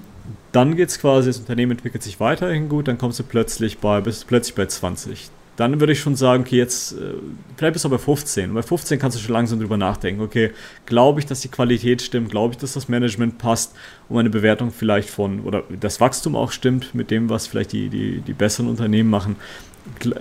dann 0.51 0.75
geht 0.75 0.89
es 0.89 0.99
quasi, 0.99 1.29
das 1.29 1.39
Unternehmen 1.39 1.73
entwickelt 1.73 2.03
sich 2.03 2.19
weiterhin 2.19 2.69
gut, 2.69 2.87
dann 2.87 2.97
kommst 2.97 3.19
du 3.19 3.23
plötzlich 3.23 3.79
bei, 3.79 4.01
bist 4.01 4.27
plötzlich 4.27 4.55
bei 4.55 4.65
20 4.65 5.29
dann 5.55 5.79
würde 5.79 5.93
ich 5.93 5.99
schon 5.99 6.15
sagen, 6.15 6.43
okay, 6.43 6.57
jetzt, 6.57 6.93
äh, 6.93 7.13
vielleicht 7.55 7.73
bist 7.73 7.85
du 7.85 7.89
bei 7.89 7.97
15. 7.97 8.53
bei 8.53 8.61
15 8.61 8.99
kannst 8.99 9.17
du 9.17 9.21
schon 9.21 9.33
langsam 9.33 9.59
drüber 9.59 9.77
nachdenken, 9.77 10.21
okay, 10.21 10.51
glaube 10.85 11.19
ich, 11.19 11.25
dass 11.25 11.41
die 11.41 11.47
Qualität 11.47 12.01
stimmt, 12.01 12.31
glaube 12.31 12.53
ich, 12.53 12.57
dass 12.57 12.73
das 12.73 12.89
Management 12.89 13.37
passt 13.37 13.73
und 14.09 14.19
eine 14.19 14.29
Bewertung 14.29 14.71
vielleicht 14.71 15.09
von, 15.09 15.41
oder 15.41 15.63
das 15.79 16.01
Wachstum 16.01 16.35
auch 16.35 16.51
stimmt 16.51 16.93
mit 16.93 17.09
dem, 17.11 17.29
was 17.29 17.47
vielleicht 17.47 17.71
die, 17.71 17.89
die, 17.89 18.21
die 18.21 18.33
besseren 18.33 18.69
Unternehmen 18.69 19.09
machen, 19.09 19.37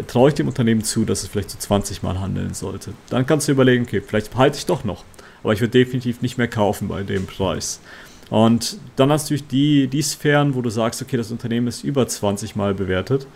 traue 0.07 0.29
ich 0.29 0.35
dem 0.35 0.47
Unternehmen 0.47 0.85
zu, 0.85 1.05
dass 1.05 1.23
es 1.23 1.29
vielleicht 1.29 1.51
so 1.51 1.59
20 1.59 2.03
Mal 2.03 2.21
handeln 2.21 2.55
sollte. 2.55 2.93
Dann 3.09 3.27
kannst 3.27 3.49
du 3.49 3.53
überlegen, 3.53 3.85
okay, 3.85 4.03
vielleicht 4.07 4.31
behalte 4.31 4.59
ich 4.59 4.67
doch 4.67 4.85
noch, 4.85 5.05
aber 5.45 5.53
ich 5.53 5.61
würde 5.61 5.79
definitiv 5.79 6.21
nicht 6.21 6.39
mehr 6.39 6.49
kaufen 6.49 6.89
bei 6.89 7.05
dem 7.05 7.27
Preis. 7.27 7.81
Und 8.31 8.79
dann 8.97 9.13
hast 9.13 9.31
du 9.31 9.37
die, 9.37 9.87
die 9.87 10.03
Sphären, 10.03 10.55
wo 10.55 10.63
du 10.63 10.71
sagst, 10.71 11.01
okay, 11.01 11.17
das 11.17 11.31
Unternehmen 11.31 11.69
ist 11.69 11.85
über 11.85 12.09
20 12.09 12.57
Mal 12.57 12.75
bewertet 12.75 13.27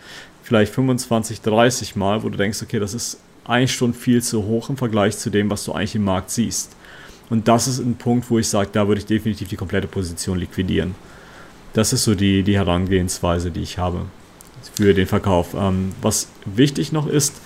vielleicht 0.49 0.73
25, 0.73 1.41
30 1.41 1.95
Mal, 1.95 2.23
wo 2.23 2.29
du 2.29 2.35
denkst, 2.35 2.63
okay, 2.63 2.79
das 2.79 2.95
ist 2.95 3.19
eigentlich 3.45 3.73
schon 3.73 3.93
viel 3.93 4.23
zu 4.23 4.45
hoch 4.45 4.71
im 4.71 4.77
Vergleich 4.77 5.15
zu 5.15 5.29
dem, 5.29 5.47
was 5.51 5.63
du 5.63 5.73
eigentlich 5.73 5.93
im 5.93 6.03
Markt 6.03 6.31
siehst. 6.31 6.75
Und 7.29 7.47
das 7.47 7.67
ist 7.67 7.77
ein 7.77 7.95
Punkt, 7.95 8.31
wo 8.31 8.39
ich 8.39 8.47
sage, 8.47 8.69
da 8.73 8.87
würde 8.87 8.97
ich 8.97 9.05
definitiv 9.05 9.47
die 9.47 9.55
komplette 9.55 9.85
Position 9.87 10.39
liquidieren. 10.39 10.95
Das 11.73 11.93
ist 11.93 12.03
so 12.03 12.15
die, 12.15 12.41
die 12.41 12.57
Herangehensweise, 12.57 13.51
die 13.51 13.61
ich 13.61 13.77
habe 13.77 14.05
für 14.73 14.95
den 14.95 15.05
Verkauf. 15.05 15.53
Ähm, 15.53 15.91
was 16.01 16.29
wichtig 16.45 16.91
noch 16.91 17.05
ist, 17.05 17.39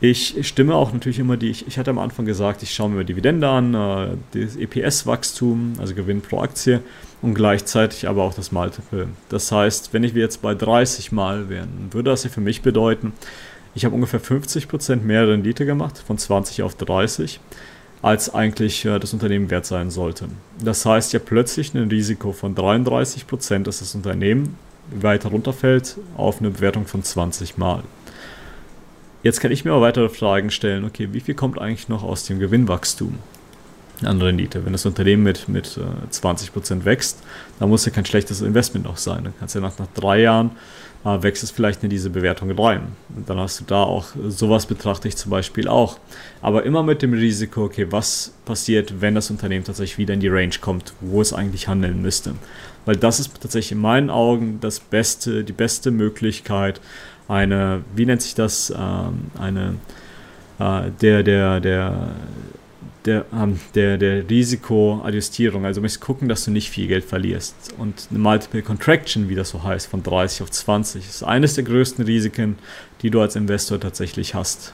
ich 0.00 0.46
stimme 0.46 0.74
auch 0.74 0.92
natürlich 0.92 1.18
immer 1.18 1.36
die, 1.36 1.50
ich, 1.50 1.66
ich 1.66 1.78
hatte 1.78 1.90
am 1.90 1.98
Anfang 1.98 2.24
gesagt, 2.24 2.62
ich 2.62 2.72
schaue 2.72 2.90
mir 2.90 3.04
Dividende 3.04 3.48
an, 3.48 3.74
äh, 3.74 4.08
das 4.32 4.56
EPS-Wachstum, 4.56 5.74
also 5.78 5.94
Gewinn 5.94 6.20
pro 6.20 6.40
Aktie 6.40 6.80
und 7.20 7.34
gleichzeitig 7.34 8.08
aber 8.08 8.22
auch 8.22 8.34
das 8.34 8.52
Multiple. 8.52 9.08
Das 9.28 9.50
heißt, 9.50 9.92
wenn 9.92 10.04
ich 10.04 10.14
jetzt 10.14 10.40
bei 10.40 10.54
30 10.54 11.10
Mal 11.10 11.48
wären, 11.48 11.88
würde 11.90 12.10
das 12.10 12.24
ja 12.24 12.30
für 12.30 12.40
mich 12.40 12.62
bedeuten, 12.62 13.12
ich 13.74 13.84
habe 13.84 13.94
ungefähr 13.94 14.20
50% 14.20 15.02
mehr 15.02 15.28
Rendite 15.28 15.66
gemacht, 15.66 15.98
von 16.06 16.16
20 16.16 16.62
auf 16.62 16.74
30, 16.76 17.40
als 18.00 18.32
eigentlich 18.32 18.84
äh, 18.84 18.98
das 18.98 19.12
Unternehmen 19.12 19.50
wert 19.50 19.66
sein 19.66 19.90
sollte. 19.90 20.28
Das 20.62 20.86
heißt 20.86 21.12
ja 21.12 21.18
plötzlich 21.18 21.74
ein 21.74 21.88
Risiko 21.88 22.32
von 22.32 22.54
33%, 22.54 23.64
dass 23.64 23.80
das 23.80 23.94
Unternehmen 23.94 24.56
weiter 24.90 25.30
runterfällt 25.30 25.96
auf 26.16 26.40
eine 26.40 26.50
Bewertung 26.50 26.86
von 26.86 27.02
20 27.02 27.58
Mal. 27.58 27.82
Jetzt 29.22 29.40
kann 29.40 29.50
ich 29.50 29.64
mir 29.64 29.72
aber 29.72 29.82
weitere 29.82 30.08
Fragen 30.08 30.50
stellen. 30.50 30.84
Okay, 30.84 31.08
wie 31.12 31.20
viel 31.20 31.34
kommt 31.34 31.60
eigentlich 31.60 31.88
noch 31.88 32.02
aus 32.04 32.24
dem 32.24 32.38
Gewinnwachstum 32.38 33.18
an 34.02 34.22
Rendite? 34.22 34.64
Wenn 34.64 34.72
das 34.72 34.86
Unternehmen 34.86 35.24
mit, 35.24 35.48
mit 35.48 35.78
20% 36.10 36.80
äh, 36.80 36.84
wächst, 36.84 37.18
dann 37.58 37.68
muss 37.68 37.84
ja 37.84 37.90
kein 37.90 38.04
schlechtes 38.04 38.42
Investment 38.42 38.86
auch 38.86 38.96
sein. 38.96 39.24
Dann 39.24 39.34
kannst 39.38 39.54
du 39.54 39.58
ja 39.58 39.66
nach, 39.66 39.78
nach 39.78 39.88
drei 39.94 40.20
Jahren 40.20 40.52
äh, 41.04 41.22
wächst 41.22 41.42
es 41.42 41.50
vielleicht 41.50 41.82
in 41.84 41.90
diese 41.90 42.10
Bewertung 42.10 42.50
rein. 42.58 42.88
Und 43.14 43.28
dann 43.28 43.38
hast 43.38 43.60
du 43.60 43.64
da 43.64 43.82
auch, 43.82 44.06
sowas 44.28 44.66
betrachte 44.66 45.08
ich 45.08 45.16
zum 45.16 45.30
Beispiel 45.30 45.68
auch. 45.68 45.98
Aber 46.42 46.64
immer 46.64 46.82
mit 46.82 47.02
dem 47.02 47.12
Risiko, 47.12 47.64
okay, 47.64 47.86
was 47.90 48.34
passiert, 48.44 49.00
wenn 49.00 49.14
das 49.14 49.30
Unternehmen 49.30 49.64
tatsächlich 49.64 49.98
wieder 49.98 50.14
in 50.14 50.20
die 50.20 50.28
Range 50.28 50.54
kommt, 50.60 50.92
wo 51.00 51.20
es 51.20 51.32
eigentlich 51.32 51.68
handeln 51.68 52.02
müsste. 52.02 52.34
Weil 52.84 52.96
das 52.96 53.20
ist 53.20 53.40
tatsächlich 53.40 53.72
in 53.72 53.78
meinen 53.78 54.10
Augen 54.10 54.58
das 54.60 54.80
beste, 54.80 55.44
die 55.44 55.52
beste 55.52 55.90
Möglichkeit, 55.90 56.80
eine, 57.28 57.82
wie 57.94 58.06
nennt 58.06 58.22
sich 58.22 58.34
das, 58.34 58.70
ähm, 58.70 59.30
eine, 59.38 59.74
äh, 60.58 60.90
der, 61.00 61.22
der, 61.22 61.60
der, 61.60 62.08
der, 63.04 63.24
ähm, 63.32 63.60
der, 63.74 63.98
der 63.98 64.28
Risikoadjustierung. 64.28 65.64
Also 65.64 65.80
du 65.80 65.84
musst 65.84 66.00
gucken, 66.00 66.28
dass 66.28 66.44
du 66.44 66.50
nicht 66.50 66.70
viel 66.70 66.88
Geld 66.88 67.04
verlierst. 67.04 67.74
Und 67.78 68.08
eine 68.10 68.18
Multiple 68.18 68.62
Contraction, 68.62 69.28
wie 69.28 69.34
das 69.34 69.50
so 69.50 69.62
heißt, 69.62 69.88
von 69.88 70.02
30 70.02 70.42
auf 70.42 70.50
20, 70.50 71.06
ist 71.06 71.22
eines 71.22 71.54
der 71.54 71.64
größten 71.64 72.04
Risiken, 72.04 72.58
die 73.02 73.10
du 73.10 73.20
als 73.20 73.36
Investor 73.36 73.78
tatsächlich 73.78 74.34
hast. 74.34 74.72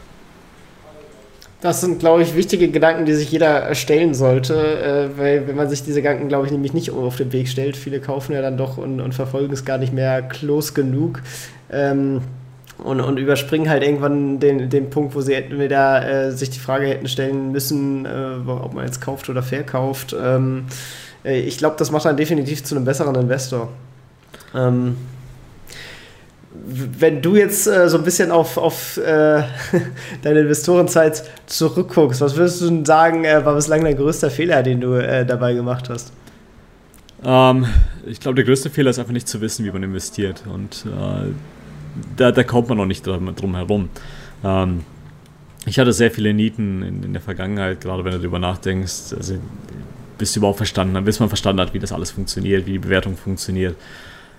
Das 1.61 1.81
sind, 1.81 1.99
glaube 1.99 2.23
ich, 2.23 2.37
wichtige 2.37 2.69
Gedanken, 2.69 3.07
die 3.07 3.15
sich 3.15 3.31
jeder 3.33 3.75
stellen 3.75 4.13
sollte, 4.13 4.55
äh, 4.55 5.19
weil 5.19 5.49
wenn 5.49 5.57
man 5.57 5.71
sich 5.71 5.83
diese 5.83 6.03
Gedanken, 6.03 6.29
glaube 6.29 6.45
ich, 6.45 6.53
nämlich 6.53 6.75
nicht 6.75 6.91
auf 6.91 7.17
den 7.17 7.33
Weg 7.33 7.49
stellt, 7.49 7.75
viele 7.75 8.01
kaufen 8.01 8.35
ja 8.35 8.43
dann 8.43 8.59
doch 8.59 8.77
und, 8.77 9.01
und 9.01 9.15
verfolgen 9.15 9.53
es 9.55 9.65
gar 9.65 9.79
nicht 9.79 9.93
mehr 9.93 10.21
close 10.23 10.75
genug. 10.75 11.23
Ähm, 11.73 12.21
und, 12.79 13.01
und 13.01 13.19
überspringen 13.19 13.69
halt 13.69 13.83
irgendwann 13.83 14.41
den, 14.41 14.69
den 14.69 14.91
Punkt, 14.91 15.15
wo 15.15 15.21
sie 15.21 15.35
entweder 15.35 16.27
äh, 16.27 16.33
sich 16.33 16.51
die 16.51 16.59
Frage 16.59 16.87
hätten 16.87 17.09
stellen 17.09 17.53
müssen, 17.53 18.05
äh, 18.05 18.49
ob 18.49 18.75
man 18.75 18.85
jetzt 18.85 19.01
kauft 19.01 19.29
oder 19.29 19.43
verkauft. 19.43 20.15
Ähm, 20.21 20.67
äh, 21.25 21.41
ich 21.41 21.59
glaube, 21.59 21.77
das 21.79 21.91
macht 21.91 22.05
dann 22.05 22.17
definitiv 22.17 22.65
zu 22.65 22.75
einem 22.75 22.85
besseren 22.85 23.15
Investor. 23.15 23.69
Ähm, 24.55 24.97
wenn 26.67 27.21
du 27.21 27.37
jetzt 27.37 27.67
äh, 27.67 27.89
so 27.89 27.99
ein 27.99 28.05
bisschen 28.05 28.31
auf, 28.31 28.57
auf 28.57 28.97
äh, 28.97 29.43
deine 30.23 30.41
Investorenzeit 30.41 31.25
zurückguckst, 31.47 32.21
was 32.21 32.37
würdest 32.37 32.61
du 32.61 32.67
denn 32.67 32.85
sagen, 32.85 33.25
äh, 33.25 33.45
war 33.45 33.55
bislang 33.55 33.85
dein 33.85 33.97
größter 33.97 34.31
Fehler, 34.31 34.63
den 34.63 34.81
du 34.81 35.25
dabei 35.25 35.55
gemacht 35.55 35.89
hast? 35.91 36.13
Ähm, 37.25 37.67
ich 38.07 38.21
glaube, 38.21 38.37
der 38.37 38.45
größte 38.45 38.71
Fehler 38.71 38.91
ist 38.91 38.99
einfach 38.99 39.13
nicht 39.13 39.29
zu 39.29 39.41
wissen, 39.41 39.65
wie 39.65 39.71
man 39.71 39.83
investiert. 39.83 40.43
Und 40.53 40.85
da, 42.17 42.33
da 42.33 42.43
kommt 42.43 42.69
man 42.69 42.79
noch 42.79 42.87
nicht 42.87 43.07
drum, 43.07 43.55
herum. 43.55 43.89
Ähm, 44.43 44.85
ich 45.67 45.79
hatte 45.79 45.93
sehr 45.93 46.11
viele 46.11 46.35
Nieten 46.35 46.83
in, 46.83 47.03
in, 47.03 47.13
der 47.13 47.23
Vergangenheit, 47.23 47.81
gerade 47.81 48.05
wenn 48.05 48.13
du 48.13 48.19
darüber 48.19 48.39
nachdenkst, 48.39 49.15
also 49.17 49.35
bis 50.19 50.33
du 50.33 50.41
überhaupt 50.41 50.59
verstanden 50.59 50.97
hast, 50.97 51.05
bis 51.05 51.21
man 51.21 51.29
verstanden 51.29 51.61
hat, 51.61 51.75
wie 51.75 51.79
das 51.79 51.93
alles 51.93 52.11
funktioniert, 52.11 52.67
wie 52.67 52.73
die 52.73 52.79
Bewertung 52.79 53.17
funktioniert. 53.17 53.77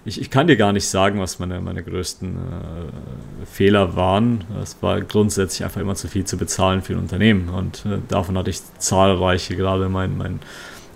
Ich, 0.08 0.22
ich 0.22 0.30
kann 0.30 0.46
dir 0.46 0.56
gar 0.56 0.72
nicht 0.72 0.88
sagen, 0.88 1.20
was 1.20 1.40
meine, 1.40 1.60
meine 1.62 1.82
größten 1.82 2.36
äh, 2.36 3.46
Fehler 3.48 3.96
waren. 3.96 4.44
Es 4.62 4.78
war 4.82 5.02
grundsätzlich 5.02 5.64
einfach 5.64 5.82
immer 5.82 5.96
zu 5.96 6.08
viel 6.08 6.26
zu 6.26 6.38
bezahlen 6.38 6.84
für 6.84 6.94
ein 6.94 7.00
Unternehmen 7.00 7.50
und 7.50 7.86
äh, 7.86 7.98
davon 8.08 8.38
hatte 8.38 8.52
ich 8.52 8.62
zahlreiche, 8.78 9.56
gerade 9.56 9.90
mein, 9.90 10.16
mein 10.16 10.40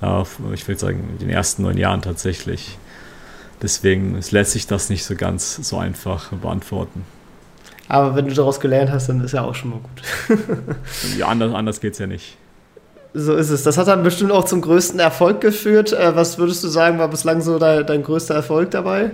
äh, 0.02 0.24
ich 0.54 0.68
würde 0.68 0.80
sagen, 0.80 1.10
in 1.14 1.18
den 1.18 1.30
ersten 1.30 1.64
neun 1.64 1.78
Jahren 1.78 2.04
tatsächlich. 2.04 2.78
Deswegen 3.62 4.20
lässt 4.32 4.52
sich 4.52 4.68
das 4.68 4.90
nicht 4.90 5.04
so 5.04 5.16
ganz 5.16 5.56
so 5.56 5.78
einfach 5.78 6.32
beantworten. 6.32 7.04
Aber 7.90 8.16
wenn 8.16 8.28
du 8.28 8.34
daraus 8.34 8.60
gelernt 8.60 8.92
hast, 8.92 9.10
dann 9.10 9.22
ist 9.24 9.34
ja 9.34 9.44
auch 9.44 9.56
schon 9.56 9.72
mal 9.72 9.80
gut. 9.80 10.38
ja, 11.18 11.28
anders, 11.28 11.54
anders 11.54 11.82
geht 11.82 11.94
es 11.94 12.00
ja 12.00 12.08
nicht. 12.08 12.38
So 13.16 13.34
ist 13.34 13.50
es. 13.50 13.64
Das 13.64 13.78
hat 13.78 13.88
dann 13.88 14.04
bestimmt 14.04 14.32
auch 14.32 14.46
zum 14.46 14.62
größten 14.62 15.00
Erfolg 15.00 15.42
geführt. 15.42 15.94
Äh, 15.94 16.16
was 16.16 16.38
würdest 16.38 16.64
du 16.64 16.68
sagen, 16.68 17.00
war 17.00 17.08
bislang 17.08 17.42
so 17.42 17.58
dein, 17.58 17.86
dein 17.86 18.04
größter 18.04 18.36
Erfolg 18.36 18.70
dabei? 18.70 19.12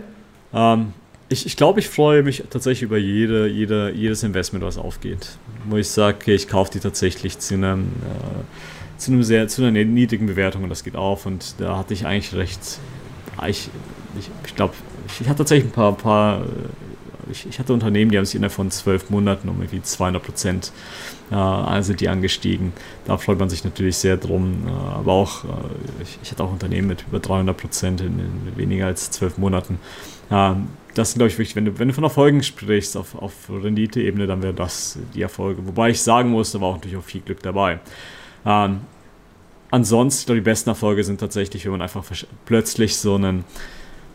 Ähm, 0.54 0.94
ich, 1.30 1.46
ich 1.46 1.56
glaube, 1.56 1.80
ich 1.80 1.88
freue 1.88 2.22
mich 2.22 2.44
tatsächlich 2.50 2.84
über 2.84 2.98
jede, 2.98 3.48
jede, 3.48 3.92
jedes 3.92 4.24
Investment, 4.24 4.66
was 4.66 4.78
aufgeht. 4.78 5.38
Wo 5.70 5.78
ich 5.78 5.88
sage, 5.88 6.18
okay, 6.22 6.36
ich 6.36 6.50
kaufe 6.50 6.72
die 6.72 6.80
tatsächlich 6.80 7.40
zu 7.40 7.54
einem, 7.54 7.84
äh, 7.84 9.00
zu, 9.00 9.12
einem 9.12 9.24
sehr, 9.24 9.48
zu 9.48 9.64
einer 9.64 9.72
niedrigen 9.72 10.28
Bewertung 10.28 10.64
und 10.64 10.70
das 10.70 10.84
geht 10.84 10.98
auf. 10.98 11.26
Und 11.26 11.56
da 11.60 11.78
hatte 11.78 11.94
ich 11.94 12.06
eigentlich 12.06 12.36
recht, 12.36 12.60
ich, 13.48 13.70
ich, 14.20 14.30
ich 14.46 14.56
glaube, 14.56 14.74
ich, 15.08 15.22
ich, 15.22 15.28
hatte 15.28 15.40
tatsächlich 15.40 15.72
ein 15.72 15.76
paar, 15.76 15.94
paar 15.94 16.42
äh, 16.42 17.32
ich, 17.32 17.48
ich, 17.48 17.60
hatte 17.60 17.74
Unternehmen, 17.74 18.12
die 18.12 18.18
haben 18.18 18.26
sich 18.26 18.36
innerhalb 18.36 18.54
von 18.54 18.70
zwölf 18.72 19.10
Monaten 19.10 19.50
um 19.50 19.60
irgendwie 19.62 19.82
200 19.82 20.22
Prozent 20.22 20.72
äh, 21.32 21.36
also 21.36 21.94
die 21.94 22.10
angestiegen. 22.10 22.74
Da 23.06 23.18
freut 23.18 23.40
man 23.40 23.50
sich 23.50 23.64
natürlich 23.64 23.98
sehr 23.98 24.18
drum. 24.18 24.68
Äh, 24.68 24.72
aber 24.72 25.14
auch, 25.14 25.44
äh, 25.44 25.48
ich, 26.04 26.20
ich, 26.22 26.32
hatte 26.32 26.44
auch 26.44 26.52
Unternehmen 26.52 26.88
mit 26.88 27.06
über 27.08 27.20
300 27.20 27.56
Prozent 27.56 28.02
in, 28.02 28.20
in, 28.20 28.58
weniger 28.58 28.88
als 28.88 29.12
zwölf 29.12 29.38
Monaten. 29.38 29.80
Ähm, 30.32 30.68
das 30.94 31.12
sind, 31.12 31.20
glaube 31.20 31.30
ich, 31.30 31.38
wirklich, 31.38 31.56
wenn 31.56 31.66
du, 31.66 31.78
wenn 31.78 31.90
du 31.90 31.94
von 31.94 32.04
Erfolgen 32.04 32.42
sprichst 32.42 32.96
auf, 32.96 33.16
auf 33.16 33.34
Rendite-Ebene, 33.50 34.28
dann 34.28 34.42
wäre 34.42 34.54
das 34.54 34.98
die 35.14 35.22
Erfolge. 35.22 35.66
Wobei 35.68 35.90
ich 35.90 36.02
sagen 36.02 36.30
muss, 36.30 36.52
da 36.52 36.62
war 36.62 36.70
auch 36.70 36.76
natürlich 36.76 36.98
auch 36.98 37.04
viel 37.04 37.22
Glück 37.22 37.44
dabei. 37.44 37.80
Ähm, 38.46 38.82
ansonsten, 39.72 40.22
ich 40.22 40.26
glaube, 40.28 40.40
die 40.40 40.46
besten 40.46 40.70
Erfolge 40.70 41.04
sind 41.04 41.20
tatsächlich, 41.20 41.66
wenn 41.66 41.74
man 41.74 41.82
einfach 41.82 42.06
plötzlich 42.46 42.96
so 42.96 43.16
einen 43.16 43.44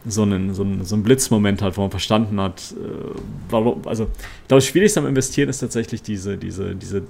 so 0.07 0.23
einen, 0.23 0.55
so 0.55 0.63
einen, 0.63 0.85
so 0.85 0.95
einen 0.95 1.05
Blitzmoment 1.05 1.61
hat, 1.61 1.77
wo 1.77 1.83
man 1.83 1.91
verstanden 1.91 2.41
hat, 2.41 2.73
äh, 2.73 3.19
warum, 3.51 3.87
also 3.87 4.05
ich 4.05 4.49
glaube, 4.49 4.61
das 4.61 4.67
Schwierigste 4.67 5.01
am 5.01 5.07
Investieren 5.07 5.49
ist 5.51 5.59
tatsächlich 5.59 6.03
diese, 6.03 6.39
diese, 6.39 6.75
diese, 6.75 6.99
äh, 6.99 7.03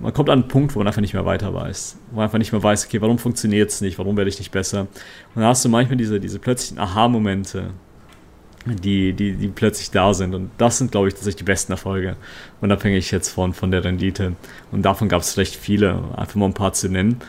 man 0.00 0.14
kommt 0.14 0.30
an 0.30 0.40
einen 0.40 0.48
Punkt, 0.48 0.74
wo 0.74 0.78
man 0.78 0.86
einfach 0.86 1.02
nicht 1.02 1.12
mehr 1.12 1.26
weiter 1.26 1.52
weiß, 1.52 1.98
wo 2.10 2.16
man 2.16 2.24
einfach 2.24 2.38
nicht 2.38 2.52
mehr 2.52 2.62
weiß, 2.62 2.86
okay, 2.86 3.00
warum 3.02 3.18
funktioniert 3.18 3.70
es 3.70 3.80
nicht, 3.80 3.98
warum 3.98 4.16
werde 4.16 4.30
ich 4.30 4.38
nicht 4.38 4.50
besser. 4.50 4.86
Und 5.34 5.42
da 5.42 5.48
hast 5.48 5.64
du 5.64 5.68
manchmal 5.68 5.98
diese, 5.98 6.20
diese 6.20 6.38
plötzlichen 6.38 6.78
Aha-Momente, 6.78 7.70
die, 8.64 9.12
die, 9.12 9.34
die 9.34 9.48
plötzlich 9.48 9.90
da 9.90 10.14
sind. 10.14 10.34
Und 10.34 10.50
das 10.58 10.78
sind, 10.78 10.90
glaube 10.90 11.08
ich, 11.08 11.14
tatsächlich 11.14 11.36
die 11.36 11.44
besten 11.44 11.72
Erfolge, 11.72 12.16
unabhängig 12.60 13.10
jetzt 13.10 13.28
von, 13.28 13.52
von 13.52 13.70
der 13.70 13.84
Rendite. 13.84 14.34
Und 14.72 14.82
davon 14.82 15.08
gab 15.08 15.22
es 15.22 15.36
recht 15.36 15.54
viele, 15.54 16.02
einfach 16.16 16.36
mal 16.36 16.46
ein 16.46 16.54
paar 16.54 16.72
zu 16.72 16.88
nennen. 16.88 17.20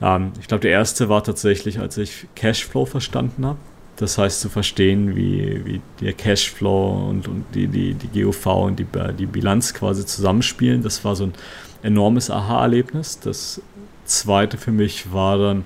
Ähm, 0.00 0.32
ich 0.40 0.48
glaube, 0.48 0.62
der 0.62 0.70
erste 0.70 1.08
war 1.08 1.24
tatsächlich, 1.24 1.78
als 1.78 1.98
ich 1.98 2.26
Cashflow 2.34 2.86
verstanden 2.86 3.44
habe. 3.46 3.58
Das 3.96 4.18
heißt, 4.18 4.40
zu 4.40 4.48
verstehen, 4.48 5.14
wie, 5.14 5.64
wie 5.64 5.80
der 6.00 6.14
Cashflow 6.14 7.08
und, 7.10 7.28
und 7.28 7.44
die, 7.54 7.68
die, 7.68 7.94
die 7.94 8.22
GOV 8.22 8.46
und 8.46 8.78
die, 8.78 8.86
die 9.18 9.26
Bilanz 9.26 9.74
quasi 9.74 10.06
zusammenspielen. 10.06 10.82
Das 10.82 11.04
war 11.04 11.14
so 11.14 11.24
ein 11.24 11.34
enormes 11.82 12.30
Aha-Erlebnis. 12.30 13.20
Das 13.20 13.60
zweite 14.04 14.56
für 14.56 14.72
mich 14.72 15.12
war 15.12 15.38
dann, 15.38 15.64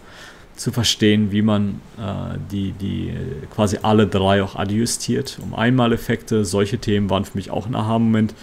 zu 0.56 0.72
verstehen, 0.72 1.32
wie 1.32 1.42
man 1.42 1.80
äh, 1.98 2.38
die, 2.50 2.72
die 2.72 3.12
quasi 3.54 3.78
alle 3.82 4.06
drei 4.06 4.42
auch 4.42 4.56
adjustiert. 4.56 5.38
Um 5.42 5.54
Einmaleffekte, 5.54 6.44
solche 6.44 6.78
Themen 6.78 7.10
waren 7.10 7.24
für 7.24 7.36
mich 7.36 7.50
auch 7.50 7.66
ein 7.66 7.74
Aha-Moment. 7.74 8.34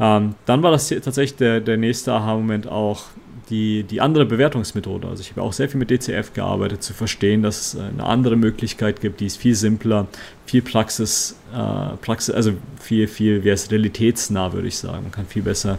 Ähm, 0.00 0.34
dann 0.46 0.62
war 0.62 0.70
das 0.70 0.88
tatsächlich 0.88 1.36
der, 1.36 1.60
der 1.60 1.76
nächste 1.76 2.12
Aha-Moment 2.12 2.66
auch 2.66 3.04
die, 3.50 3.82
die 3.82 4.00
andere 4.00 4.24
Bewertungsmethode. 4.24 5.08
Also 5.08 5.20
ich 5.20 5.30
habe 5.30 5.42
auch 5.42 5.52
sehr 5.52 5.68
viel 5.68 5.78
mit 5.78 5.90
DCF 5.90 6.32
gearbeitet, 6.32 6.82
zu 6.82 6.94
verstehen, 6.94 7.42
dass 7.42 7.74
es 7.74 7.80
eine 7.80 8.04
andere 8.04 8.36
Möglichkeit 8.36 9.00
gibt, 9.00 9.20
die 9.20 9.26
ist 9.26 9.36
viel 9.36 9.54
simpler, 9.54 10.06
viel 10.46 10.62
Praxis, 10.62 11.36
äh, 11.52 11.96
Praxis 12.00 12.34
also 12.34 12.52
viel, 12.80 13.06
viel, 13.06 13.44
wie 13.44 13.50
es 13.50 13.70
realitätsnah, 13.70 14.52
würde 14.52 14.68
ich 14.68 14.78
sagen. 14.78 15.02
Man 15.02 15.12
kann 15.12 15.26
viel 15.26 15.42
besser 15.42 15.78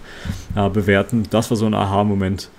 äh, 0.56 0.70
bewerten. 0.70 1.28
Das 1.30 1.50
war 1.50 1.58
so 1.58 1.66
ein 1.66 1.74
Aha-Moment. 1.74 2.50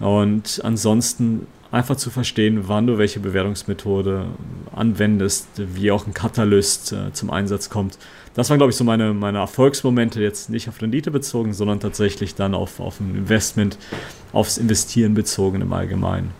Und 0.00 0.60
ansonsten 0.62 1.46
einfach 1.70 1.96
zu 1.96 2.10
verstehen, 2.10 2.68
wann 2.68 2.86
du 2.86 2.98
welche 2.98 3.20
Bewertungsmethode 3.20 4.26
anwendest, 4.74 5.48
wie 5.56 5.90
auch 5.90 6.06
ein 6.06 6.14
Katalyst 6.14 6.92
äh, 6.92 7.12
zum 7.12 7.30
Einsatz 7.30 7.70
kommt. 7.70 7.98
Das 8.36 8.50
waren, 8.50 8.58
glaube 8.58 8.70
ich, 8.70 8.76
so 8.76 8.84
meine, 8.84 9.14
meine 9.14 9.38
Erfolgsmomente, 9.38 10.20
jetzt 10.20 10.50
nicht 10.50 10.68
auf 10.68 10.82
Rendite 10.82 11.10
bezogen, 11.10 11.54
sondern 11.54 11.80
tatsächlich 11.80 12.34
dann 12.34 12.54
auf, 12.54 12.80
auf 12.80 13.00
ein 13.00 13.16
Investment, 13.16 13.78
aufs 14.34 14.58
Investieren 14.58 15.14
bezogen 15.14 15.62
im 15.62 15.72
Allgemeinen. 15.72 16.32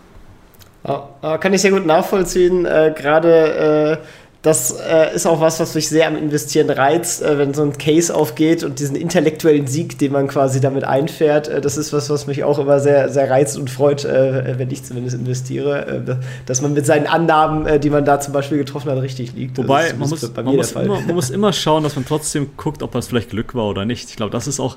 Ja, 0.87 1.39
kann 1.39 1.55
ich 1.55 1.63
sehr 1.63 1.73
gut 1.73 1.87
nachvollziehen. 1.87 2.67
Äh, 2.67 2.95
Gerade 2.95 4.01
äh 4.03 4.07
das 4.47 4.71
äh, 4.71 5.13
ist 5.13 5.27
auch 5.27 5.41
was, 5.41 5.59
was 5.59 5.75
mich 5.75 5.89
sehr 5.89 6.07
am 6.07 6.17
Investieren 6.17 6.71
reizt, 6.71 7.21
äh, 7.21 7.37
wenn 7.37 7.53
so 7.53 7.63
ein 7.63 7.77
Case 7.77 8.15
aufgeht 8.15 8.63
und 8.63 8.79
diesen 8.79 8.95
intellektuellen 8.95 9.67
Sieg, 9.67 9.99
den 9.99 10.13
man 10.13 10.29
quasi 10.29 10.61
damit 10.61 10.85
einfährt, 10.85 11.49
äh, 11.49 11.61
das 11.61 11.77
ist 11.77 11.93
was, 11.93 12.11
was 12.11 12.29
mich 12.29 12.45
auch 12.45 12.61
immer 12.61 12.79
sehr, 12.79 13.09
sehr 13.09 13.29
reizt 13.29 13.59
und 13.59 13.71
freut, 13.71 14.05
äh, 14.05 14.57
wenn 14.57 14.71
ich 14.71 14.85
zumindest 14.85 15.17
investiere, 15.17 15.87
äh, 15.87 16.17
dass 16.47 16.63
man 16.63 16.75
mit 16.75 16.87
seinen 16.87 17.09
Annahmen, 17.09 17.67
äh, 17.67 17.81
die 17.81 17.91
man 17.91 18.05
da 18.05 18.21
zum 18.21 18.33
Beispiel 18.33 18.59
getroffen 18.59 18.89
hat, 18.89 19.03
richtig 19.03 19.33
liegt. 19.35 19.59
Wobei, 19.59 19.93
man 19.95 20.09
muss, 20.09 20.33
man, 20.33 20.45
muss 20.45 20.73
immer, 20.73 21.01
man 21.01 21.15
muss 21.17 21.31
immer 21.31 21.53
schauen, 21.53 21.83
dass 21.83 21.97
man 21.97 22.07
trotzdem 22.07 22.51
guckt, 22.57 22.85
ob 22.85 22.93
das 22.93 23.09
vielleicht 23.09 23.31
Glück 23.31 23.57
war 23.57 23.67
oder 23.67 23.85
nicht. 23.85 24.11
Ich 24.11 24.17
glaube, 24.17 24.31
das 24.31 24.47
ist 24.47 24.61
auch 24.61 24.77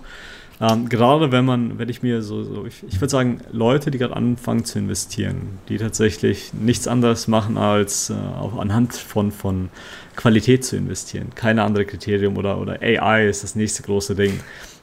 ähm, 0.61 0.89
gerade 0.89 1.31
wenn 1.31 1.45
man, 1.45 1.79
wenn 1.79 1.87
ich 1.87 2.03
mir 2.03 2.21
so, 2.21 2.43
so 2.43 2.65
ich, 2.65 2.83
ich 2.87 2.99
würde 2.99 3.09
sagen, 3.09 3.39
Leute, 3.51 3.91
die 3.91 3.97
gerade 3.97 4.15
anfangen 4.15 4.65
zu 4.65 4.79
investieren, 4.79 5.59
die 5.69 5.77
tatsächlich 5.77 6.53
nichts 6.53 6.87
anderes 6.87 7.27
machen, 7.27 7.57
als 7.57 8.09
äh, 8.09 8.13
auch 8.13 8.59
anhand 8.59 8.93
von, 8.93 9.31
von 9.31 9.69
Qualität 10.15 10.65
zu 10.65 10.75
investieren. 10.75 11.29
Keine 11.33 11.63
andere 11.63 11.85
Kriterium 11.85 12.37
oder, 12.37 12.59
oder 12.59 12.81
AI 12.81 13.29
ist 13.29 13.43
das 13.43 13.55
nächste 13.55 13.83
große 13.83 14.15
Ding. 14.15 14.39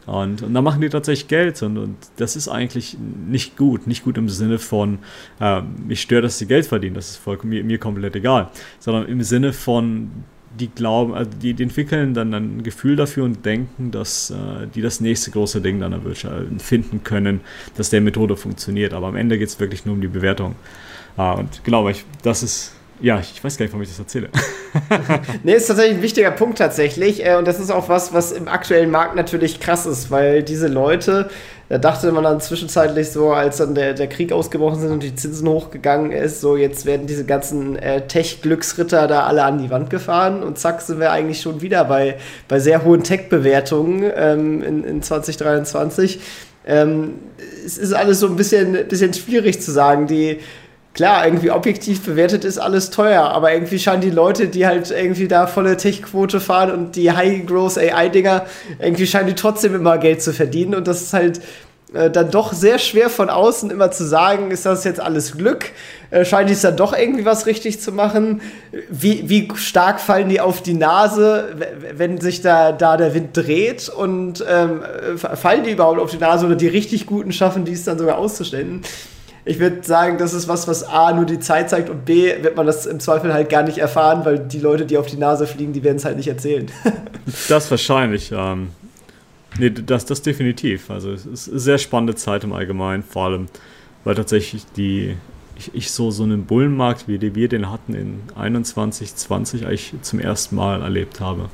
Und, 0.06 0.42
und 0.42 0.54
da 0.54 0.62
machen 0.62 0.80
die 0.80 0.88
tatsächlich 0.88 1.28
Geld 1.28 1.60
und, 1.62 1.76
und 1.76 1.96
das 2.16 2.36
ist 2.36 2.48
eigentlich 2.48 2.96
nicht 3.28 3.56
gut. 3.56 3.86
Nicht 3.86 4.04
gut 4.04 4.16
im 4.16 4.28
Sinne 4.28 4.58
von, 4.58 5.00
äh, 5.40 5.60
mich 5.60 6.00
stört, 6.00 6.24
dass 6.24 6.38
sie 6.38 6.46
Geld 6.46 6.64
verdienen, 6.64 6.94
das 6.94 7.10
ist 7.10 7.16
voll, 7.16 7.38
mir, 7.42 7.64
mir 7.64 7.78
komplett 7.78 8.16
egal. 8.16 8.50
Sondern 8.78 9.06
im 9.08 9.22
Sinne 9.22 9.52
von, 9.52 10.10
die 10.58 10.68
glauben, 10.68 11.14
also 11.14 11.30
die, 11.30 11.54
die, 11.54 11.62
entwickeln 11.62 12.14
dann 12.14 12.32
ein 12.34 12.62
Gefühl 12.62 12.96
dafür 12.96 13.24
und 13.24 13.44
denken, 13.44 13.90
dass 13.90 14.30
äh, 14.30 14.66
die 14.74 14.82
das 14.82 15.00
nächste 15.00 15.30
große 15.30 15.60
Ding 15.60 15.80
dann 15.80 16.00
finden 16.58 17.02
können, 17.04 17.40
dass 17.76 17.90
der 17.90 18.00
Methode 18.00 18.36
funktioniert. 18.36 18.92
Aber 18.92 19.08
am 19.08 19.16
Ende 19.16 19.38
geht 19.38 19.48
es 19.48 19.60
wirklich 19.60 19.84
nur 19.84 19.94
um 19.94 20.00
die 20.00 20.08
Bewertung. 20.08 20.56
Ah, 21.16 21.32
und 21.32 21.62
genau, 21.64 21.88
ich, 21.88 22.04
das 22.22 22.42
ist 22.42 22.72
ja, 23.00 23.20
ich 23.20 23.42
weiß 23.42 23.56
gar 23.58 23.64
nicht, 23.64 23.72
warum 23.72 23.82
ich 23.82 23.90
das 23.90 23.98
erzähle. 23.98 24.30
nee, 25.42 25.54
ist 25.54 25.66
tatsächlich 25.66 25.98
ein 25.98 26.02
wichtiger 26.02 26.30
Punkt 26.30 26.58
tatsächlich. 26.58 27.24
Äh, 27.24 27.36
und 27.36 27.46
das 27.46 27.60
ist 27.60 27.70
auch 27.70 27.88
was, 27.88 28.12
was 28.14 28.32
im 28.32 28.48
aktuellen 28.48 28.90
Markt 28.90 29.16
natürlich 29.16 29.60
krass 29.60 29.86
ist, 29.86 30.10
weil 30.10 30.42
diese 30.42 30.68
Leute, 30.68 31.28
da 31.68 31.78
dachte 31.78 32.12
man 32.12 32.22
dann 32.22 32.40
zwischenzeitlich 32.40 33.10
so, 33.10 33.32
als 33.32 33.56
dann 33.56 33.74
der, 33.74 33.94
der 33.94 34.06
Krieg 34.06 34.32
ausgebrochen 34.32 34.80
sind 34.80 34.92
und 34.92 35.02
die 35.02 35.14
Zinsen 35.14 35.48
hochgegangen 35.48 36.12
ist, 36.12 36.40
so 36.40 36.56
jetzt 36.56 36.86
werden 36.86 37.06
diese 37.06 37.24
ganzen 37.24 37.76
äh, 37.76 38.06
Tech-Glücksritter 38.06 39.08
da 39.08 39.24
alle 39.24 39.44
an 39.44 39.58
die 39.58 39.70
Wand 39.70 39.90
gefahren 39.90 40.42
und 40.42 40.58
zack 40.58 40.80
sind 40.80 41.00
wir 41.00 41.10
eigentlich 41.10 41.40
schon 41.40 41.62
wieder 41.62 41.84
bei, 41.84 42.16
bei 42.46 42.60
sehr 42.60 42.84
hohen 42.84 43.02
Tech-Bewertungen 43.02 44.10
ähm, 44.14 44.62
in, 44.62 44.84
in 44.84 45.02
2023. 45.02 46.20
Ähm, 46.66 47.14
es 47.64 47.78
ist 47.78 47.92
alles 47.92 48.20
so 48.20 48.26
ein 48.26 48.36
bisschen, 48.36 48.88
bisschen 48.88 49.14
schwierig 49.14 49.60
zu 49.60 49.72
sagen. 49.72 50.06
Die 50.06 50.38
klar, 50.96 51.26
irgendwie 51.26 51.50
objektiv 51.50 52.02
bewertet 52.04 52.44
ist 52.44 52.58
alles 52.58 52.88
teuer, 52.90 53.24
aber 53.24 53.52
irgendwie 53.52 53.78
scheinen 53.78 54.00
die 54.00 54.10
Leute, 54.10 54.48
die 54.48 54.66
halt 54.66 54.90
irgendwie 54.90 55.28
da 55.28 55.46
volle 55.46 55.76
Tech-Quote 55.76 56.40
fahren 56.40 56.70
und 56.70 56.96
die 56.96 57.12
High-Growth-AI-Dinger, 57.12 58.46
irgendwie 58.80 59.06
scheinen 59.06 59.28
die 59.28 59.34
trotzdem 59.34 59.74
immer 59.74 59.98
Geld 59.98 60.22
zu 60.22 60.32
verdienen 60.32 60.74
und 60.74 60.88
das 60.88 61.02
ist 61.02 61.12
halt 61.12 61.40
äh, 61.92 62.10
dann 62.10 62.30
doch 62.30 62.54
sehr 62.54 62.78
schwer 62.78 63.10
von 63.10 63.28
außen 63.28 63.70
immer 63.70 63.90
zu 63.90 64.06
sagen, 64.06 64.50
ist 64.50 64.64
das 64.64 64.84
jetzt 64.84 64.98
alles 64.98 65.36
Glück? 65.36 65.66
Äh, 66.10 66.24
scheint 66.24 66.50
es 66.50 66.62
dann 66.62 66.78
doch 66.78 66.96
irgendwie 66.96 67.26
was 67.26 67.44
richtig 67.44 67.78
zu 67.82 67.92
machen? 67.92 68.40
Wie, 68.88 69.28
wie 69.28 69.48
stark 69.54 70.00
fallen 70.00 70.30
die 70.30 70.40
auf 70.40 70.62
die 70.62 70.74
Nase, 70.74 71.56
wenn 71.94 72.18
sich 72.22 72.40
da, 72.40 72.72
da 72.72 72.96
der 72.96 73.12
Wind 73.12 73.36
dreht? 73.36 73.90
Und 73.90 74.42
ähm, 74.48 74.80
fallen 75.16 75.64
die 75.64 75.72
überhaupt 75.72 76.00
auf 76.00 76.10
die 76.10 76.16
Nase 76.16 76.46
oder 76.46 76.56
die 76.56 76.68
richtig 76.68 77.04
Guten 77.04 77.32
schaffen, 77.32 77.66
die 77.66 77.72
es 77.72 77.84
dann 77.84 77.98
sogar 77.98 78.16
auszustellen? 78.16 78.80
Ich 79.48 79.60
würde 79.60 79.84
sagen, 79.84 80.18
das 80.18 80.34
ist 80.34 80.48
was, 80.48 80.66
was 80.66 80.82
A, 80.82 81.12
nur 81.12 81.24
die 81.24 81.38
Zeit 81.38 81.70
zeigt 81.70 81.88
und 81.88 82.04
B, 82.04 82.42
wird 82.42 82.56
man 82.56 82.66
das 82.66 82.84
im 82.84 82.98
Zweifel 82.98 83.32
halt 83.32 83.48
gar 83.48 83.62
nicht 83.62 83.78
erfahren, 83.78 84.24
weil 84.24 84.40
die 84.40 84.58
Leute, 84.58 84.84
die 84.86 84.98
auf 84.98 85.06
die 85.06 85.16
Nase 85.16 85.46
fliegen, 85.46 85.72
die 85.72 85.84
werden 85.84 85.98
es 85.98 86.04
halt 86.04 86.16
nicht 86.16 86.26
erzählen. 86.26 86.66
das 87.48 87.70
wahrscheinlich. 87.70 88.32
Ähm, 88.32 88.70
nee, 89.56 89.70
das, 89.70 90.04
das 90.04 90.20
definitiv. 90.22 90.90
Also 90.90 91.12
es 91.12 91.26
ist 91.26 91.48
eine 91.48 91.60
sehr 91.60 91.78
spannende 91.78 92.16
Zeit 92.16 92.42
im 92.42 92.52
Allgemeinen, 92.52 93.04
vor 93.04 93.26
allem, 93.26 93.46
weil 94.02 94.16
tatsächlich 94.16 94.66
die, 94.76 95.16
ich, 95.56 95.72
ich 95.72 95.90
so, 95.92 96.10
so 96.10 96.24
einen 96.24 96.46
Bullenmarkt, 96.46 97.06
wie 97.06 97.34
wir 97.36 97.48
den 97.48 97.70
hatten 97.70 97.94
in 97.94 98.22
21, 98.34 99.14
20 99.14 99.64
eigentlich 99.64 99.94
zum 100.02 100.18
ersten 100.18 100.56
Mal 100.56 100.82
erlebt 100.82 101.20
habe. 101.20 101.50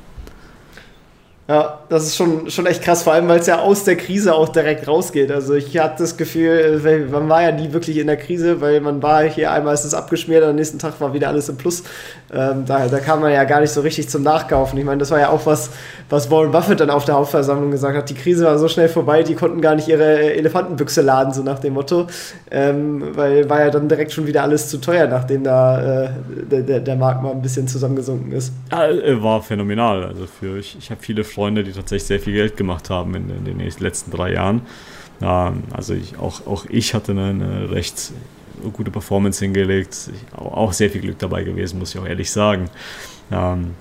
Ja, 1.49 1.83
das 1.89 2.05
ist 2.05 2.15
schon, 2.15 2.49
schon 2.49 2.65
echt 2.67 2.81
krass, 2.81 3.03
vor 3.03 3.11
allem 3.11 3.27
weil 3.27 3.39
es 3.39 3.47
ja 3.47 3.59
aus 3.59 3.83
der 3.83 3.97
Krise 3.97 4.33
auch 4.33 4.47
direkt 4.47 4.87
rausgeht. 4.87 5.29
Also 5.29 5.55
ich 5.55 5.77
hatte 5.77 6.03
das 6.03 6.15
Gefühl, 6.15 6.79
man 7.11 7.27
war 7.27 7.41
ja 7.41 7.51
nie 7.51 7.73
wirklich 7.73 7.97
in 7.97 8.07
der 8.07 8.15
Krise, 8.15 8.61
weil 8.61 8.79
man 8.79 9.03
war 9.03 9.23
hier 9.23 9.51
einmal 9.51 9.73
ist 9.73 9.83
es 9.83 9.93
abgeschmiert, 9.93 10.41
am 10.41 10.55
nächsten 10.55 10.79
Tag 10.79 11.01
war 11.01 11.13
wieder 11.13 11.27
alles 11.27 11.49
im 11.49 11.57
Plus. 11.57 11.83
Ähm, 12.33 12.65
da, 12.65 12.87
da 12.87 12.99
kam 12.99 13.21
man 13.21 13.31
ja 13.31 13.43
gar 13.43 13.61
nicht 13.61 13.71
so 13.71 13.81
richtig 13.81 14.09
zum 14.09 14.23
Nachkaufen. 14.23 14.77
Ich 14.79 14.85
meine, 14.85 14.97
das 14.97 15.11
war 15.11 15.19
ja 15.19 15.29
auch 15.29 15.45
was, 15.45 15.69
was 16.09 16.31
Warren 16.31 16.51
Buffett 16.51 16.79
dann 16.79 16.89
auf 16.89 17.05
der 17.05 17.15
Hauptversammlung 17.15 17.71
gesagt 17.71 17.95
hat. 17.95 18.09
Die 18.09 18.15
Krise 18.15 18.45
war 18.45 18.57
so 18.57 18.67
schnell 18.67 18.89
vorbei, 18.89 19.23
die 19.23 19.35
konnten 19.35 19.61
gar 19.61 19.75
nicht 19.75 19.87
ihre 19.87 20.33
Elefantenbüchse 20.33 21.01
laden, 21.01 21.33
so 21.33 21.43
nach 21.43 21.59
dem 21.59 21.73
Motto. 21.73 22.07
Ähm, 22.49 23.03
weil 23.15 23.49
war 23.49 23.61
ja 23.61 23.69
dann 23.69 23.87
direkt 23.87 24.11
schon 24.11 24.27
wieder 24.27 24.43
alles 24.43 24.69
zu 24.69 24.79
teuer, 24.79 25.07
nachdem 25.07 25.43
da 25.43 26.05
äh, 26.05 26.09
der, 26.63 26.79
der 26.79 26.95
Markt 26.95 27.21
mal 27.21 27.31
ein 27.31 27.41
bisschen 27.41 27.67
zusammengesunken 27.67 28.31
ist. 28.31 28.53
Ja, 28.71 28.87
äh, 28.87 29.21
war 29.21 29.41
phänomenal. 29.41 30.05
Also 30.05 30.25
für 30.25 30.57
ich, 30.57 30.77
ich 30.79 30.89
habe 30.89 31.01
viele 31.01 31.23
Freunde, 31.23 31.63
die 31.63 31.71
tatsächlich 31.71 32.07
sehr 32.07 32.19
viel 32.19 32.33
Geld 32.33 32.57
gemacht 32.57 32.89
haben 32.89 33.15
in, 33.15 33.29
in 33.29 33.45
den 33.45 33.71
letzten 33.79 34.11
drei 34.11 34.33
Jahren. 34.33 34.61
Ähm, 35.21 35.63
also 35.71 35.93
ich, 35.93 36.17
auch, 36.19 36.45
auch 36.47 36.65
ich 36.69 36.93
hatte 36.93 37.11
eine, 37.11 37.25
eine 37.25 37.71
recht 37.71 38.11
gute 38.71 38.91
Performance 38.91 39.43
hingelegt. 39.43 40.09
Auch 40.35 40.73
sehr 40.73 40.89
viel 40.89 41.01
Glück 41.01 41.19
dabei 41.19 41.43
gewesen, 41.43 41.79
muss 41.79 41.93
ich 41.93 42.01
auch 42.01 42.05
ehrlich 42.05 42.31
sagen. 42.31 42.69
Ähm, 43.31 43.71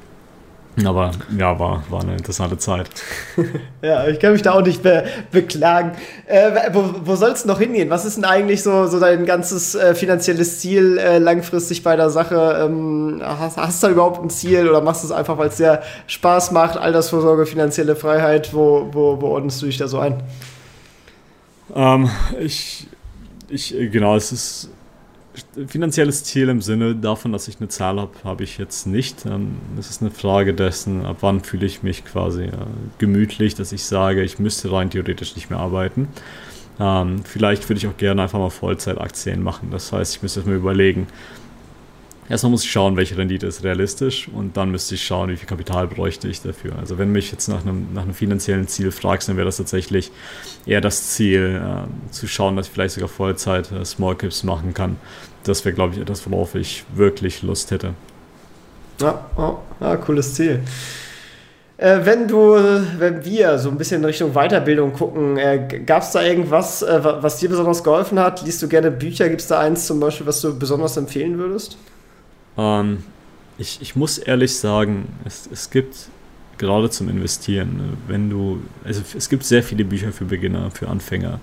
aber 0.85 1.11
ja, 1.37 1.59
war, 1.59 1.83
war 1.91 2.01
eine 2.01 2.13
interessante 2.13 2.57
Zeit. 2.57 2.89
ja, 3.83 4.09
ich 4.09 4.19
kann 4.19 4.33
mich 4.33 4.41
da 4.41 4.53
auch 4.53 4.63
nicht 4.63 4.83
be 4.83 5.05
beklagen. 5.31 5.93
Äh, 6.27 6.71
wo 6.73 6.95
wo 7.05 7.15
soll 7.15 7.33
es 7.33 7.45
noch 7.45 7.59
hingehen? 7.59 7.91
Was 7.91 8.07
ist 8.07 8.17
denn 8.17 8.25
eigentlich 8.25 8.63
so, 8.63 8.87
so 8.87 8.99
dein 8.99 9.27
ganzes 9.27 9.75
äh, 9.75 9.95
finanzielles 9.95 10.61
Ziel 10.61 10.97
äh, 10.97 11.19
langfristig 11.19 11.83
bei 11.83 11.95
der 11.95 12.09
Sache? 12.09 12.65
Ähm, 12.65 13.21
hast, 13.23 13.59
hast 13.59 13.83
du 13.83 13.89
da 13.89 13.93
überhaupt 13.93 14.23
ein 14.23 14.31
Ziel 14.31 14.67
oder 14.67 14.81
machst 14.81 15.03
du 15.03 15.09
es 15.09 15.13
einfach, 15.13 15.37
weil 15.37 15.49
es 15.49 15.57
dir 15.57 15.83
Spaß 16.07 16.53
macht? 16.53 16.79
Altersvorsorge, 16.79 17.45
finanzielle 17.45 17.95
Freiheit, 17.95 18.55
wo, 18.55 18.89
wo, 18.93 19.21
wo 19.21 19.27
ordnest 19.27 19.61
du 19.61 19.67
dich 19.67 19.77
da 19.77 19.89
so 19.89 19.99
ein? 19.99 20.23
Ähm, 21.75 22.09
ich, 22.41 22.89
ich, 23.53 23.75
genau, 23.91 24.17
es 24.17 24.33
ist 24.33 24.71
finanzielles 25.67 26.25
Ziel 26.25 26.49
im 26.49 26.61
Sinne 26.61 26.95
davon, 26.95 27.33
dass 27.33 27.49
ich 27.49 27.59
eine 27.59 27.69
Zahl 27.69 27.99
habe, 27.99 28.13
habe 28.25 28.45
ich 28.45 28.59
jetzt 28.59 28.87
nicht. 28.87 29.25
Ähm, 29.27 29.57
es 29.79 29.91
ist 29.91 30.03
eine 30.03 30.11
Frage 30.11 30.55
dessen, 30.55 31.07
ab 31.07 31.19
wann 31.21 31.43
fühle 31.43 31.67
ich 31.67 31.83
mich 31.83 32.05
quasi 32.05 32.45
äh, 32.45 32.53
gemütlich, 32.99 33.55
dass 33.55 33.73
ich 33.73 33.85
sage, 33.85 34.23
ich 34.23 34.39
müsste 34.39 34.71
rein 34.73 34.91
theoretisch 34.91 35.35
nicht 35.37 35.51
mehr 35.51 35.59
arbeiten. 35.59 36.09
Ähm, 36.81 37.23
vielleicht 37.25 37.69
würde 37.69 37.79
ich 37.79 37.87
auch 37.87 37.97
gerne 37.97 38.23
einfach 38.23 38.39
mal 38.39 38.51
Vollzeitaktien 38.51 39.43
machen. 39.43 39.71
Das 39.71 39.93
heißt, 39.93 40.17
ich 40.17 40.23
müsste 40.23 40.43
mir 40.43 40.57
überlegen, 40.57 41.07
Erstmal 42.33 42.53
muss 42.53 42.65
ich 42.65 42.73
schauen, 42.73 42.97
welche 42.97 43.19
Rendite 43.19 43.47
ist 43.47 43.63
realistisch 43.63 44.27
und 44.27 44.57
dann 44.57 44.71
müsste 44.71 44.95
ich 44.95 45.05
schauen, 45.05 45.29
wie 45.29 45.37
viel 45.37 45.47
Kapital 45.47 45.87
bräuchte 45.87 46.29
ich 46.29 46.41
dafür. 46.41 46.77
Also 46.79 46.97
wenn 46.97 47.13
mich 47.13 47.31
jetzt 47.31 47.47
nach 47.49 47.61
einem, 47.61 47.89
nach 47.93 48.05
einem 48.05 48.15
finanziellen 48.15 48.67
Ziel 48.69 48.91
fragst, 48.91 49.29
dann 49.29 49.37
wäre 49.37 49.45
das 49.45 49.59
tatsächlich 49.59 50.11
eher 50.65 50.81
das 50.81 51.11
Ziel, 51.11 51.61
äh, 51.63 52.11
zu 52.11 52.27
schauen, 52.27 52.57
dass 52.57 52.69
ich 52.69 52.73
vielleicht 52.73 52.95
sogar 52.95 53.11
Vollzeit 53.11 53.71
äh, 53.71 53.85
Small 53.85 54.17
Caps 54.17 54.45
machen 54.45 54.73
kann. 54.73 54.97
Das 55.45 55.63
wäre, 55.67 55.75
glaube 55.75 55.95
ich, 55.95 56.01
etwas, 56.01 56.23
worauf 56.31 56.55
ich 56.55 56.85
wirklich 56.95 57.43
Lust 57.43 57.71
hätte. 57.71 57.93
Ja, 58.99 59.27
oh, 59.37 59.59
ja 59.81 59.95
cooles 59.99 60.33
Ziel. 60.33 60.61
Äh, 61.77 61.99
wenn 62.05 62.29
du, 62.29 62.55
wenn 62.97 63.23
wir 63.27 63.59
so 63.59 63.69
ein 63.69 63.77
bisschen 63.77 64.01
in 64.01 64.07
Richtung 64.07 64.33
Weiterbildung 64.33 64.95
gucken, 64.95 65.37
äh, 65.37 65.83
gab 65.85 66.01
es 66.01 66.13
da 66.13 66.23
irgendwas, 66.23 66.81
äh, 66.81 66.99
was 67.03 67.37
dir 67.37 67.51
besonders 67.51 67.85
geholfen 67.85 68.19
hat? 68.19 68.43
Liest 68.43 68.63
du 68.63 68.69
gerne 68.69 68.91
Bücher? 68.91 69.29
Gibt 69.29 69.43
es 69.43 69.49
da 69.49 69.61
eins 69.61 69.87
zum 69.87 70.01
Beispiel, 70.01 70.27
was 70.27 70.41
du 70.41 70.59
besonders 70.59 70.97
empfehlen 70.97 71.37
würdest? 71.37 71.77
Ähm, 72.57 73.05
ich, 73.59 73.81
ich 73.81 73.97
muss 73.97 74.19
ehrlich 74.19 74.57
sagen, 74.57 75.09
es, 75.25 75.49
es 75.51 75.71
gibt 75.71 76.09
gerade 76.59 76.91
zum 76.91 77.09
Investieren, 77.09 77.97
wenn 78.07 78.31
du, 78.31 78.63
also 78.85 79.03
es 79.17 79.29
gibt 79.29 79.45
sehr 79.45 79.63
viele 79.63 79.85
Bücher 79.85 80.13
für 80.13 80.25
Beginner, 80.25 80.71
für 80.71 80.89
Anfänger. 80.89 81.41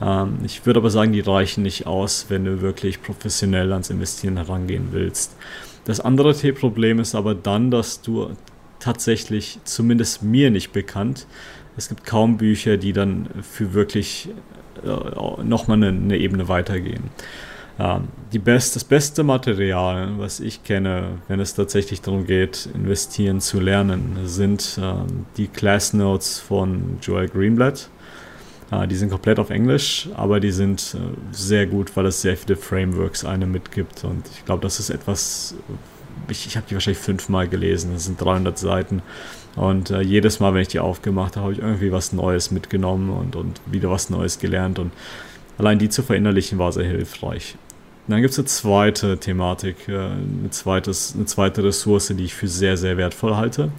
Ähm, 0.00 0.38
ich 0.44 0.66
würde 0.66 0.80
aber 0.80 0.90
sagen, 0.90 1.12
die 1.12 1.20
reichen 1.20 1.62
nicht 1.62 1.86
aus, 1.86 2.26
wenn 2.28 2.44
du 2.44 2.60
wirklich 2.60 3.02
professionell 3.02 3.72
ans 3.72 3.90
Investieren 3.90 4.36
herangehen 4.36 4.88
willst. 4.90 5.36
Das 5.84 6.00
andere 6.00 6.34
Problem 6.52 6.98
ist 6.98 7.14
aber 7.14 7.34
dann, 7.34 7.70
dass 7.70 8.02
du 8.02 8.30
tatsächlich, 8.78 9.58
zumindest 9.64 10.22
mir 10.22 10.50
nicht 10.50 10.72
bekannt, 10.72 11.26
es 11.76 11.88
gibt 11.88 12.04
kaum 12.04 12.36
Bücher, 12.38 12.76
die 12.76 12.92
dann 12.92 13.28
für 13.42 13.72
wirklich 13.72 14.28
äh, 14.84 15.42
nochmal 15.44 15.76
eine, 15.76 15.88
eine 15.88 16.16
Ebene 16.18 16.48
weitergehen. 16.48 17.04
Ja, 17.78 18.02
die 18.32 18.40
best, 18.40 18.74
das 18.74 18.82
beste 18.82 19.22
Material, 19.22 20.14
was 20.18 20.40
ich 20.40 20.64
kenne, 20.64 21.20
wenn 21.28 21.38
es 21.38 21.54
tatsächlich 21.54 22.00
darum 22.00 22.26
geht, 22.26 22.68
investieren 22.74 23.40
zu 23.40 23.60
lernen, 23.60 24.18
sind 24.24 24.80
äh, 24.82 24.94
die 25.36 25.46
Class 25.46 25.92
Notes 25.92 26.40
von 26.40 26.98
Joel 27.00 27.28
Greenblatt. 27.28 27.88
Äh, 28.72 28.88
die 28.88 28.96
sind 28.96 29.10
komplett 29.10 29.38
auf 29.38 29.50
Englisch, 29.50 30.08
aber 30.16 30.40
die 30.40 30.50
sind 30.50 30.96
äh, 30.96 30.98
sehr 31.30 31.66
gut, 31.66 31.96
weil 31.96 32.06
es 32.06 32.20
sehr 32.20 32.36
viele 32.36 32.56
Frameworks 32.56 33.24
einem 33.24 33.52
mitgibt. 33.52 34.02
Und 34.02 34.26
ich 34.34 34.44
glaube, 34.44 34.62
das 34.62 34.80
ist 34.80 34.90
etwas, 34.90 35.54
ich, 36.28 36.48
ich 36.48 36.56
habe 36.56 36.66
die 36.68 36.74
wahrscheinlich 36.74 36.98
fünfmal 36.98 37.46
gelesen. 37.46 37.92
Das 37.92 38.06
sind 38.06 38.20
300 38.20 38.58
Seiten. 38.58 39.02
Und 39.54 39.90
äh, 39.90 40.00
jedes 40.00 40.40
Mal, 40.40 40.52
wenn 40.52 40.62
ich 40.62 40.68
die 40.68 40.80
aufgemacht 40.80 41.36
habe, 41.36 41.44
habe 41.44 41.52
ich 41.52 41.60
irgendwie 41.60 41.92
was 41.92 42.12
Neues 42.12 42.50
mitgenommen 42.50 43.10
und, 43.10 43.36
und 43.36 43.60
wieder 43.66 43.88
was 43.88 44.10
Neues 44.10 44.40
gelernt. 44.40 44.80
Und 44.80 44.90
allein 45.58 45.78
die 45.78 45.88
zu 45.88 46.02
verinnerlichen 46.02 46.58
war 46.58 46.72
sehr 46.72 46.84
hilfreich 46.84 47.56
dann 48.08 48.22
gibt 48.22 48.32
es 48.32 48.38
eine 48.38 48.46
zweite 48.46 49.18
Thematik, 49.18 49.88
äh, 49.88 49.98
eine, 49.98 50.50
zweites, 50.50 51.14
eine 51.14 51.26
zweite 51.26 51.62
Ressource, 51.64 52.08
die 52.08 52.24
ich 52.24 52.34
für 52.34 52.48
sehr, 52.48 52.76
sehr 52.76 52.96
wertvoll 52.96 53.36
halte. 53.36 53.70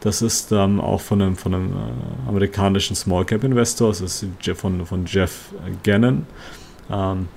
Das 0.00 0.22
ist 0.22 0.52
ähm, 0.52 0.80
auch 0.80 1.00
von 1.00 1.20
einem, 1.20 1.36
von 1.36 1.54
einem 1.54 1.72
äh, 1.72 2.28
amerikanischen 2.28 2.96
Small 2.96 3.24
Cap 3.24 3.44
Investor, 3.44 3.88
das 3.88 4.00
ist 4.00 4.26
von, 4.54 4.86
von 4.86 5.06
Jeff 5.06 5.52
Gannon. 5.82 6.26
Ähm, 6.90 7.28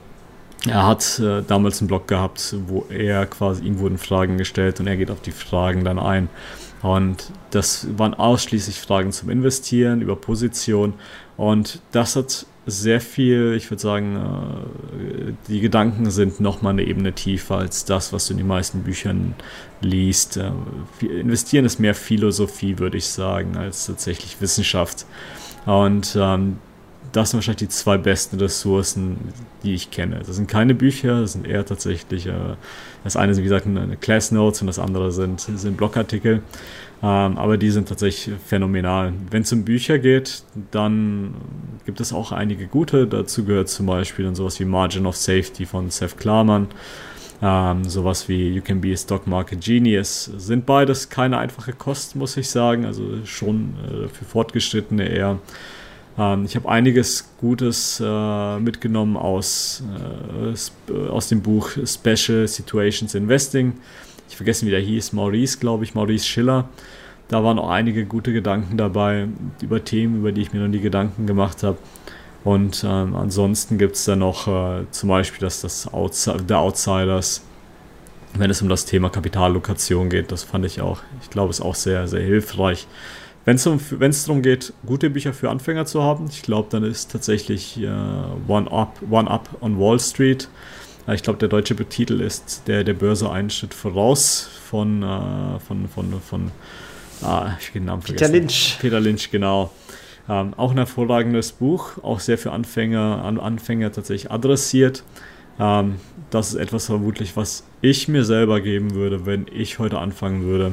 er 0.68 0.86
hat 0.86 1.20
äh, 1.20 1.42
damals 1.42 1.80
einen 1.80 1.88
Blog 1.88 2.08
gehabt, 2.08 2.56
wo 2.68 2.86
er 2.90 3.26
quasi, 3.26 3.64
ihm 3.64 3.80
wurden 3.80 3.98
Fragen 3.98 4.38
gestellt 4.38 4.80
und 4.80 4.88
er 4.88 4.98
geht 4.98 5.10
auf 5.10 5.22
die 5.22 5.32
Fragen 5.32 5.86
dann 5.86 6.00
ein. 6.00 6.30
Und 6.82 7.32
das 7.52 7.88
waren 7.98 8.14
ausschließlich 8.14 8.80
Fragen 8.80 9.12
zum 9.12 9.30
Investieren, 9.30 10.02
über 10.02 10.16
Position. 10.16 10.94
Und 11.38 11.82
das 11.92 12.16
hat 12.16 12.46
sehr 12.70 13.02
viel, 13.02 13.54
ich 13.56 13.70
würde 13.70 13.82
sagen, 13.82 14.16
äh, 14.16 15.34
die 15.48 15.60
Gedanken 15.60 16.10
sind 16.10 16.40
nochmal 16.40 16.74
eine 16.74 16.84
Ebene 16.84 17.14
tiefer 17.14 17.58
als 17.58 17.86
das, 17.86 18.14
was 18.14 18.28
du 18.28 18.34
in 18.34 18.38
den 18.38 18.48
meisten 18.48 18.84
Büchern 18.84 19.36
liest. 19.82 20.38
Äh, 20.38 20.52
investieren 21.06 21.66
ist 21.66 21.80
mehr 21.80 21.96
Philosophie, 21.96 22.80
würde 22.80 22.98
ich 22.98 23.08
sagen, 23.08 23.58
als 23.58 23.86
tatsächlich 23.86 24.40
Wissenschaft. 24.42 25.06
Und 25.66 26.16
ähm, 26.20 26.58
das 27.12 27.32
sind 27.32 27.38
wahrscheinlich 27.38 27.68
die 27.68 27.70
zwei 27.70 27.98
besten 27.98 28.38
Ressourcen, 28.40 29.18
die 29.64 29.74
ich 29.74 29.92
kenne. 29.92 30.20
Das 30.26 30.36
sind 30.36 30.48
keine 30.48 30.76
Bücher, 30.76 31.22
das 31.22 31.34
sind 31.34 31.48
eher 31.48 31.66
tatsächlich, 31.66 32.28
äh, 32.28 32.34
das 33.04 33.16
eine 33.16 33.34
sind 33.34 33.44
wie 33.44 33.48
gesagt 33.48 33.66
eine 33.66 33.98
Class 33.98 34.32
Notes 34.32 34.62
und 34.62 34.68
das 34.68 34.80
andere 34.80 35.12
sind, 35.12 35.42
sind 35.42 35.78
Blogartikel. 35.78 36.44
Ähm, 37.02 37.38
aber 37.38 37.58
die 37.58 37.72
sind 37.72 37.88
tatsächlich 37.88 38.36
phänomenal. 38.46 39.14
Wenn 39.32 39.44
es 39.44 39.54
um 39.54 39.64
Bücher 39.64 40.00
geht, 40.00 40.44
dann 40.72 41.34
gibt 41.86 42.02
es 42.02 42.12
auch 42.12 42.32
einige 42.32 42.68
gute. 42.68 43.08
Dazu 43.08 43.46
gehört 43.46 43.70
zum 43.70 43.86
Beispiel 43.86 44.26
dann 44.26 44.36
sowas 44.36 44.60
wie 44.60 44.66
Margin 44.66 45.06
of 45.06 45.16
Safety 45.16 45.66
von 45.66 45.90
Seth 45.90 46.18
Klarman. 46.18 46.68
Ähm, 47.42 47.86
sowas 47.86 48.28
wie 48.28 48.50
You 48.50 48.62
Can 48.62 48.82
Be 48.82 48.92
a 48.92 48.98
Stock 48.98 49.28
Market 49.28 49.62
Genius. 49.62 50.26
Sind 50.26 50.66
beides 50.66 51.10
keine 51.10 51.38
einfache 51.38 51.72
Kost, 51.72 52.18
muss 52.18 52.36
ich 52.36 52.50
sagen. 52.50 52.86
Also 52.86 53.26
schon 53.26 53.76
äh, 53.86 54.10
für 54.10 54.26
Fortgeschrittene 54.26 55.08
eher. 55.08 55.40
Ähm, 56.18 56.44
ich 56.44 56.58
habe 56.58 56.68
einiges 56.68 57.30
Gutes 57.40 58.04
äh, 58.06 58.60
mitgenommen 58.60 59.16
aus, 59.16 59.82
äh, 60.92 61.08
aus 61.08 61.30
dem 61.30 61.42
Buch 61.42 61.70
Special 61.86 62.46
Situations 62.46 63.16
Investing 63.16 63.76
ich 64.30 64.38
vergesse, 64.38 64.66
wie 64.66 64.72
der 64.72 64.80
hieß, 64.80 65.14
Maurice, 65.14 65.60
glaube 65.60 65.84
ich, 65.84 65.96
Maurice 65.96 66.26
Schiller. 66.26 66.70
Da 67.28 67.44
waren 67.44 67.60
auch 67.60 67.70
einige 67.70 68.06
gute 68.06 68.34
Gedanken 68.34 68.78
dabei 68.78 69.28
über 69.62 69.84
Themen, 69.84 70.18
über 70.18 70.32
die 70.32 70.42
ich 70.42 70.54
mir 70.54 70.60
noch 70.60 70.68
nie 70.68 70.80
Gedanken 70.80 71.28
gemacht 71.28 71.64
habe. 71.64 71.78
Und 72.44 72.86
ähm, 72.88 73.16
ansonsten 73.16 73.78
gibt 73.78 73.96
es 73.96 74.06
da 74.06 74.16
noch 74.16 74.48
äh, 74.48 74.86
zum 74.92 75.10
Beispiel 75.10 75.42
das, 75.42 75.62
das 75.62 75.92
Outs 75.92 76.24
The 76.48 76.54
Outsiders, 76.54 77.44
wenn 78.36 78.50
es 78.50 78.62
um 78.62 78.70
das 78.70 78.86
Thema 78.86 79.10
Kapitallokation 79.10 80.10
geht. 80.10 80.32
Das 80.32 80.44
fand 80.44 80.66
ich 80.66 80.82
auch, 80.82 81.02
ich 81.22 81.30
glaube, 81.30 81.50
ist 81.50 81.62
auch 81.62 81.76
sehr, 81.76 82.08
sehr 82.08 82.22
hilfreich. 82.22 82.88
Wenn 83.46 83.56
es 83.56 83.66
um, 83.66 83.80
darum 83.90 84.42
geht, 84.42 84.74
gute 84.86 85.10
Bücher 85.10 85.34
für 85.34 85.50
Anfänger 85.50 85.86
zu 85.86 86.04
haben, 86.04 86.28
ich 86.30 86.44
glaube, 86.44 86.68
dann 86.72 86.84
ist 86.84 87.12
tatsächlich 87.12 87.80
äh, 87.82 87.88
One, 88.48 88.72
Up, 88.72 89.00
One 89.10 89.30
Up 89.30 89.50
on 89.62 89.80
Wall 89.80 90.00
Street 90.00 90.50
ich 91.14 91.24
glaube, 91.24 91.40
der 91.40 91.50
deutsche 91.50 91.76
Titel 91.76 92.22
ist 92.22 92.64
der, 92.68 92.84
der 92.84 92.94
Börse 92.94 93.32
einen 93.32 93.50
Schritt 93.50 93.74
voraus 93.74 94.50
von, 94.70 95.04
äh, 95.04 95.60
von, 95.60 95.88
von, 95.88 96.22
von, 96.22 96.52
ah, 97.22 97.54
ich 97.60 97.72
den 97.72 97.86
Namen 97.86 98.02
vergessen. 98.02 98.32
Peter 98.32 98.40
Lynch. 98.40 98.78
Peter 98.80 99.00
Lynch, 99.00 99.32
genau. 99.32 99.72
Ähm, 100.28 100.54
auch 100.56 100.72
ein 100.72 100.78
hervorragendes 100.78 101.54
Buch, 101.54 102.04
auch 102.04 102.20
sehr 102.20 102.38
für 102.38 102.52
Anfänger, 102.52 103.24
An 103.24 103.40
Anfänger 103.40 103.92
tatsächlich 103.92 104.32
adressiert. 104.32 105.04
Ähm, 105.60 105.96
das 106.30 106.50
ist 106.50 106.56
etwas 106.56 106.86
vermutlich, 106.86 107.36
was 107.36 107.64
ich 107.82 108.08
mir 108.08 108.24
selber 108.24 108.62
geben 108.62 108.94
würde, 108.94 109.26
wenn 109.26 109.48
ich 109.52 109.80
heute 109.80 109.98
anfangen 109.98 110.44
würde. 110.44 110.72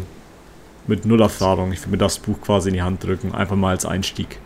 Mit 0.86 1.04
null 1.04 1.20
Erfahrung. 1.20 1.72
Ich 1.72 1.80
würde 1.80 1.92
mir 1.92 1.98
das 1.98 2.18
Buch 2.18 2.40
quasi 2.40 2.68
in 2.68 2.74
die 2.74 2.82
Hand 2.82 3.02
drücken, 3.02 3.34
einfach 3.34 3.56
mal 3.56 3.70
als 3.70 3.86
Einstieg. 3.86 4.38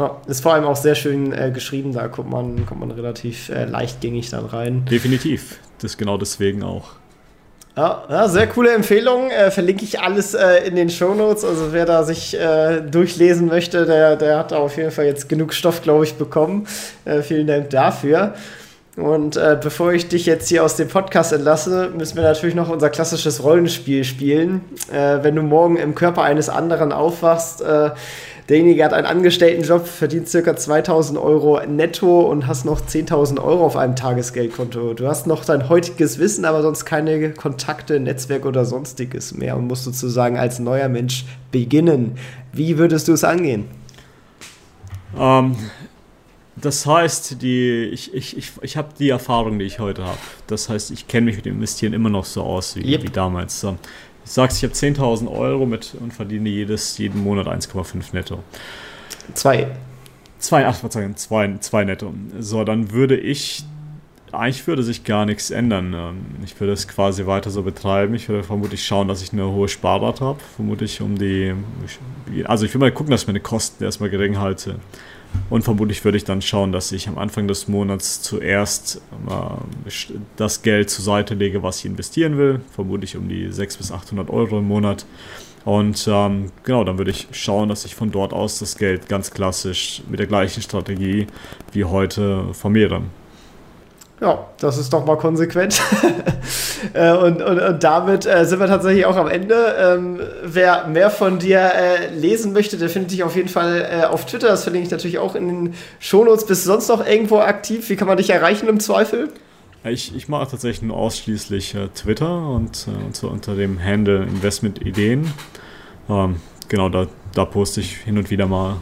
Ja, 0.00 0.16
ist 0.26 0.40
vor 0.42 0.54
allem 0.54 0.64
auch 0.64 0.76
sehr 0.76 0.94
schön 0.94 1.30
äh, 1.34 1.50
geschrieben, 1.50 1.92
da 1.92 2.08
kommt 2.08 2.30
man, 2.30 2.64
kommt 2.64 2.80
man 2.80 2.90
relativ 2.90 3.50
äh, 3.50 3.66
leichtgängig 3.66 4.30
dann 4.30 4.46
rein. 4.46 4.86
Definitiv, 4.90 5.58
das 5.78 5.98
genau 5.98 6.16
deswegen 6.16 6.62
auch. 6.62 6.92
Ja, 7.76 8.04
ja 8.08 8.28
sehr 8.28 8.46
coole 8.46 8.72
Empfehlung. 8.72 9.30
Äh, 9.30 9.50
verlinke 9.50 9.84
ich 9.84 10.00
alles 10.00 10.32
äh, 10.32 10.66
in 10.66 10.74
den 10.74 10.88
Show 10.88 11.14
Notes. 11.14 11.44
Also 11.44 11.74
wer 11.74 11.84
da 11.84 12.02
sich 12.02 12.34
äh, 12.34 12.80
durchlesen 12.80 13.46
möchte, 13.46 13.84
der, 13.84 14.16
der 14.16 14.38
hat 14.38 14.54
auf 14.54 14.78
jeden 14.78 14.90
Fall 14.90 15.04
jetzt 15.04 15.28
genug 15.28 15.52
Stoff, 15.52 15.82
glaube 15.82 16.04
ich, 16.04 16.14
bekommen. 16.14 16.66
Äh, 17.04 17.20
vielen 17.20 17.46
Dank 17.46 17.68
dafür. 17.68 18.32
Und 18.96 19.36
äh, 19.36 19.58
bevor 19.62 19.92
ich 19.92 20.08
dich 20.08 20.26
jetzt 20.26 20.48
hier 20.48 20.64
aus 20.64 20.76
dem 20.76 20.88
Podcast 20.88 21.32
entlasse, 21.32 21.90
müssen 21.96 22.16
wir 22.16 22.22
natürlich 22.22 22.54
noch 22.54 22.68
unser 22.68 22.90
klassisches 22.90 23.42
Rollenspiel 23.42 24.04
spielen. 24.04 24.62
Äh, 24.92 25.18
wenn 25.22 25.36
du 25.36 25.42
morgen 25.42 25.76
im 25.76 25.94
Körper 25.94 26.22
eines 26.22 26.48
anderen 26.48 26.92
aufwachst, 26.92 27.62
äh, 27.62 27.90
derjenige 28.50 28.84
hat 28.84 28.92
einen 28.92 29.06
Angestelltenjob, 29.06 29.86
verdient 29.86 30.28
circa 30.28 30.56
2000 30.56 31.18
Euro 31.18 31.64
netto 31.66 32.20
und 32.22 32.46
hast 32.48 32.64
noch 32.64 32.80
10.000 32.80 33.42
Euro 33.42 33.64
auf 33.64 33.76
einem 33.76 33.94
Tagesgeldkonto. 33.94 34.94
Du 34.94 35.06
hast 35.06 35.26
noch 35.26 35.44
dein 35.44 35.68
heutiges 35.68 36.18
Wissen, 36.18 36.44
aber 36.44 36.60
sonst 36.62 36.84
keine 36.84 37.30
Kontakte, 37.30 38.00
Netzwerk 38.00 38.44
oder 38.44 38.64
sonstiges 38.64 39.34
mehr 39.34 39.56
und 39.56 39.68
musst 39.68 39.84
sozusagen 39.84 40.36
als 40.36 40.58
neuer 40.58 40.88
Mensch 40.88 41.24
beginnen. 41.52 42.18
Wie 42.52 42.76
würdest 42.76 43.06
du 43.06 43.12
es 43.12 43.22
angehen? 43.22 43.66
Ähm, 45.16 45.56
das 46.56 46.84
heißt, 46.84 47.40
die, 47.40 47.84
ich, 47.92 48.12
ich, 48.12 48.36
ich, 48.36 48.52
ich 48.60 48.76
habe 48.76 48.88
die 48.98 49.10
Erfahrung, 49.10 49.58
die 49.58 49.64
ich 49.64 49.78
heute 49.78 50.04
habe. 50.04 50.18
Das 50.48 50.68
heißt, 50.68 50.90
ich 50.90 51.06
kenne 51.08 51.26
mich 51.26 51.36
mit 51.36 51.46
dem 51.46 51.54
Investieren 51.54 51.92
immer 51.92 52.10
noch 52.10 52.24
so 52.24 52.42
aus 52.42 52.76
wie, 52.76 52.84
yep. 52.84 53.02
wie 53.04 53.08
damals. 53.08 53.64
So. 54.30 54.30
Ich 54.30 54.34
sag's, 54.34 54.58
ich 54.58 54.62
habe 54.62 54.74
10.000 54.74 55.28
Euro 55.28 55.66
mit 55.66 55.96
und 55.98 56.12
verdiene 56.12 56.48
jedes, 56.48 56.98
jeden 56.98 57.24
Monat 57.24 57.48
1,5 57.48 58.12
netto. 58.12 58.44
Zwei. 59.34 59.66
Zwei, 60.38 60.68
ach, 60.68 60.76
Verzeihung, 60.76 61.16
zwei, 61.16 61.56
zwei 61.58 61.84
netto. 61.84 62.14
So, 62.38 62.62
dann 62.62 62.92
würde 62.92 63.16
ich, 63.16 63.64
eigentlich 64.30 64.64
würde 64.68 64.84
sich 64.84 65.02
gar 65.02 65.26
nichts 65.26 65.50
ändern. 65.50 65.92
Ähm, 65.94 66.26
ich 66.44 66.58
würde 66.60 66.74
es 66.74 66.86
quasi 66.86 67.26
weiter 67.26 67.50
so 67.50 67.64
betreiben. 67.64 68.14
Ich 68.14 68.28
würde 68.28 68.44
vermutlich 68.44 68.86
schauen, 68.86 69.08
dass 69.08 69.20
ich 69.20 69.32
eine 69.32 69.50
hohe 69.50 69.66
Sparrate 69.66 70.24
habe. 70.24 70.38
Vermutlich 70.54 71.00
um 71.00 71.18
die, 71.18 71.52
also 72.44 72.64
ich 72.64 72.72
würde 72.72 72.84
mal 72.84 72.92
gucken, 72.92 73.10
dass 73.10 73.22
ich 73.22 73.26
meine 73.26 73.40
Kosten 73.40 73.82
erstmal 73.82 74.10
gering 74.10 74.38
halte. 74.38 74.76
Und 75.48 75.62
vermutlich 75.62 76.04
würde 76.04 76.16
ich 76.16 76.24
dann 76.24 76.42
schauen, 76.42 76.72
dass 76.72 76.92
ich 76.92 77.08
am 77.08 77.18
Anfang 77.18 77.48
des 77.48 77.68
Monats 77.68 78.22
zuerst 78.22 79.02
äh, 79.28 80.14
das 80.36 80.62
Geld 80.62 80.90
zur 80.90 81.04
Seite 81.04 81.34
lege, 81.34 81.62
was 81.62 81.80
ich 81.80 81.86
investieren 81.86 82.38
will. 82.38 82.60
Vermutlich 82.72 83.16
um 83.16 83.28
die 83.28 83.50
600 83.50 83.78
bis 83.78 83.92
800 83.92 84.30
Euro 84.30 84.58
im 84.58 84.68
Monat. 84.68 85.06
Und 85.64 86.08
ähm, 86.10 86.50
genau, 86.62 86.84
dann 86.84 86.98
würde 86.98 87.10
ich 87.10 87.28
schauen, 87.32 87.68
dass 87.68 87.84
ich 87.84 87.94
von 87.94 88.10
dort 88.10 88.32
aus 88.32 88.58
das 88.58 88.76
Geld 88.76 89.08
ganz 89.08 89.30
klassisch 89.30 90.02
mit 90.08 90.18
der 90.18 90.26
gleichen 90.26 90.62
Strategie 90.62 91.26
wie 91.72 91.84
heute 91.84 92.54
vermehre. 92.54 93.02
Ja, 94.20 94.46
das 94.58 94.76
ist 94.76 94.92
doch 94.92 95.04
mal 95.04 95.16
konsequent. 95.16 95.80
Äh, 96.94 97.12
und, 97.12 97.42
und, 97.42 97.60
und, 97.60 97.84
damit 97.84 98.24
äh, 98.24 98.46
sind 98.46 98.58
wir 98.58 98.66
tatsächlich 98.66 99.04
auch 99.04 99.16
am 99.16 99.28
Ende. 99.28 99.76
Ähm, 99.78 100.18
wer 100.42 100.86
mehr 100.86 101.10
von 101.10 101.38
dir 101.38 101.60
äh, 101.60 102.08
lesen 102.14 102.54
möchte, 102.54 102.78
der 102.78 102.88
findet 102.88 103.10
dich 103.10 103.22
auf 103.22 103.36
jeden 103.36 103.50
Fall 103.50 104.06
auf 104.10 104.24
Twitter. 104.24 104.48
Das 104.48 104.62
verlinke 104.62 104.86
ich 104.86 104.90
natürlich 104.90 105.18
auch 105.18 105.34
in 105.34 105.48
den 105.48 105.74
Shownotes. 105.98 106.46
Bist 106.46 106.64
du 106.64 106.70
sonst 106.70 106.88
noch 106.88 107.06
irgendwo 107.06 107.38
aktiv? 107.40 107.90
Wie 107.90 107.96
kann 107.96 108.08
man 108.08 108.16
dich 108.16 108.30
erreichen 108.30 108.66
im 108.66 108.80
Zweifel? 108.80 109.28
Ich, 109.84 110.16
ich 110.16 110.28
mache 110.28 110.50
tatsächlich 110.50 110.80
nur 110.80 110.96
ausschließlich 110.96 111.76
Twitter 111.94 112.48
und, 112.48 112.86
und 113.06 113.14
so 113.14 113.28
unter 113.28 113.54
dem 113.54 113.78
Handle 113.84 114.22
Investment 114.22 114.80
Ideen. 114.80 115.30
Ähm, 116.08 116.36
genau, 116.68 116.88
da, 116.88 117.08
da 117.34 117.44
poste 117.44 117.80
ich 117.80 117.96
hin 117.96 118.18
und 118.18 118.30
wieder 118.30 118.46
mal 118.46 118.78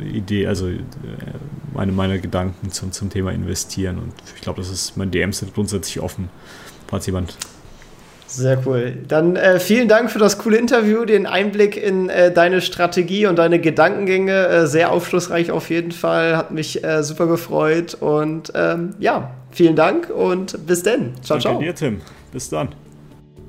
äh, 0.00 0.16
Idee, 0.16 0.46
also 0.46 0.68
äh, 0.68 0.78
meine, 1.72 1.92
meine 1.92 2.20
Gedanken 2.20 2.70
zum, 2.70 2.92
zum 2.92 3.10
Thema 3.10 3.32
Investieren. 3.32 3.98
Und 3.98 4.12
ich 4.34 4.42
glaube, 4.42 4.60
das 4.60 4.70
ist, 4.70 4.96
mein 4.96 5.10
DMs 5.10 5.38
sind 5.38 5.54
grundsätzlich 5.54 6.00
offen, 6.00 6.28
falls 6.88 7.06
jemand. 7.06 7.36
Sehr 8.26 8.66
cool. 8.66 8.96
Dann 9.08 9.36
äh, 9.36 9.60
vielen 9.60 9.88
Dank 9.88 10.10
für 10.10 10.18
das 10.18 10.38
coole 10.38 10.56
Interview, 10.56 11.04
den 11.04 11.26
Einblick 11.26 11.76
in 11.76 12.08
äh, 12.08 12.32
deine 12.32 12.62
Strategie 12.62 13.26
und 13.26 13.36
deine 13.36 13.60
Gedankengänge. 13.60 14.46
Äh, 14.46 14.66
sehr 14.66 14.90
aufschlussreich 14.90 15.50
auf 15.50 15.68
jeden 15.68 15.92
Fall. 15.92 16.36
Hat 16.36 16.50
mich 16.50 16.80
super 17.02 17.26
gefreut. 17.26 17.94
Und 17.94 18.50
ähm, 18.54 18.94
ja, 18.98 19.32
vielen 19.50 19.76
Dank 19.76 20.08
und 20.08 20.66
bis 20.66 20.82
dann. 20.82 21.12
Ciao, 21.22 21.38
Danke 21.38 21.40
ciao. 21.40 21.60
dir, 21.60 21.74
Tim. 21.74 22.00
Bis 22.32 22.48
dann 22.48 22.70